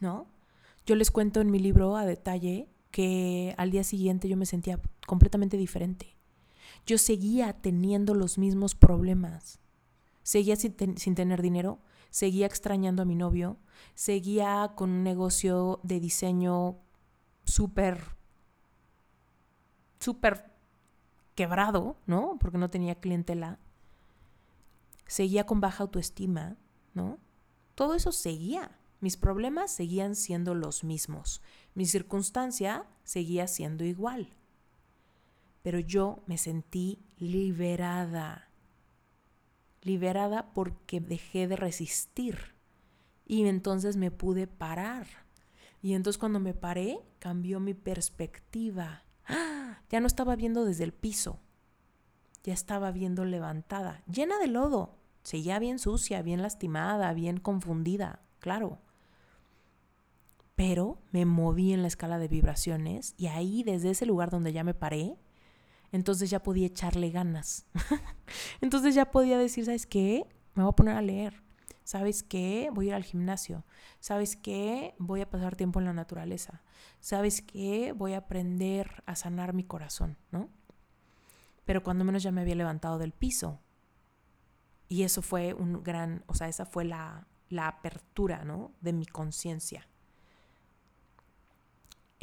¿No? 0.00 0.28
Yo 0.84 0.94
les 0.94 1.10
cuento 1.10 1.40
en 1.40 1.50
mi 1.50 1.58
libro 1.58 1.96
a 1.96 2.04
detalle 2.04 2.68
que 2.90 3.54
al 3.58 3.70
día 3.70 3.84
siguiente 3.84 4.28
yo 4.28 4.36
me 4.36 4.46
sentía 4.46 4.80
completamente 5.06 5.56
diferente. 5.56 6.15
Yo 6.86 6.98
seguía 6.98 7.52
teniendo 7.52 8.14
los 8.14 8.38
mismos 8.38 8.74
problemas. 8.76 9.58
Seguía 10.22 10.56
sin, 10.56 10.74
tener 11.14 11.42
dinero, 11.42 11.80
seguía 12.10 12.46
extrañando 12.46 13.02
a 13.02 13.04
mi 13.04 13.14
novio, 13.14 13.58
seguía 13.94 14.72
con 14.76 14.90
un 14.90 15.02
negocio 15.02 15.80
de 15.82 16.00
diseño 16.00 16.78
súper, 17.44 18.16
súper 20.00 20.52
quebrado, 21.34 21.96
¿no? 22.06 22.38
Porque 22.40 22.58
no 22.58 22.70
tenía 22.70 23.00
clientela. 23.00 23.58
Seguía 25.06 25.44
con 25.46 25.60
baja 25.60 25.84
autoestima, 25.84 26.56
¿no? 26.94 27.18
Todo 27.74 27.94
eso 27.94 28.10
seguía. 28.10 28.78
Mis 29.00 29.16
problemas 29.16 29.70
seguían 29.70 30.16
siendo 30.16 30.54
los 30.54 30.82
mismos. 30.82 31.42
Mi 31.74 31.84
circunstancia 31.84 32.86
seguía 33.04 33.46
siendo 33.46 33.84
igual. 33.84 34.34
Pero 35.66 35.80
yo 35.80 36.22
me 36.26 36.38
sentí 36.38 37.00
liberada. 37.18 38.52
Liberada 39.82 40.52
porque 40.52 41.00
dejé 41.00 41.48
de 41.48 41.56
resistir. 41.56 42.54
Y 43.26 43.44
entonces 43.48 43.96
me 43.96 44.12
pude 44.12 44.46
parar. 44.46 45.08
Y 45.82 45.94
entonces 45.94 46.18
cuando 46.18 46.38
me 46.38 46.54
paré, 46.54 47.00
cambió 47.18 47.58
mi 47.58 47.74
perspectiva. 47.74 49.02
Ya 49.90 49.98
no 49.98 50.06
estaba 50.06 50.36
viendo 50.36 50.64
desde 50.64 50.84
el 50.84 50.92
piso. 50.92 51.40
Ya 52.44 52.54
estaba 52.54 52.92
viendo 52.92 53.24
levantada, 53.24 54.04
llena 54.06 54.38
de 54.38 54.46
lodo. 54.46 55.00
Seguía 55.24 55.58
bien 55.58 55.80
sucia, 55.80 56.22
bien 56.22 56.42
lastimada, 56.42 57.12
bien 57.12 57.38
confundida, 57.38 58.20
claro. 58.38 58.78
Pero 60.54 60.98
me 61.10 61.24
moví 61.24 61.72
en 61.72 61.82
la 61.82 61.88
escala 61.88 62.18
de 62.18 62.28
vibraciones 62.28 63.14
y 63.16 63.26
ahí, 63.26 63.64
desde 63.64 63.90
ese 63.90 64.06
lugar 64.06 64.30
donde 64.30 64.52
ya 64.52 64.62
me 64.62 64.72
paré, 64.72 65.16
entonces 65.92 66.30
ya 66.30 66.42
podía 66.42 66.66
echarle 66.66 67.10
ganas. 67.10 67.66
entonces 68.60 68.94
ya 68.94 69.10
podía 69.10 69.38
decir, 69.38 69.64
¿sabes 69.64 69.86
qué? 69.86 70.26
Me 70.54 70.62
voy 70.62 70.70
a 70.70 70.76
poner 70.76 70.96
a 70.96 71.02
leer. 71.02 71.42
¿Sabes 71.84 72.24
qué? 72.24 72.68
Voy 72.72 72.86
a 72.86 72.88
ir 72.88 72.94
al 72.94 73.04
gimnasio. 73.04 73.64
¿Sabes 74.00 74.36
qué? 74.36 74.94
Voy 74.98 75.20
a 75.20 75.30
pasar 75.30 75.54
tiempo 75.54 75.78
en 75.78 75.84
la 75.84 75.92
naturaleza. 75.92 76.62
¿Sabes 76.98 77.42
qué? 77.42 77.92
Voy 77.92 78.14
a 78.14 78.18
aprender 78.18 79.04
a 79.06 79.14
sanar 79.14 79.52
mi 79.52 79.62
corazón, 79.62 80.18
¿no? 80.32 80.50
Pero 81.64 81.82
cuando 81.82 82.04
menos 82.04 82.22
ya 82.24 82.32
me 82.32 82.40
había 82.40 82.56
levantado 82.56 82.98
del 82.98 83.12
piso. 83.12 83.60
Y 84.88 85.02
eso 85.02 85.22
fue 85.22 85.54
un 85.54 85.82
gran, 85.84 86.24
o 86.26 86.34
sea, 86.34 86.48
esa 86.48 86.66
fue 86.66 86.84
la, 86.84 87.28
la 87.48 87.68
apertura, 87.68 88.44
¿no? 88.44 88.72
De 88.80 88.92
mi 88.92 89.06
conciencia. 89.06 89.86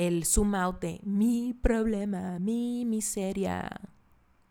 El 0.05 0.25
zoom 0.25 0.53
out 0.53 0.81
de 0.81 0.99
mi 1.05 1.53
problema, 1.53 2.37
mi 2.37 2.83
miseria. 2.83 3.69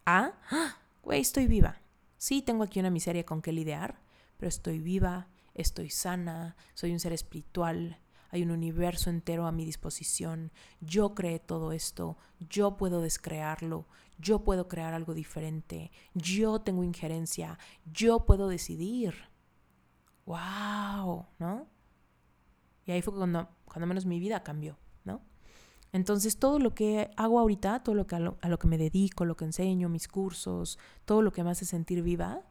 Ah, 0.07 0.33
güey, 1.03 1.21
estoy 1.21 1.47
viva. 1.47 1.83
Sí, 2.17 2.41
tengo 2.41 2.65
aquí 2.65 2.81
una 2.81 2.89
miseria 2.89 3.27
con 3.27 3.43
que 3.43 3.53
lidiar, 3.53 4.01
pero 4.39 4.49
estoy 4.49 4.79
viva, 4.81 5.29
estoy 5.53 5.91
sana, 5.91 6.57
soy 6.73 6.93
un 6.93 7.01
ser 7.01 7.13
espiritual, 7.13 7.99
hay 8.31 8.43
un 8.43 8.51
universo 8.51 9.11
entero 9.11 9.47
a 9.47 9.53
mi 9.53 9.67
disposición, 9.67 10.53
yo 10.81 11.15
creé 11.15 11.39
todo 11.39 11.73
esto, 11.73 12.17
yo 12.49 12.79
puedo 12.79 13.03
descrearlo, 13.03 13.87
yo 14.17 14.45
puedo 14.45 14.69
crear 14.69 14.95
algo 14.95 15.13
diferente, 15.13 15.93
yo 16.15 16.63
tengo 16.63 16.83
injerencia, 16.83 17.59
yo 17.93 18.25
puedo 18.25 18.49
decidir. 18.49 19.15
¡Wow! 20.25 21.27
¿No? 21.39 21.67
Y 22.87 22.93
ahí 22.93 23.03
fue 23.03 23.13
cuando, 23.15 23.51
cuando 23.67 23.87
menos 23.87 24.07
mi 24.07 24.19
vida 24.19 24.43
cambió. 24.43 24.79
Entonces 25.93 26.39
todo 26.39 26.59
lo 26.59 26.75
que 26.75 27.11
hago 27.17 27.39
ahorita, 27.39 27.83
todo 27.83 27.95
lo 27.95 28.07
que 28.07 28.17
a, 28.17 28.21
lo, 28.21 28.39
a 28.41 28.49
lo 28.49 28.59
que 28.59 28.67
me 28.67 28.79
dedico, 28.79 29.25
lo 29.25 29.37
que 29.37 29.45
enseño, 29.45 29.89
mis 29.91 30.09
cursos, 30.09 30.79
todo 31.05 31.21
lo 31.21 31.33
que 31.33 31.45
me 31.45 31.51
hace 31.51 31.67
sentir 31.67 32.03
viva, 32.03 32.43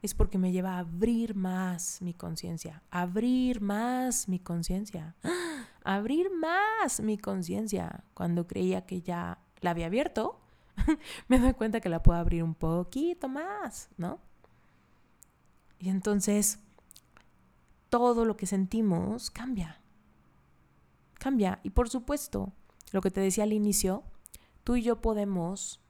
es 0.00 0.14
porque 0.14 0.38
me 0.38 0.52
lleva 0.52 0.74
a 0.74 0.78
abrir 0.78 1.34
más 1.34 2.00
mi 2.00 2.14
conciencia, 2.14 2.82
abrir 2.90 3.60
más 3.60 4.28
mi 4.28 4.38
conciencia, 4.38 5.16
abrir 5.84 6.30
más 6.30 7.00
mi 7.00 7.18
conciencia. 7.18 8.04
Cuando 8.14 8.46
creía 8.46 8.86
que 8.86 9.02
ya 9.02 9.38
la 9.60 9.70
había 9.70 9.86
abierto, 9.86 10.40
me 11.28 11.38
doy 11.38 11.54
cuenta 11.54 11.80
que 11.80 11.88
la 11.88 12.02
puedo 12.02 12.18
abrir 12.18 12.42
un 12.42 12.54
poquito 12.54 13.28
más, 13.28 13.90
¿no? 13.96 14.18
Y 15.80 15.90
entonces 15.90 16.60
todo 17.88 18.24
lo 18.24 18.36
que 18.36 18.46
sentimos 18.46 19.30
cambia. 19.30 19.80
Cambia. 21.14 21.60
Y 21.62 21.70
por 21.70 21.88
supuesto, 21.88 22.52
lo 22.92 23.00
que 23.00 23.10
te 23.10 23.20
decía 23.20 23.44
al 23.44 23.52
inicio, 23.52 24.04
tú 24.64 24.76
y 24.76 24.82
yo 24.82 25.00
podemos 25.00 25.80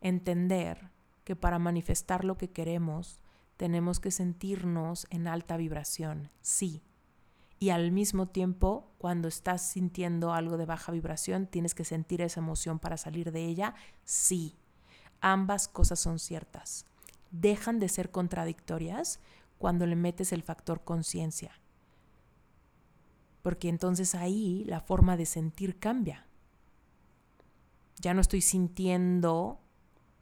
entender 0.00 0.90
que 1.24 1.36
para 1.36 1.58
manifestar 1.58 2.24
lo 2.24 2.36
que 2.36 2.50
queremos, 2.50 3.20
tenemos 3.56 4.00
que 4.00 4.10
sentirnos 4.10 5.06
en 5.10 5.26
alta 5.26 5.56
vibración, 5.56 6.30
sí. 6.40 6.82
Y 7.58 7.70
al 7.70 7.90
mismo 7.90 8.28
tiempo, 8.28 8.92
cuando 8.98 9.28
estás 9.28 9.62
sintiendo 9.62 10.32
algo 10.32 10.56
de 10.58 10.66
baja 10.66 10.92
vibración, 10.92 11.46
tienes 11.46 11.74
que 11.74 11.84
sentir 11.84 12.20
esa 12.20 12.40
emoción 12.40 12.78
para 12.78 12.96
salir 12.96 13.32
de 13.32 13.46
ella, 13.46 13.74
sí. 14.04 14.56
Ambas 15.20 15.66
cosas 15.66 15.98
son 15.98 16.18
ciertas. 16.18 16.84
Dejan 17.30 17.80
de 17.80 17.88
ser 17.88 18.10
contradictorias 18.10 19.20
cuando 19.58 19.86
le 19.86 19.96
metes 19.96 20.32
el 20.32 20.42
factor 20.42 20.84
conciencia. 20.84 21.58
Porque 23.40 23.68
entonces 23.68 24.14
ahí 24.14 24.64
la 24.66 24.80
forma 24.80 25.16
de 25.16 25.24
sentir 25.24 25.78
cambia. 25.78 26.26
Ya 27.98 28.14
no 28.14 28.20
estoy 28.20 28.40
sintiendo 28.40 29.60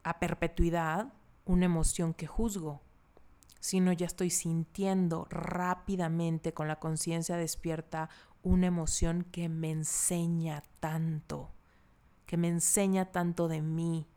a 0.03 0.19
perpetuidad 0.19 1.13
una 1.45 1.65
emoción 1.65 2.13
que 2.13 2.27
juzgo, 2.27 2.81
sino 3.59 3.91
ya 3.91 4.05
estoy 4.05 4.29
sintiendo 4.29 5.27
rápidamente 5.29 6.53
con 6.53 6.67
la 6.67 6.79
conciencia 6.79 7.37
despierta 7.37 8.09
una 8.43 8.67
emoción 8.67 9.25
que 9.31 9.49
me 9.49 9.71
enseña 9.71 10.63
tanto, 10.79 11.49
que 12.27 12.37
me 12.37 12.47
enseña 12.47 13.11
tanto 13.11 13.47
de 13.47 13.61
mí, 13.61 14.07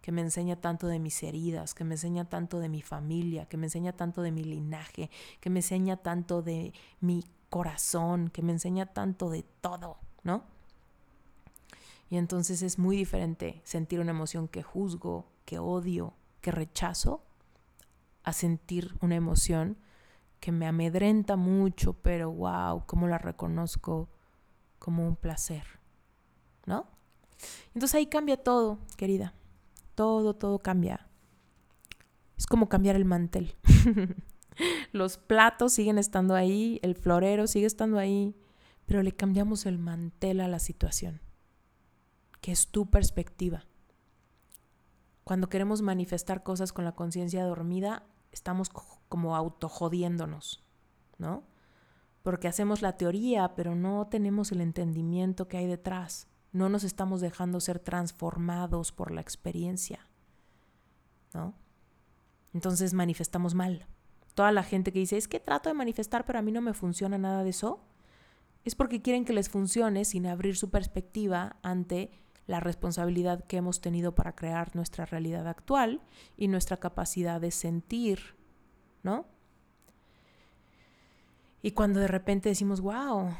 que 0.00 0.12
me 0.12 0.22
enseña 0.22 0.56
tanto 0.56 0.86
de 0.86 0.98
mis 0.98 1.22
heridas, 1.22 1.74
que 1.74 1.84
me 1.84 1.94
enseña 1.94 2.24
tanto 2.26 2.58
de 2.58 2.68
mi 2.68 2.82
familia, 2.82 3.46
que 3.46 3.56
me 3.56 3.66
enseña 3.66 3.92
tanto 3.92 4.22
de 4.22 4.32
mi 4.32 4.44
linaje, 4.44 5.10
que 5.40 5.50
me 5.50 5.60
enseña 5.60 5.98
tanto 5.98 6.42
de 6.42 6.72
mi 7.00 7.24
corazón, 7.50 8.28
que 8.28 8.42
me 8.42 8.52
enseña 8.52 8.86
tanto 8.86 9.30
de 9.30 9.44
todo, 9.60 9.98
¿no? 10.22 10.53
Y 12.08 12.16
entonces 12.16 12.62
es 12.62 12.78
muy 12.78 12.96
diferente 12.96 13.60
sentir 13.64 14.00
una 14.00 14.10
emoción 14.10 14.48
que 14.48 14.62
juzgo, 14.62 15.32
que 15.44 15.58
odio, 15.58 16.14
que 16.40 16.50
rechazo, 16.50 17.24
a 18.22 18.32
sentir 18.32 18.94
una 19.00 19.16
emoción 19.16 19.78
que 20.40 20.52
me 20.52 20.66
amedrenta 20.66 21.36
mucho, 21.36 21.94
pero 21.94 22.30
wow, 22.30 22.84
cómo 22.86 23.08
la 23.08 23.18
reconozco 23.18 24.10
como 24.78 25.06
un 25.06 25.16
placer, 25.16 25.64
¿no? 26.66 26.86
Entonces 27.68 27.94
ahí 27.94 28.06
cambia 28.06 28.36
todo, 28.36 28.78
querida. 28.96 29.34
Todo, 29.94 30.34
todo 30.34 30.58
cambia. 30.58 31.08
Es 32.36 32.46
como 32.46 32.68
cambiar 32.68 32.96
el 32.96 33.04
mantel. 33.04 33.56
Los 34.92 35.18
platos 35.18 35.72
siguen 35.72 35.98
estando 35.98 36.34
ahí, 36.34 36.78
el 36.82 36.94
florero 36.94 37.46
sigue 37.46 37.66
estando 37.66 37.98
ahí, 37.98 38.36
pero 38.86 39.02
le 39.02 39.12
cambiamos 39.12 39.66
el 39.66 39.78
mantel 39.78 40.40
a 40.40 40.48
la 40.48 40.58
situación, 40.58 41.20
que 42.44 42.52
es 42.52 42.68
tu 42.68 42.90
perspectiva. 42.90 43.64
Cuando 45.24 45.48
queremos 45.48 45.80
manifestar 45.80 46.42
cosas 46.42 46.74
con 46.74 46.84
la 46.84 46.94
conciencia 46.94 47.42
dormida, 47.42 48.02
estamos 48.32 48.68
como 48.68 49.34
autojodiéndonos, 49.34 50.62
¿no? 51.16 51.44
Porque 52.22 52.46
hacemos 52.46 52.82
la 52.82 52.98
teoría, 52.98 53.54
pero 53.54 53.74
no 53.74 54.08
tenemos 54.08 54.52
el 54.52 54.60
entendimiento 54.60 55.48
que 55.48 55.56
hay 55.56 55.66
detrás. 55.66 56.28
No 56.52 56.68
nos 56.68 56.84
estamos 56.84 57.22
dejando 57.22 57.60
ser 57.60 57.78
transformados 57.78 58.92
por 58.92 59.10
la 59.10 59.22
experiencia, 59.22 60.06
¿no? 61.32 61.54
Entonces 62.52 62.92
manifestamos 62.92 63.54
mal. 63.54 63.86
Toda 64.34 64.52
la 64.52 64.64
gente 64.64 64.92
que 64.92 64.98
dice, 64.98 65.16
es 65.16 65.28
que 65.28 65.40
trato 65.40 65.70
de 65.70 65.74
manifestar, 65.74 66.26
pero 66.26 66.40
a 66.40 66.42
mí 66.42 66.52
no 66.52 66.60
me 66.60 66.74
funciona 66.74 67.16
nada 67.16 67.42
de 67.42 67.48
eso, 67.48 67.86
es 68.64 68.74
porque 68.74 69.00
quieren 69.00 69.24
que 69.24 69.32
les 69.32 69.48
funcione 69.48 70.04
sin 70.04 70.26
abrir 70.26 70.58
su 70.58 70.68
perspectiva 70.68 71.56
ante 71.62 72.20
la 72.46 72.60
responsabilidad 72.60 73.44
que 73.44 73.56
hemos 73.56 73.80
tenido 73.80 74.14
para 74.14 74.34
crear 74.34 74.74
nuestra 74.76 75.06
realidad 75.06 75.48
actual 75.48 76.00
y 76.36 76.48
nuestra 76.48 76.76
capacidad 76.76 77.40
de 77.40 77.50
sentir, 77.50 78.34
¿no? 79.02 79.26
Y 81.62 81.70
cuando 81.72 82.00
de 82.00 82.08
repente 82.08 82.50
decimos, 82.50 82.82
wow, 82.82 83.30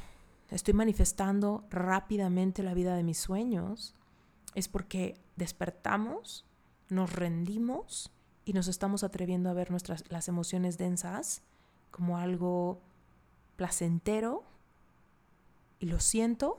estoy 0.51 0.73
manifestando 0.73 1.65
rápidamente 1.69 2.63
la 2.63 2.73
vida 2.73 2.97
de 2.97 3.03
mis 3.03 3.19
sueños, 3.19 3.95
es 4.55 4.69
porque 4.69 5.21
despertamos, 5.37 6.47
nos 6.89 7.13
rendimos 7.13 8.11
y 8.47 8.53
nos 8.55 8.69
estamos 8.69 9.05
atreviendo 9.05 9.51
a 9.51 9.55
ver 9.55 9.71
nuestras 9.71 10.11
las 10.11 10.29
emociones 10.29 10.79
densas 10.79 11.43
como 11.91 12.19
algo 12.19 12.81
placentero 13.57 14.45
y 15.79 15.87
lo 15.87 16.01
siento, 16.01 16.59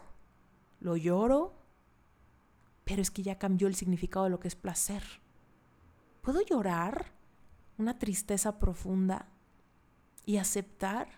lo 0.79 0.97
lloro, 0.97 1.55
pero 2.85 3.01
es 3.01 3.11
que 3.11 3.23
ya 3.23 3.37
cambió 3.37 3.67
el 3.67 3.75
significado 3.75 4.25
de 4.25 4.31
lo 4.31 4.39
que 4.39 4.47
es 4.47 4.55
placer. 4.55 5.03
¿Puedo 6.21 6.41
llorar 6.41 7.07
una 7.77 7.99
tristeza 7.99 8.57
profunda 8.57 9.27
y 10.25 10.37
aceptar 10.37 11.09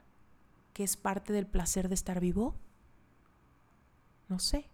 que 0.73 0.83
es 0.83 0.97
parte 0.97 1.33
del 1.33 1.45
placer 1.45 1.87
de 1.87 1.95
estar 1.95 2.19
vivo? 2.19 2.55
No 4.27 4.39
sé. 4.39 4.69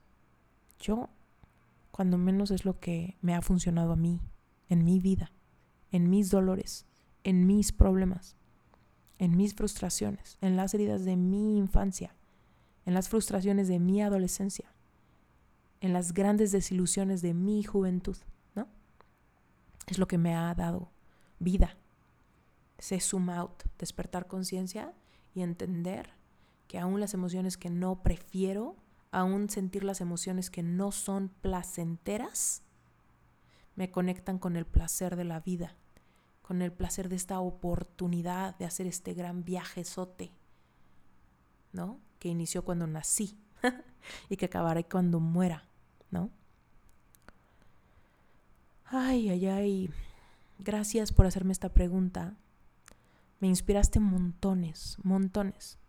Yo, 0.79 1.09
cuando 1.91 2.17
menos 2.17 2.51
es 2.51 2.65
lo 2.65 2.79
que 2.79 3.17
me 3.21 3.35
ha 3.35 3.41
funcionado 3.41 3.91
a 3.91 3.97
mí, 3.97 4.21
en 4.69 4.85
mi 4.85 4.99
vida, 4.99 5.31
en 5.91 6.09
mis 6.09 6.29
dolores, 6.29 6.85
en 7.23 7.45
mis 7.45 7.71
problemas 7.71 8.37
en 9.23 9.37
mis 9.37 9.55
frustraciones, 9.55 10.37
en 10.41 10.57
las 10.57 10.73
heridas 10.73 11.05
de 11.05 11.15
mi 11.15 11.57
infancia, 11.57 12.13
en 12.85 12.93
las 12.93 13.07
frustraciones 13.07 13.69
de 13.69 13.79
mi 13.79 14.01
adolescencia, 14.01 14.73
en 15.83 15.93
las 15.93 16.13
grandes 16.13 16.51
desilusiones 16.51 17.21
de 17.21 17.35
mi 17.35 17.61
juventud, 17.61 18.17
¿no? 18.55 18.67
Es 19.85 19.99
lo 19.99 20.07
que 20.07 20.17
me 20.17 20.35
ha 20.35 20.55
dado 20.55 20.89
vida. 21.37 21.77
Se 22.79 22.99
zoom 22.99 23.29
out, 23.29 23.63
despertar 23.77 24.25
conciencia 24.25 24.93
y 25.35 25.41
entender 25.41 26.09
que 26.67 26.79
aún 26.79 26.99
las 26.99 27.13
emociones 27.13 27.57
que 27.57 27.69
no 27.69 28.01
prefiero, 28.01 28.75
aún 29.11 29.49
sentir 29.49 29.83
las 29.83 30.01
emociones 30.01 30.49
que 30.49 30.63
no 30.63 30.91
son 30.91 31.29
placenteras, 31.29 32.63
me 33.75 33.91
conectan 33.91 34.39
con 34.39 34.55
el 34.55 34.65
placer 34.65 35.15
de 35.15 35.25
la 35.25 35.39
vida 35.39 35.75
con 36.43 36.61
el 36.61 36.71
placer 36.71 37.09
de 37.09 37.15
esta 37.15 37.39
oportunidad 37.39 38.55
de 38.57 38.65
hacer 38.65 38.85
este 38.85 39.13
gran 39.13 39.43
viaje 39.45 39.83
sote, 39.85 40.33
¿no? 41.71 41.99
Que 42.19 42.27
inició 42.27 42.65
cuando 42.65 42.85
nací 42.85 43.39
y 44.29 44.35
que 44.35 44.45
acabará 44.45 44.83
cuando 44.83 45.21
muera, 45.21 45.69
¿no? 46.13 46.29
Ay, 48.85 49.29
ay, 49.29 49.47
ay. 49.47 49.89
Gracias 50.59 51.11
por 51.11 51.25
hacerme 51.25 51.51
esta 51.51 51.69
pregunta. 51.69 52.35
Me 53.39 53.47
inspiraste 53.47 53.99
montones, 53.99 54.97
montones. 55.03 55.79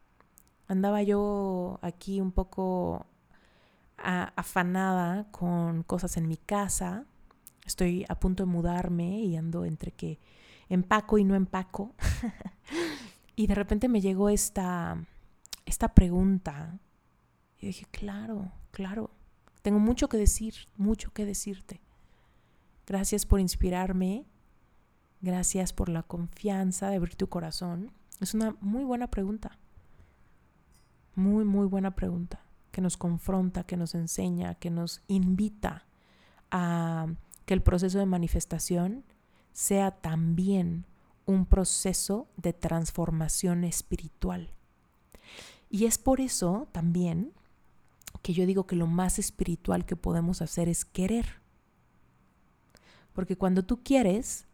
Andaba 0.66 1.02
yo 1.02 1.78
aquí 1.82 2.20
un 2.20 2.32
poco 2.32 3.06
afanada 3.96 5.30
con 5.30 5.82
cosas 5.82 6.16
en 6.16 6.26
mi 6.26 6.38
casa. 6.38 7.04
Estoy 7.64 8.04
a 8.08 8.18
punto 8.18 8.44
de 8.44 8.50
mudarme 8.50 9.20
y 9.20 9.36
ando 9.36 9.64
entre 9.64 9.92
que 9.92 10.18
empaco 10.68 11.18
y 11.18 11.24
no 11.24 11.34
empaco. 11.34 11.94
y 13.36 13.46
de 13.46 13.54
repente 13.54 13.88
me 13.88 14.00
llegó 14.00 14.30
esta, 14.30 14.96
esta 15.66 15.94
pregunta. 15.94 16.78
Y 17.58 17.66
dije, 17.66 17.86
claro, 17.90 18.50
claro, 18.72 19.10
tengo 19.64 19.78
mucho 19.78 20.10
que 20.10 20.18
decir, 20.18 20.54
mucho 20.76 21.10
que 21.14 21.24
decirte. 21.24 21.80
Gracias 22.86 23.24
por 23.24 23.40
inspirarme. 23.40 24.26
Gracias 25.22 25.72
por 25.72 25.88
la 25.88 26.02
confianza 26.02 26.90
de 26.90 26.96
abrir 26.96 27.16
tu 27.16 27.30
corazón. 27.30 27.90
Es 28.20 28.34
una 28.34 28.54
muy 28.60 28.84
buena 28.84 29.06
pregunta. 29.06 29.58
Muy, 31.14 31.46
muy 31.46 31.66
buena 31.66 31.94
pregunta. 31.96 32.44
Que 32.72 32.82
nos 32.82 32.98
confronta, 32.98 33.64
que 33.64 33.78
nos 33.78 33.94
enseña, 33.94 34.54
que 34.54 34.68
nos 34.68 35.00
invita 35.08 35.86
a 36.50 37.06
que 37.46 37.54
el 37.54 37.62
proceso 37.62 37.98
de 37.98 38.04
manifestación 38.04 39.02
sea 39.54 39.92
también 39.92 40.84
un 41.24 41.46
proceso 41.46 42.28
de 42.36 42.52
transformación 42.52 43.64
espiritual. 43.64 44.50
Y 45.70 45.86
es 45.86 45.96
por 45.96 46.20
eso 46.20 46.68
también 46.70 47.32
que 48.22 48.32
yo 48.32 48.46
digo 48.46 48.66
que 48.66 48.76
lo 48.76 48.86
más 48.86 49.18
espiritual 49.18 49.84
que 49.84 49.96
podemos 49.96 50.42
hacer 50.42 50.68
es 50.68 50.84
querer. 50.84 51.40
Porque 53.12 53.36
cuando 53.36 53.64
tú 53.64 53.82
quieres, 53.82 54.46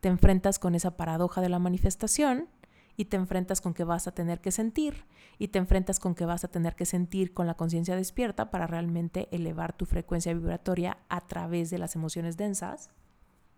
te 0.00 0.08
enfrentas 0.08 0.58
con 0.58 0.74
esa 0.74 0.96
paradoja 0.96 1.40
de 1.40 1.48
la 1.48 1.58
manifestación 1.58 2.48
y 2.96 3.06
te 3.06 3.16
enfrentas 3.16 3.60
con 3.60 3.74
que 3.74 3.84
vas 3.84 4.08
a 4.08 4.12
tener 4.12 4.40
que 4.40 4.50
sentir 4.50 5.04
y 5.38 5.48
te 5.48 5.58
enfrentas 5.58 6.00
con 6.00 6.14
que 6.14 6.24
vas 6.24 6.44
a 6.44 6.48
tener 6.48 6.74
que 6.74 6.86
sentir 6.86 7.32
con 7.32 7.46
la 7.46 7.54
conciencia 7.54 7.94
despierta 7.94 8.50
para 8.50 8.66
realmente 8.66 9.28
elevar 9.30 9.72
tu 9.72 9.86
frecuencia 9.86 10.34
vibratoria 10.34 10.98
a 11.08 11.20
través 11.20 11.70
de 11.70 11.78
las 11.78 11.94
emociones 11.94 12.36
densas, 12.36 12.90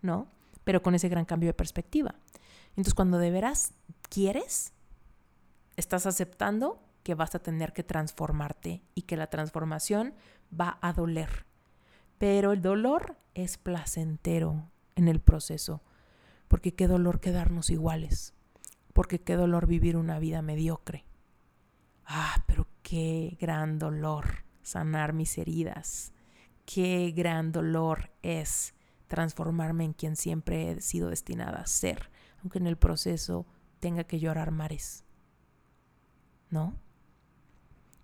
¿no? 0.02 0.28
pero 0.64 0.82
con 0.82 0.94
ese 0.94 1.08
gran 1.08 1.24
cambio 1.24 1.48
de 1.48 1.54
perspectiva. 1.54 2.14
Entonces, 2.70 2.94
cuando 2.94 3.18
de 3.18 3.30
veras 3.30 3.72
quieres, 4.08 4.72
estás 5.76 6.06
aceptando 6.06 6.80
que 7.03 7.14
vas 7.14 7.34
a 7.34 7.38
tener 7.38 7.72
que 7.72 7.82
transformarte 7.82 8.82
y 8.94 9.03
que 9.03 9.16
la 9.16 9.28
transformación 9.28 10.14
va 10.59 10.78
a 10.80 10.92
doler. 10.92 11.46
Pero 12.18 12.53
el 12.53 12.61
dolor 12.61 13.16
es 13.34 13.57
placentero 13.57 14.70
en 14.96 15.09
el 15.09 15.20
proceso, 15.20 15.82
porque 16.48 16.74
qué 16.74 16.86
dolor 16.86 17.20
quedarnos 17.20 17.70
iguales, 17.70 18.34
porque 18.92 19.20
qué 19.20 19.36
dolor 19.36 19.66
vivir 19.66 19.96
una 19.96 20.18
vida 20.18 20.42
mediocre. 20.42 21.05
Ah, 22.05 22.44
pero 22.46 22.66
qué 22.82 23.36
gran 23.40 23.78
dolor 23.78 24.44
sanar 24.62 25.12
mis 25.12 25.38
heridas, 25.38 26.12
qué 26.66 27.12
gran 27.16 27.53
dolor 27.53 28.11
es 28.22 28.74
transformarme 29.07 29.84
en 29.84 29.92
quien 29.92 30.16
siempre 30.16 30.70
he 30.70 30.80
sido 30.80 31.09
destinada 31.09 31.61
a 31.61 31.66
ser, 31.66 32.11
aunque 32.42 32.59
en 32.59 32.66
el 32.66 32.76
proceso 32.76 33.46
tenga 33.80 34.05
que 34.05 34.20
llorar 34.20 34.51
mares. 34.51 35.05
¿No? 36.51 36.74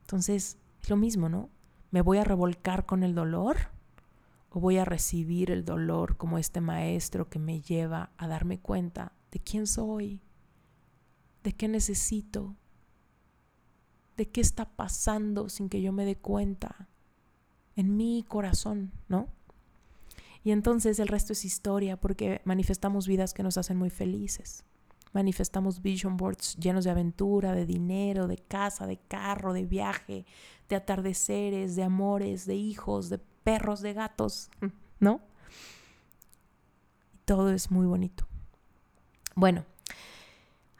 Entonces, 0.06 0.56
es 0.80 0.88
lo 0.88 0.96
mismo, 0.96 1.28
¿no? 1.28 1.50
¿Me 1.90 2.00
voy 2.00 2.18
a 2.18 2.24
revolcar 2.24 2.86
con 2.86 3.02
el 3.02 3.16
dolor? 3.16 3.56
¿O 4.50 4.60
voy 4.60 4.78
a 4.78 4.84
recibir 4.84 5.50
el 5.50 5.64
dolor 5.64 6.16
como 6.16 6.38
este 6.38 6.60
maestro 6.60 7.28
que 7.28 7.40
me 7.40 7.60
lleva 7.60 8.10
a 8.16 8.28
darme 8.28 8.60
cuenta 8.60 9.10
de 9.32 9.40
quién 9.40 9.66
soy? 9.66 10.20
¿De 11.42 11.52
qué 11.52 11.66
necesito? 11.66 12.54
¿De 14.16 14.28
qué 14.28 14.40
está 14.40 14.64
pasando 14.76 15.48
sin 15.48 15.68
que 15.68 15.82
yo 15.82 15.90
me 15.90 16.04
dé 16.04 16.14
cuenta? 16.14 16.88
En 17.74 17.96
mi 17.96 18.24
corazón, 18.28 18.92
¿no? 19.08 19.26
Y 20.44 20.52
entonces 20.52 21.00
el 21.00 21.08
resto 21.08 21.32
es 21.32 21.44
historia 21.44 21.96
porque 21.96 22.42
manifestamos 22.44 23.08
vidas 23.08 23.34
que 23.34 23.42
nos 23.42 23.58
hacen 23.58 23.76
muy 23.76 23.90
felices. 23.90 24.65
Manifestamos 25.16 25.80
vision 25.80 26.18
boards 26.18 26.56
llenos 26.56 26.84
de 26.84 26.90
aventura, 26.90 27.52
de 27.52 27.64
dinero, 27.64 28.26
de 28.26 28.36
casa, 28.36 28.86
de 28.86 28.98
carro, 28.98 29.54
de 29.54 29.64
viaje, 29.64 30.26
de 30.68 30.76
atardeceres, 30.76 31.74
de 31.74 31.84
amores, 31.84 32.44
de 32.44 32.56
hijos, 32.56 33.08
de 33.08 33.16
perros, 33.16 33.80
de 33.80 33.94
gatos, 33.94 34.50
¿no? 35.00 35.22
Todo 37.24 37.50
es 37.50 37.70
muy 37.70 37.86
bonito. 37.86 38.26
Bueno, 39.34 39.64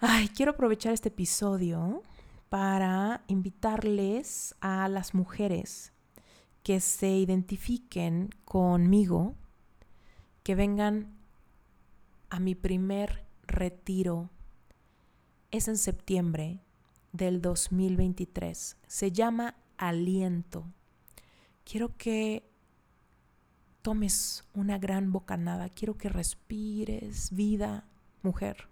ay, 0.00 0.28
quiero 0.28 0.52
aprovechar 0.52 0.92
este 0.92 1.08
episodio 1.08 2.02
para 2.50 3.22
invitarles 3.28 4.54
a 4.60 4.86
las 4.90 5.14
mujeres 5.14 5.94
que 6.62 6.80
se 6.80 7.08
identifiquen 7.08 8.28
conmigo 8.44 9.34
que 10.42 10.54
vengan 10.54 11.16
a 12.28 12.38
mi 12.38 12.54
primer 12.54 13.25
retiro. 13.46 14.30
Es 15.50 15.68
en 15.68 15.78
septiembre 15.78 16.60
del 17.12 17.40
2023. 17.40 18.76
Se 18.86 19.12
llama 19.12 19.56
Aliento. 19.76 20.64
Quiero 21.64 21.96
que 21.96 22.48
tomes 23.82 24.44
una 24.54 24.78
gran 24.78 25.12
bocanada. 25.12 25.68
Quiero 25.68 25.96
que 25.96 26.08
respires 26.08 27.30
vida, 27.30 27.84
mujer. 28.22 28.68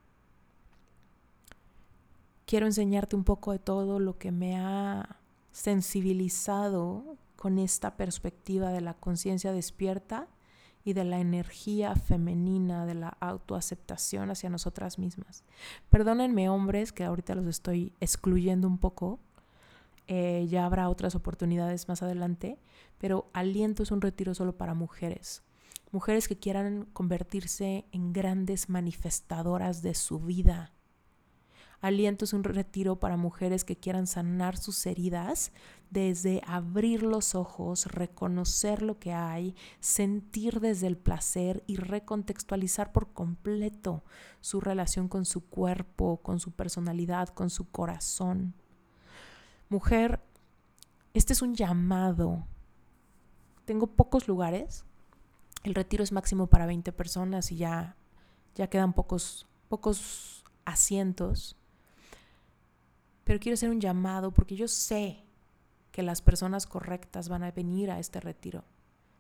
Quiero 2.47 2.67
enseñarte 2.67 3.17
un 3.17 3.25
poco 3.25 3.53
de 3.53 3.59
todo 3.59 3.99
lo 3.99 4.19
que 4.19 4.33
me 4.33 4.57
ha 4.59 5.21
sensibilizado 5.53 7.17
con 7.37 7.59
esta 7.59 7.97
perspectiva 7.97 8.71
de 8.71 8.81
la 8.81 8.95
conciencia 8.95 9.53
despierta 9.53 10.29
y 10.85 10.93
de 10.93 11.05
la 11.05 11.19
energía 11.19 11.95
femenina, 11.97 12.85
de 12.85 12.95
la 12.95 13.17
autoaceptación 13.21 14.31
hacia 14.31 14.51
nosotras 14.51 14.99
mismas. 14.99 15.43
Perdónenme 15.89 16.49
hombres 16.49 16.93
que 16.93 17.05
ahorita 17.05 17.35
los 17.35 17.47
estoy 17.47 17.93
excluyendo 18.01 18.69
un 18.69 18.79
poco. 18.79 19.19
Eh, 20.07 20.47
ya 20.51 20.67
habrá 20.67 20.91
otras 20.91 21.15
oportunidades 21.15 21.89
más 21.89 22.03
adelante, 22.03 22.59
pero 22.99 23.31
Aliento 23.33 23.83
es 23.83 23.91
un 23.91 24.03
retiro 24.03 24.35
solo 24.35 24.57
para 24.57 24.75
mujeres. 24.75 25.43
Mujeres 25.91 26.29
que 26.29 26.37
quieran 26.37 26.87
convertirse 26.93 27.87
en 27.93 28.13
grandes 28.13 28.69
manifestadoras 28.69 29.81
de 29.81 29.95
su 29.95 30.19
vida. 30.19 30.73
Aliento 31.81 32.25
es 32.25 32.33
un 32.33 32.45
retiro 32.45 32.99
para 32.99 33.17
mujeres 33.17 33.65
que 33.65 33.77
quieran 33.77 34.07
sanar 34.07 34.57
sus 34.57 34.87
heridas 34.87 35.53
desde 35.91 36.43
abrir 36.47 37.03
los 37.03 37.35
ojos, 37.35 37.87
reconocer 37.87 38.83
lo 38.83 38.99
que 38.99 39.13
hay, 39.13 39.55
sentir 39.81 40.61
desde 40.61 40.87
el 40.87 40.97
placer 40.97 41.63
y 41.67 41.77
recontextualizar 41.77 42.91
por 42.91 43.13
completo 43.13 44.03
su 44.41 44.61
relación 44.61 45.09
con 45.09 45.25
su 45.25 45.47
cuerpo, 45.47 46.19
con 46.23 46.41
su 46.41 46.51
personalidad, 46.51 47.29
con 47.29 47.49
su 47.49 47.71
corazón. 47.71 48.55
Mujer, 49.69 50.21
este 51.13 51.33
es 51.33 51.43
un 51.43 51.55
llamado. 51.55 52.45
Tengo 53.65 53.87
pocos 53.87 54.27
lugares. 54.27 54.85
El 55.63 55.75
retiro 55.75 56.03
es 56.03 56.13
máximo 56.13 56.49
para 56.49 56.67
20 56.67 56.93
personas 56.93 57.53
y 57.53 57.57
ya, 57.57 57.97
ya 58.55 58.69
quedan 58.69 58.93
pocos, 58.93 59.47
pocos 59.69 60.45
asientos. 60.65 61.57
Pero 63.25 63.41
quiero 63.41 63.55
hacer 63.55 63.71
un 63.71 63.81
llamado 63.81 64.31
porque 64.31 64.57
yo 64.57 64.69
sé 64.69 65.25
que 65.91 66.03
las 66.03 66.23
personas 66.23 66.67
correctas 66.67 67.29
van 67.29 67.43
a 67.43 67.51
venir 67.51 67.91
a 67.91 67.99
este 67.99 68.21
retiro. 68.21 68.65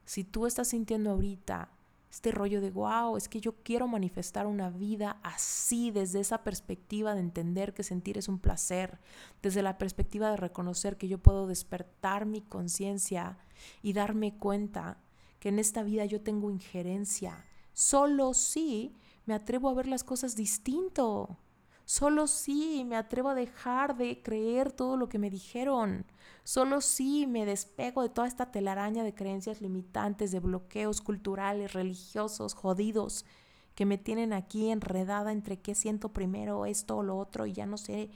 Si 0.04 0.24
tú 0.24 0.46
estás 0.46 0.68
sintiendo 0.68 1.10
ahorita 1.10 1.70
este 2.10 2.30
rollo 2.30 2.60
de, 2.60 2.70
wow, 2.70 3.16
es 3.16 3.28
que 3.28 3.40
yo 3.40 3.54
quiero 3.64 3.88
manifestar 3.88 4.46
una 4.46 4.70
vida 4.70 5.18
así, 5.24 5.90
desde 5.90 6.20
esa 6.20 6.44
perspectiva 6.44 7.12
de 7.12 7.20
entender 7.20 7.74
que 7.74 7.82
sentir 7.82 8.18
es 8.18 8.28
un 8.28 8.38
placer, 8.38 9.00
desde 9.42 9.62
la 9.62 9.78
perspectiva 9.78 10.30
de 10.30 10.36
reconocer 10.36 10.96
que 10.96 11.08
yo 11.08 11.18
puedo 11.18 11.48
despertar 11.48 12.24
mi 12.24 12.40
conciencia 12.40 13.38
y 13.82 13.94
darme 13.94 14.36
cuenta 14.36 14.98
que 15.40 15.48
en 15.48 15.58
esta 15.58 15.82
vida 15.82 16.04
yo 16.04 16.20
tengo 16.20 16.50
injerencia. 16.50 17.44
Solo 17.72 18.32
si 18.32 18.94
me 19.26 19.34
atrevo 19.34 19.68
a 19.68 19.74
ver 19.74 19.88
las 19.88 20.04
cosas 20.04 20.36
distinto. 20.36 21.36
Solo 21.84 22.26
si 22.26 22.84
me 22.84 22.96
atrevo 22.96 23.30
a 23.30 23.34
dejar 23.34 23.96
de 23.96 24.22
creer 24.22 24.72
todo 24.72 24.96
lo 24.96 25.08
que 25.08 25.18
me 25.18 25.30
dijeron. 25.30 26.06
Solo 26.42 26.80
si 26.80 27.26
me 27.26 27.44
despego 27.44 28.02
de 28.02 28.08
toda 28.08 28.26
esta 28.26 28.50
telaraña 28.50 29.04
de 29.04 29.14
creencias 29.14 29.60
limitantes, 29.60 30.30
de 30.32 30.40
bloqueos 30.40 31.00
culturales, 31.00 31.74
religiosos, 31.74 32.54
jodidos, 32.54 33.26
que 33.74 33.86
me 33.86 33.98
tienen 33.98 34.32
aquí 34.32 34.70
enredada 34.70 35.32
entre 35.32 35.60
qué 35.60 35.74
siento 35.74 36.10
primero, 36.10 36.64
esto 36.64 36.98
o 36.98 37.02
lo 37.02 37.18
otro, 37.18 37.46
y 37.46 37.52
ya 37.52 37.66
no 37.66 37.76
sé 37.76 38.10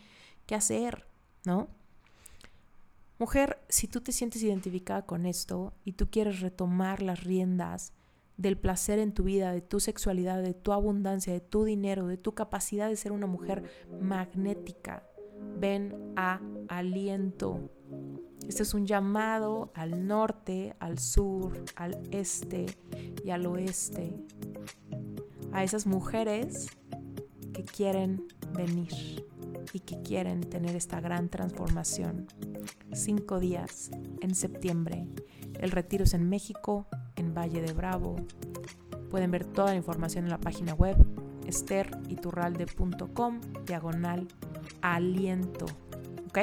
qué 0.47 0.55
hacer, 0.55 1.07
¿no? 1.45 1.69
Mujer, 3.19 3.59
si 3.69 3.89
tú 3.89 4.01
te 4.01 4.13
sientes 4.13 4.43
identificada 4.43 5.05
con 5.05 5.27
esto 5.27 5.75
y 5.85 5.93
tú 5.93 6.09
quieres 6.09 6.41
retomar 6.41 7.03
las 7.03 7.25
riendas 7.25 7.93
del 8.39 8.57
placer 8.57 9.01
en 9.01 9.13
tu 9.13 9.25
vida, 9.25 9.53
de 9.53 9.61
tu 9.61 9.81
sexualidad, 9.81 10.43
de 10.43 10.55
tu 10.55 10.73
abundancia, 10.73 11.33
de 11.33 11.41
tu 11.41 11.65
dinero, 11.65 12.07
de 12.07 12.17
tu 12.17 12.35
capacidad 12.35 12.89
de 12.89 12.97
ser 12.97 13.13
una 13.13 13.27
mujer 13.27 13.65
magnética, 14.01 15.03
ven 15.59 16.13
a 16.17 16.41
aliento. 16.69 17.69
Este 18.47 18.63
es 18.63 18.75
un 18.75 18.87
llamado 18.87 19.73
al 19.75 20.07
norte, 20.07 20.77
al 20.79 20.99
sur, 20.99 21.65
al 21.75 22.01
este 22.13 22.67
y 23.25 23.31
al 23.31 23.45
oeste. 23.45 24.15
A 25.53 25.65
esas 25.65 25.87
mujeres 25.87 26.69
que 27.53 27.65
quieren 27.65 28.25
venir 28.57 29.27
y 29.73 29.81
que 29.81 30.01
quieren 30.03 30.41
tener 30.41 30.77
esta 30.77 31.01
gran 31.01 31.29
transformación. 31.29 32.29
Cinco 32.93 33.41
días 33.41 33.91
en 34.21 34.35
septiembre. 34.37 35.09
El 35.55 35.73
retiro 35.73 36.05
es 36.05 36.15
en 36.15 36.29
México, 36.29 36.87
en 37.19 37.35
Valle 37.35 37.61
de 37.61 37.73
Bravo. 37.73 38.17
Pueden 39.11 39.31
ver 39.31 39.45
toda 39.45 39.71
la 39.71 39.77
información 39.77 40.25
en 40.25 40.31
la 40.31 40.39
página 40.39 40.75
web 40.75 40.97
esteriturralde.com 41.47 43.41
diagonal 43.67 44.29
aliento. 44.83 45.67
¿Ok? 46.29 46.39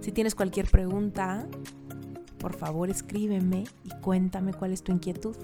Si 0.00 0.12
tienes 0.12 0.34
cualquier 0.34 0.70
pregunta, 0.70 1.46
por 2.38 2.54
favor 2.54 2.90
escríbeme 2.90 3.64
y 3.84 3.90
cuéntame 4.00 4.52
cuál 4.52 4.72
es 4.72 4.82
tu 4.82 4.92
inquietud. 4.92 5.36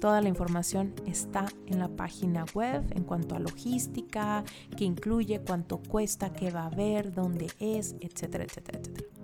Toda 0.00 0.20
la 0.20 0.28
información 0.28 0.94
está 1.06 1.46
en 1.66 1.78
la 1.80 1.88
página 1.88 2.44
web 2.54 2.84
en 2.94 3.02
cuanto 3.02 3.34
a 3.34 3.40
logística, 3.40 4.44
qué 4.76 4.84
incluye, 4.84 5.40
cuánto 5.40 5.78
cuesta, 5.78 6.32
qué 6.32 6.50
va 6.50 6.62
a 6.62 6.66
haber, 6.66 7.12
dónde 7.12 7.48
es, 7.58 7.96
etcétera, 8.00 8.44
etcétera, 8.44 8.78
etcétera. 8.78 9.17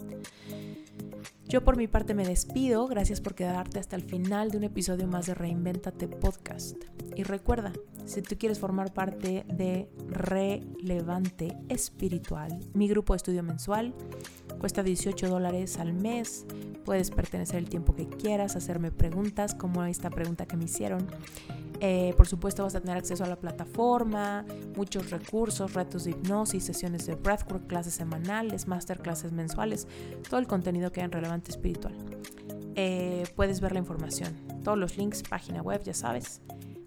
Yo 1.54 1.62
por 1.62 1.76
mi 1.76 1.86
parte 1.86 2.14
me 2.14 2.26
despido, 2.26 2.88
gracias 2.88 3.20
por 3.20 3.36
quedarte 3.36 3.78
hasta 3.78 3.94
el 3.94 4.02
final 4.02 4.50
de 4.50 4.58
un 4.58 4.64
episodio 4.64 5.06
más 5.06 5.26
de 5.26 5.34
Reinventate 5.34 6.08
Podcast. 6.08 6.76
Y 7.14 7.22
recuerda, 7.22 7.72
si 8.06 8.22
tú 8.22 8.36
quieres 8.36 8.58
formar 8.58 8.92
parte 8.92 9.44
de 9.46 9.88
Relevante 10.08 11.56
Espiritual, 11.68 12.58
mi 12.72 12.88
grupo 12.88 13.12
de 13.12 13.18
estudio 13.18 13.44
mensual, 13.44 13.94
cuesta 14.58 14.82
18 14.82 15.28
dólares 15.28 15.78
al 15.78 15.92
mes, 15.92 16.44
puedes 16.84 17.12
pertenecer 17.12 17.58
el 17.58 17.68
tiempo 17.68 17.94
que 17.94 18.08
quieras, 18.08 18.56
hacerme 18.56 18.90
preguntas 18.90 19.54
como 19.54 19.84
esta 19.84 20.10
pregunta 20.10 20.46
que 20.46 20.56
me 20.56 20.64
hicieron 20.64 21.06
eh, 21.86 22.14
por 22.16 22.26
supuesto 22.26 22.62
vas 22.62 22.74
a 22.74 22.80
tener 22.80 22.96
acceso 22.96 23.24
a 23.24 23.26
la 23.26 23.36
plataforma, 23.36 24.46
muchos 24.74 25.10
recursos, 25.10 25.74
retos 25.74 26.04
de 26.04 26.12
hipnosis, 26.12 26.64
sesiones 26.64 27.04
de 27.04 27.14
breathwork, 27.14 27.66
clases 27.66 27.92
semanales, 27.92 28.66
masterclasses 28.66 29.32
mensuales, 29.32 29.86
todo 30.30 30.40
el 30.40 30.46
contenido 30.46 30.90
que 30.92 31.00
hay 31.00 31.04
en 31.04 31.12
Relevante 31.12 31.50
Espiritual. 31.50 31.94
Eh, 32.74 33.24
puedes 33.36 33.60
ver 33.60 33.72
la 33.72 33.80
información, 33.80 34.32
todos 34.62 34.78
los 34.78 34.96
links, 34.96 35.22
página 35.22 35.60
web, 35.60 35.82
ya 35.84 35.92
sabes. 35.92 36.40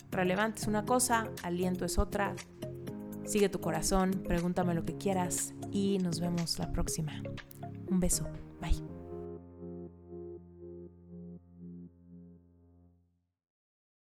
Relevante 0.10 0.62
es 0.62 0.68
una 0.68 0.84
cosa, 0.84 1.30
aliento 1.44 1.86
es 1.86 2.00
otra. 2.00 2.34
Sigue 3.24 3.50
tu 3.50 3.62
corazón, 3.62 4.24
pregúntame 4.28 4.74
lo 4.74 4.84
que 4.84 4.98
quieras 4.98 5.54
y 5.72 6.00
nos 6.00 6.20
vemos 6.22 6.58
la 6.58 6.72
próxima. 6.72 7.22
Un 7.88 8.00
beso. 8.00 8.26